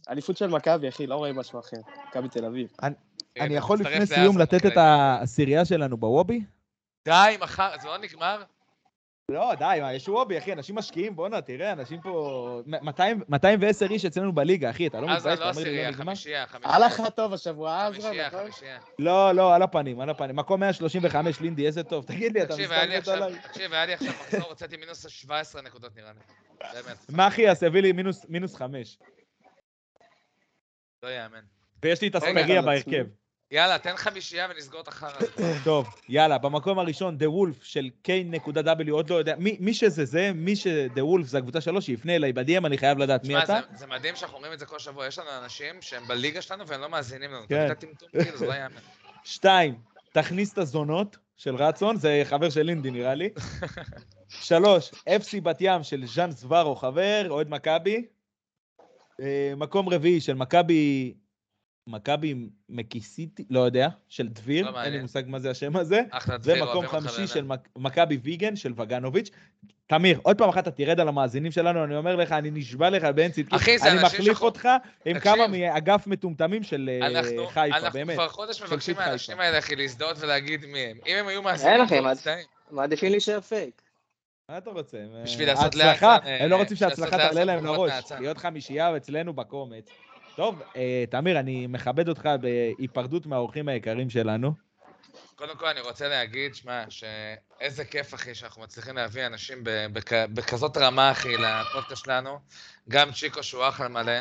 אליפות 0.09 0.37
של 0.37 0.47
מכבי, 0.47 0.89
אחי, 0.89 1.07
לא 1.07 1.15
רואה 1.15 1.33
משהו 1.33 1.59
אחר. 1.59 1.77
מכבי 2.09 2.29
תל 2.29 2.45
אביב. 2.45 2.71
אני 3.39 3.55
יכול 3.55 3.77
לפני 3.79 4.05
סיום 4.05 4.37
לתת 4.37 4.65
את 4.65 4.77
העשירייה 4.77 5.65
שלנו 5.65 5.97
בוובי? 5.97 6.41
די, 7.05 7.37
מחר, 7.41 7.71
זה 7.81 7.87
לא 7.87 7.97
נגמר? 7.97 8.43
לא, 9.31 9.55
די, 9.55 9.77
מה, 9.81 9.93
יש 9.93 10.09
וובי, 10.09 10.37
אחי, 10.37 10.53
אנשים 10.53 10.75
משקיעים, 10.75 11.15
בואנה, 11.15 11.41
תראה, 11.41 11.71
אנשים 11.71 12.01
פה... 12.01 12.61
200 12.65 13.21
210 13.29 13.89
איש 13.91 14.05
אצלנו 14.05 14.33
בליגה, 14.33 14.69
אחי, 14.69 14.87
אתה 14.87 15.01
לא 15.01 15.07
מתבייש, 15.07 15.25
לא 15.25 15.33
אתה 15.33 15.41
אומר 15.43 15.51
לי 15.51 15.55
לא 15.55 15.61
עשירייה? 15.61 15.93
חמישייה, 15.93 16.47
חמישייה. 16.47 16.75
הלך 16.75 16.99
לך 16.99 17.07
טוב 17.15 17.33
השבוע, 17.33 17.87
עזרא, 17.87 18.01
חמישייה, 18.01 18.27
נכון? 18.27 18.39
חמישייה. 18.43 18.79
לא, 18.99 19.31
לא, 19.31 19.55
על 19.55 19.61
הפנים, 19.61 19.99
על 19.99 20.09
הפנים. 20.09 20.35
מקום 20.35 20.59
135, 20.59 21.41
לינדי, 21.41 21.65
איזה 21.67 21.83
טוב. 21.83 22.05
תגיד 22.05 22.33
לי, 22.33 22.43
אתה 22.43 22.53
תקשיב, 22.53 22.71
היה 22.71 22.85
לי 22.85 22.97
מסתלבט 22.99 23.15
עכשיו, 23.17 23.27
עליי? 23.27 23.41
תקשיב, 23.41 23.73
היה 23.73 23.85
לי 23.85 23.93
עכשיו 23.93 24.07
מחזור, 24.21 24.49
הוצאתי 24.49 24.77
מינוס 24.77 25.07
17 25.07 25.61
נקודות 25.61 25.95
נראה 25.95 26.11
לי. 26.13 26.19
באמת, 26.73 26.97
מה 27.09 27.27
אחי 27.27 27.41
יעשה? 27.41 27.67
הביא 27.67 27.81
לי 27.81 27.91
מינוס- 27.91 28.25
מינוס 28.29 28.55
חמש. 28.55 28.97
לא 31.03 31.09
יאמן. 31.09 31.41
ויש 31.83 32.01
לי 32.01 32.07
את 32.07 32.15
אספריה 32.15 32.61
בהרכב. 32.61 33.05
יאללה, 33.51 33.79
תן 33.79 33.95
חמישייה 33.97 34.47
ונסגור 34.55 34.81
את 34.81 34.87
החרא. 34.87 35.11
טוב, 35.63 35.87
יאללה, 36.09 36.37
במקום 36.37 36.79
הראשון, 36.79 37.17
The 37.19 37.25
Wolf 37.25 37.63
של 37.63 37.89
K.W, 38.07 38.91
עוד 38.91 39.09
לא 39.09 39.15
יודע, 39.15 39.35
מי, 39.37 39.57
מי 39.59 39.73
שזה 39.73 40.05
זה, 40.05 40.31
מי 40.35 40.55
ש-The 40.55 40.99
Wolf 40.99 41.23
זה 41.23 41.37
הקבוצה 41.37 41.61
שלו, 41.61 41.81
שיפנה 41.81 42.15
אליי 42.15 42.33
ב-DM, 42.33 42.65
אני 42.65 42.77
חייב 42.77 42.97
לדעת 42.97 43.25
מי 43.27 43.37
אתה. 43.43 43.45
זה- 43.71 43.77
זה 43.77 43.87
מדהים 43.87 44.15
שאנחנו 44.15 44.37
אומרים 44.37 44.53
את 44.53 44.59
זה 44.59 44.65
כל 44.65 44.79
שבוע. 44.79 45.07
יש 45.07 45.19
לנו 45.19 45.29
אנשים 45.43 45.75
שהם 45.81 46.03
בליגה 46.07 46.41
שלנו 46.41 46.67
והם 46.67 46.81
לא 46.81 46.89
מאזינים 46.89 47.31
לנו. 47.31 47.45
כן. 47.49 47.67
כאילו, 48.23 48.37
זה 48.37 48.45
לא. 48.47 48.53
שתיים, 49.23 49.75
תכניס 50.11 50.53
את 50.53 50.57
הזונות 50.57 51.17
של 51.37 51.55
רצון, 51.55 51.95
זה 51.97 52.21
חבר 52.25 52.49
של 52.49 52.61
לינדי 52.61 52.91
נראה 52.91 53.13
לי. 53.15 53.29
שלוש, 54.29 54.91
FC 54.91 55.41
בת 55.43 55.57
ים 55.59 55.83
של 55.83 56.05
ז'אן 56.05 56.31
זוורו, 56.31 56.75
חבר, 56.75 57.25
אוהד 57.29 57.49
מכבי. 57.49 58.05
אה, 59.21 59.53
מקום 59.57 59.89
רביעי 59.89 60.21
של 60.21 60.33
מכבי, 60.33 61.13
מכבי 61.87 62.35
מקיסיטי, 62.69 63.45
לא 63.49 63.59
יודע, 63.59 63.87
של 64.09 64.27
דביר, 64.27 64.71
לא 64.71 64.83
אין 64.83 64.93
לי. 64.93 64.99
מושג 64.99 65.23
מה 65.27 65.39
זה 65.39 65.51
השם 65.51 65.75
הזה. 65.75 66.01
אחלה 66.09 66.37
דביר, 66.37 66.63
ומקום 66.63 66.87
חמישי. 66.87 67.27
של 67.27 67.45
מכבי 67.77 68.19
ויגן 68.23 68.55
של 68.55 68.73
וגנוביץ'. 68.75 69.29
תמיר, 69.87 70.19
עוד 70.23 70.37
פעם 70.37 70.49
אחת 70.49 70.63
אתה 70.67 70.71
תרד 70.71 70.99
על 70.99 71.07
המאזינים 71.07 71.51
שלנו, 71.51 71.83
אני 71.83 71.95
אומר 71.95 72.15
לך, 72.15 72.31
אני 72.31 72.51
נשבע 72.51 72.89
לך 72.89 73.03
באין 73.03 73.31
צדקי, 73.31 73.55
אני 73.55 74.03
מחליף 74.03 74.25
שאנחנו- 74.25 74.45
אותך 74.45 74.69
עם 75.05 75.19
תקשיב. 75.19 75.33
כמה 75.35 75.47
מאגף 75.47 76.07
מטומטמים 76.07 76.63
של 76.63 76.89
אה, 77.01 77.07
אנחנו, 77.07 77.47
חיפה, 77.47 77.65
אנחנו 77.77 77.89
באמת. 77.91 78.15
כבר 78.15 78.29
חודש 78.29 78.61
מבקשים 78.61 78.95
מהאנשים. 78.95 79.39
האלה, 79.39 79.59
אחי, 79.59 79.75
להזדהות 79.75 80.17
ולהגיד 80.19 80.65
מי 80.65 80.79
הם. 80.79 80.97
אם 81.07 81.15
הם 81.15 81.27
היו 81.27 81.41
מאזינים, 81.41 81.81
אנחנו 81.81 82.01
מצטערים. 82.03 82.45
מעדיפים 82.71 83.11
להישאר 83.11 83.41
פייק. 83.41 83.81
מה 84.49 84.57
אתה 84.57 84.69
רוצה? 84.69 84.97
בשביל 85.23 85.47
לעשות 85.47 85.75
לאט 85.75 85.85
ההצלחה, 85.87 86.17
זמן, 86.23 86.31
הם 86.39 86.49
לא 86.49 86.55
אה, 86.55 86.61
רוצים 86.61 86.77
שההצלחה 86.77 87.17
תעלה 87.17 87.43
להם 87.43 87.65
לראש. 87.65 88.11
להיות 88.19 88.37
חמישייה 88.37 88.97
אצלנו 88.97 89.33
בקומץ. 89.33 89.85
טוב, 90.35 90.61
אה, 90.75 91.03
תמיר, 91.09 91.39
אני 91.39 91.67
מכבד 91.67 92.09
אותך 92.09 92.29
בהיפרדות 92.41 93.25
מהאורחים 93.25 93.67
היקרים 93.67 94.09
שלנו. 94.09 94.53
קודם 95.35 95.57
כל 95.57 95.65
אני 95.67 95.79
רוצה 95.79 96.07
להגיד, 96.07 96.55
שמע, 96.55 96.83
שאיזה 96.89 97.85
כיף, 97.85 98.13
אחי, 98.13 98.35
שאנחנו 98.35 98.61
מצליחים 98.61 98.95
להביא 98.95 99.25
אנשים 99.25 99.63
ב- 99.63 99.85
בכ- 99.93 100.27
בכזאת 100.33 100.77
רמה, 100.77 101.11
אחי, 101.11 101.37
לפודקאסט 101.37 102.05
שלנו. 102.05 102.39
גם 102.89 103.11
צ'יקו 103.11 103.43
שהוא 103.43 103.67
אחלה 103.67 103.87
מלא, 103.87 104.13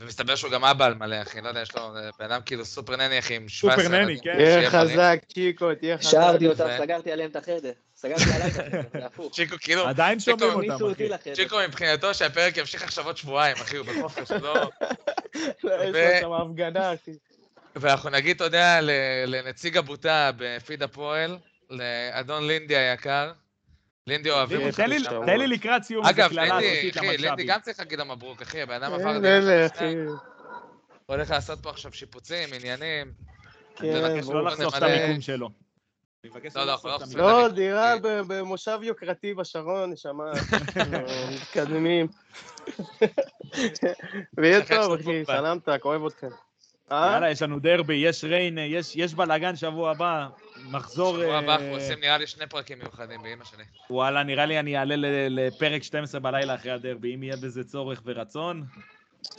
ומסתבר 0.00 0.34
שהוא 0.36 0.50
גם 0.50 0.64
אבא 0.64 0.84
על 0.86 0.94
מלא, 0.94 1.22
אחי, 1.22 1.40
לא 1.40 1.48
יודע, 1.48 1.60
יש 1.60 1.74
לו 1.76 1.96
אה, 1.96 2.10
בן 2.18 2.24
אדם 2.24 2.40
כאילו 2.46 2.64
סופר 2.64 2.96
נני, 2.96 3.18
אחי, 3.18 3.36
עם 3.36 3.48
17 3.48 3.84
סופר 3.84 3.98
נני. 3.98 4.20
כן. 4.22 4.36
תהיה. 4.36 4.70
חזק, 4.70 5.18
צ'יקו, 5.32 5.74
תהיה 5.74 5.98
חזק. 5.98 6.10
שרתי 6.10 6.46
אותם, 6.46 6.68
סגרתי 6.78 7.12
עליהם 7.12 7.30
את 7.30 7.36
החדר. 7.36 7.72
סגרתי 8.00 8.22
עליי 8.34 8.50
את 8.50 8.56
החדר, 8.56 8.82
זה 8.92 9.06
הפוך. 9.06 9.34
צ'יקו 9.34 9.56
כאילו, 9.60 9.88
עדיין 9.88 10.20
שומעים 10.20 10.52
אותם, 10.52 10.84
אחי. 11.14 11.32
צ'יקו 11.34 11.56
מבחינתו 11.68 12.14
שהפרק 12.14 12.56
ימשיך 12.56 12.82
עכשיו 12.82 13.06
עוד 13.06 13.16
שבועיים, 13.16 13.56
אחי, 13.56 13.76
הוא 13.76 13.86
בחופש, 13.86 14.30
לא... 14.30 14.54
לא, 15.64 15.74
יש 15.84 15.94
לו 15.94 16.20
שם 16.20 16.32
הפגנה, 16.32 16.94
אחי. 16.94 17.10
ואנחנו 17.76 18.10
נגיד 18.10 18.38
תודה 18.38 18.80
לנציג 19.26 19.76
הבוטה 19.76 20.30
בפיד 20.36 20.82
הפועל, 20.82 21.38
לאדון 21.70 22.46
לינדי 22.46 22.76
היקר. 22.76 23.32
לינדי 24.06 24.30
אוהבים 24.30 24.66
אותך. 24.66 24.80
תן 25.26 25.38
לי- 25.38 25.46
לקראת 25.46 25.82
סיום 25.82 26.06
איזה 26.06 26.22
אגב, 26.22 26.30
קללה 26.30 26.44
לינדי, 26.60 26.76
סופית 26.76 26.96
אחי, 26.96 27.16
לינדי. 27.16 27.44
גם 27.44 27.60
צריך 27.60 27.78
להגיד 27.78 27.98
לו 27.98 28.04
מברוק, 28.04 28.42
אחי, 28.42 28.62
הבן 28.62 28.82
אדם 28.82 28.92
עבר 28.92 29.20
כן, 29.78 30.06
הולך 31.06 31.30
לעשות 31.30 31.62
פה 31.62 31.70
עכשיו 31.70 31.92
שיפוצים, 31.92 32.48
עניינים. 32.54 33.12
כן. 33.76 34.20
לא 34.32 34.44
לחשוף 34.44 34.76
את 34.76 34.82
המיקום 34.82 35.20
שלו. 35.20 35.69
אני 36.24 36.30
מבקש 36.30 36.56
לא, 36.56 36.64
לא 36.64 36.76
לא, 36.84 36.96
אנחנו 36.96 37.18
לא. 37.18 37.42
לא, 37.42 37.48
דירה 37.48 37.94
ב- 38.02 38.20
במושב 38.26 38.78
יוקרתי 38.82 39.34
בשרון, 39.34 39.92
נשמה, 39.92 40.32
מתקדמים. 41.34 42.06
ויהיה 44.38 44.66
טוב, 44.66 45.00
אחי. 45.00 45.24
סלמתק, 45.26 45.80
אוהב 45.84 46.06
אתכם. 46.06 46.28
אה? 46.92 47.12
יאללה, 47.12 47.30
יש 47.30 47.42
לנו 47.42 47.58
דרבי, 47.58 47.94
יש 47.94 48.24
ריין, 48.24 48.58
יש 48.58 48.96
יש 48.96 49.14
בלאגן 49.14 49.56
שבוע 49.56 49.90
הבא. 49.90 50.28
מחזור... 50.56 51.16
שבוע 51.16 51.38
הבא 51.38 51.52
אנחנו 51.52 51.66
אה, 51.66 51.74
עושים 51.74 52.00
נראה 52.00 52.18
לי 52.18 52.26
שני 52.26 52.46
פרקים 52.46 52.78
מיוחדים 52.78 53.22
באמא 53.22 53.44
שלי. 53.44 53.64
וואלה, 53.90 54.22
נראה 54.22 54.46
לי 54.46 54.58
אני 54.60 54.78
אעלה 54.78 54.96
ל- 54.96 55.26
לפרק 55.40 55.82
12 55.82 56.20
בלילה 56.20 56.54
אחרי 56.54 56.70
הדרבי, 56.70 57.14
אם 57.14 57.22
יהיה 57.22 57.36
בזה 57.36 57.64
צורך 57.64 58.02
ורצון. 58.04 58.64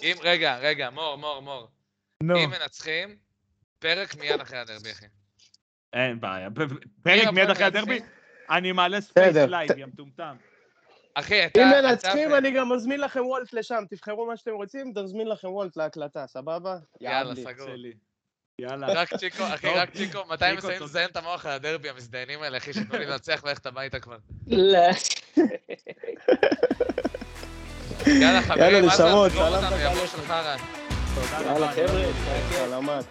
אם, 0.01 0.15
רגע, 0.21 0.57
רגע, 0.57 0.89
מור, 0.89 1.15
מור, 1.15 1.39
מור. 1.41 1.67
אם 2.23 2.49
מנצחים, 2.49 3.15
פרק 3.79 4.15
מיד 4.15 4.41
אחרי 4.41 4.57
הדרבי, 4.59 4.91
אחי. 4.91 5.05
אין 5.93 6.19
בעיה. 6.19 6.49
פ- 6.49 7.03
פרק 7.03 7.27
מיד 7.33 7.49
אחרי 7.49 7.65
הדרבי, 7.65 7.99
אני 8.49 8.71
מעלה 8.71 9.01
space. 9.01 9.35
לייב, 9.35 9.77
יא 9.77 9.85
מטומטם. 9.85 10.35
אחי, 11.15 11.45
אתה... 11.45 11.59
אם 11.61 11.67
מנצחים, 11.69 12.35
אני 12.35 12.51
גם 12.51 12.71
מזמין 12.75 12.99
לכם 12.99 13.25
וולט 13.25 13.53
לשם, 13.53 13.83
תבחרו 13.89 14.25
מה 14.25 14.37
שאתם 14.37 14.51
רוצים, 14.51 14.93
תזמין 14.95 15.27
לכם 15.27 15.47
וולט 15.47 15.77
להקלטה, 15.77 16.27
סבבה? 16.27 16.77
יאללה, 17.01 17.17
יאללה. 17.17 17.35
סגור. 17.35 17.69
יאללה. 18.59 18.87
רק 18.87 19.15
צ'יקו, 19.15 19.43
אחי. 19.55 19.67
רק 19.67 19.93
צ'יקו, 19.93 20.19
מתי 20.29 20.45
הם 20.45 20.57
מסיימים. 20.57 20.83
לזיין 20.83 21.09
את 21.09 21.17
המוח 21.17 21.45
על 21.45 21.51
הדרבי, 21.51 21.89
המזדיינים 21.89 22.41
האלה, 22.41 22.57
אחי, 22.57 22.73
שתנו 22.73 22.99
לי 22.99 23.05
לנצח 23.05 23.41
וללכת 23.43 23.65
הביתה 23.65 23.99
כבר. 23.99 24.17
לא. 24.47 24.79
יאללה, 28.07 28.41
חברים, 28.41 28.61
יאללה, 28.61 28.81
מה 28.81 28.95
זה 28.95 29.03
נשמות, 29.05 29.31
לחזור 29.31 30.07
סלמת 30.07 30.29
רבה. 30.29 30.55
יאללה, 31.45 31.71
חבר'ה, 31.71 32.03
סלמת. 32.51 33.05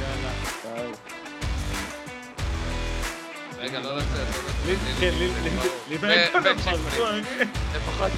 יאללה. 0.00 1.15
רגע, 3.58 3.80
לא 3.80 3.96
לצאת, 3.96 4.08
לא. 4.66 4.74
כן, 5.00 5.10
לי- 5.18 5.30
וצ'יקו, 5.34 7.06
לי- 7.10 7.44
לפחות... 7.76 8.12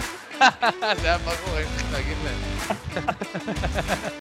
זה 1.01 1.07
היה 1.09 1.18
ברור, 1.18 1.57
הייתי 1.57 1.70
צריך 1.76 1.93
להגיד 1.93 2.16
להם. 2.24 2.39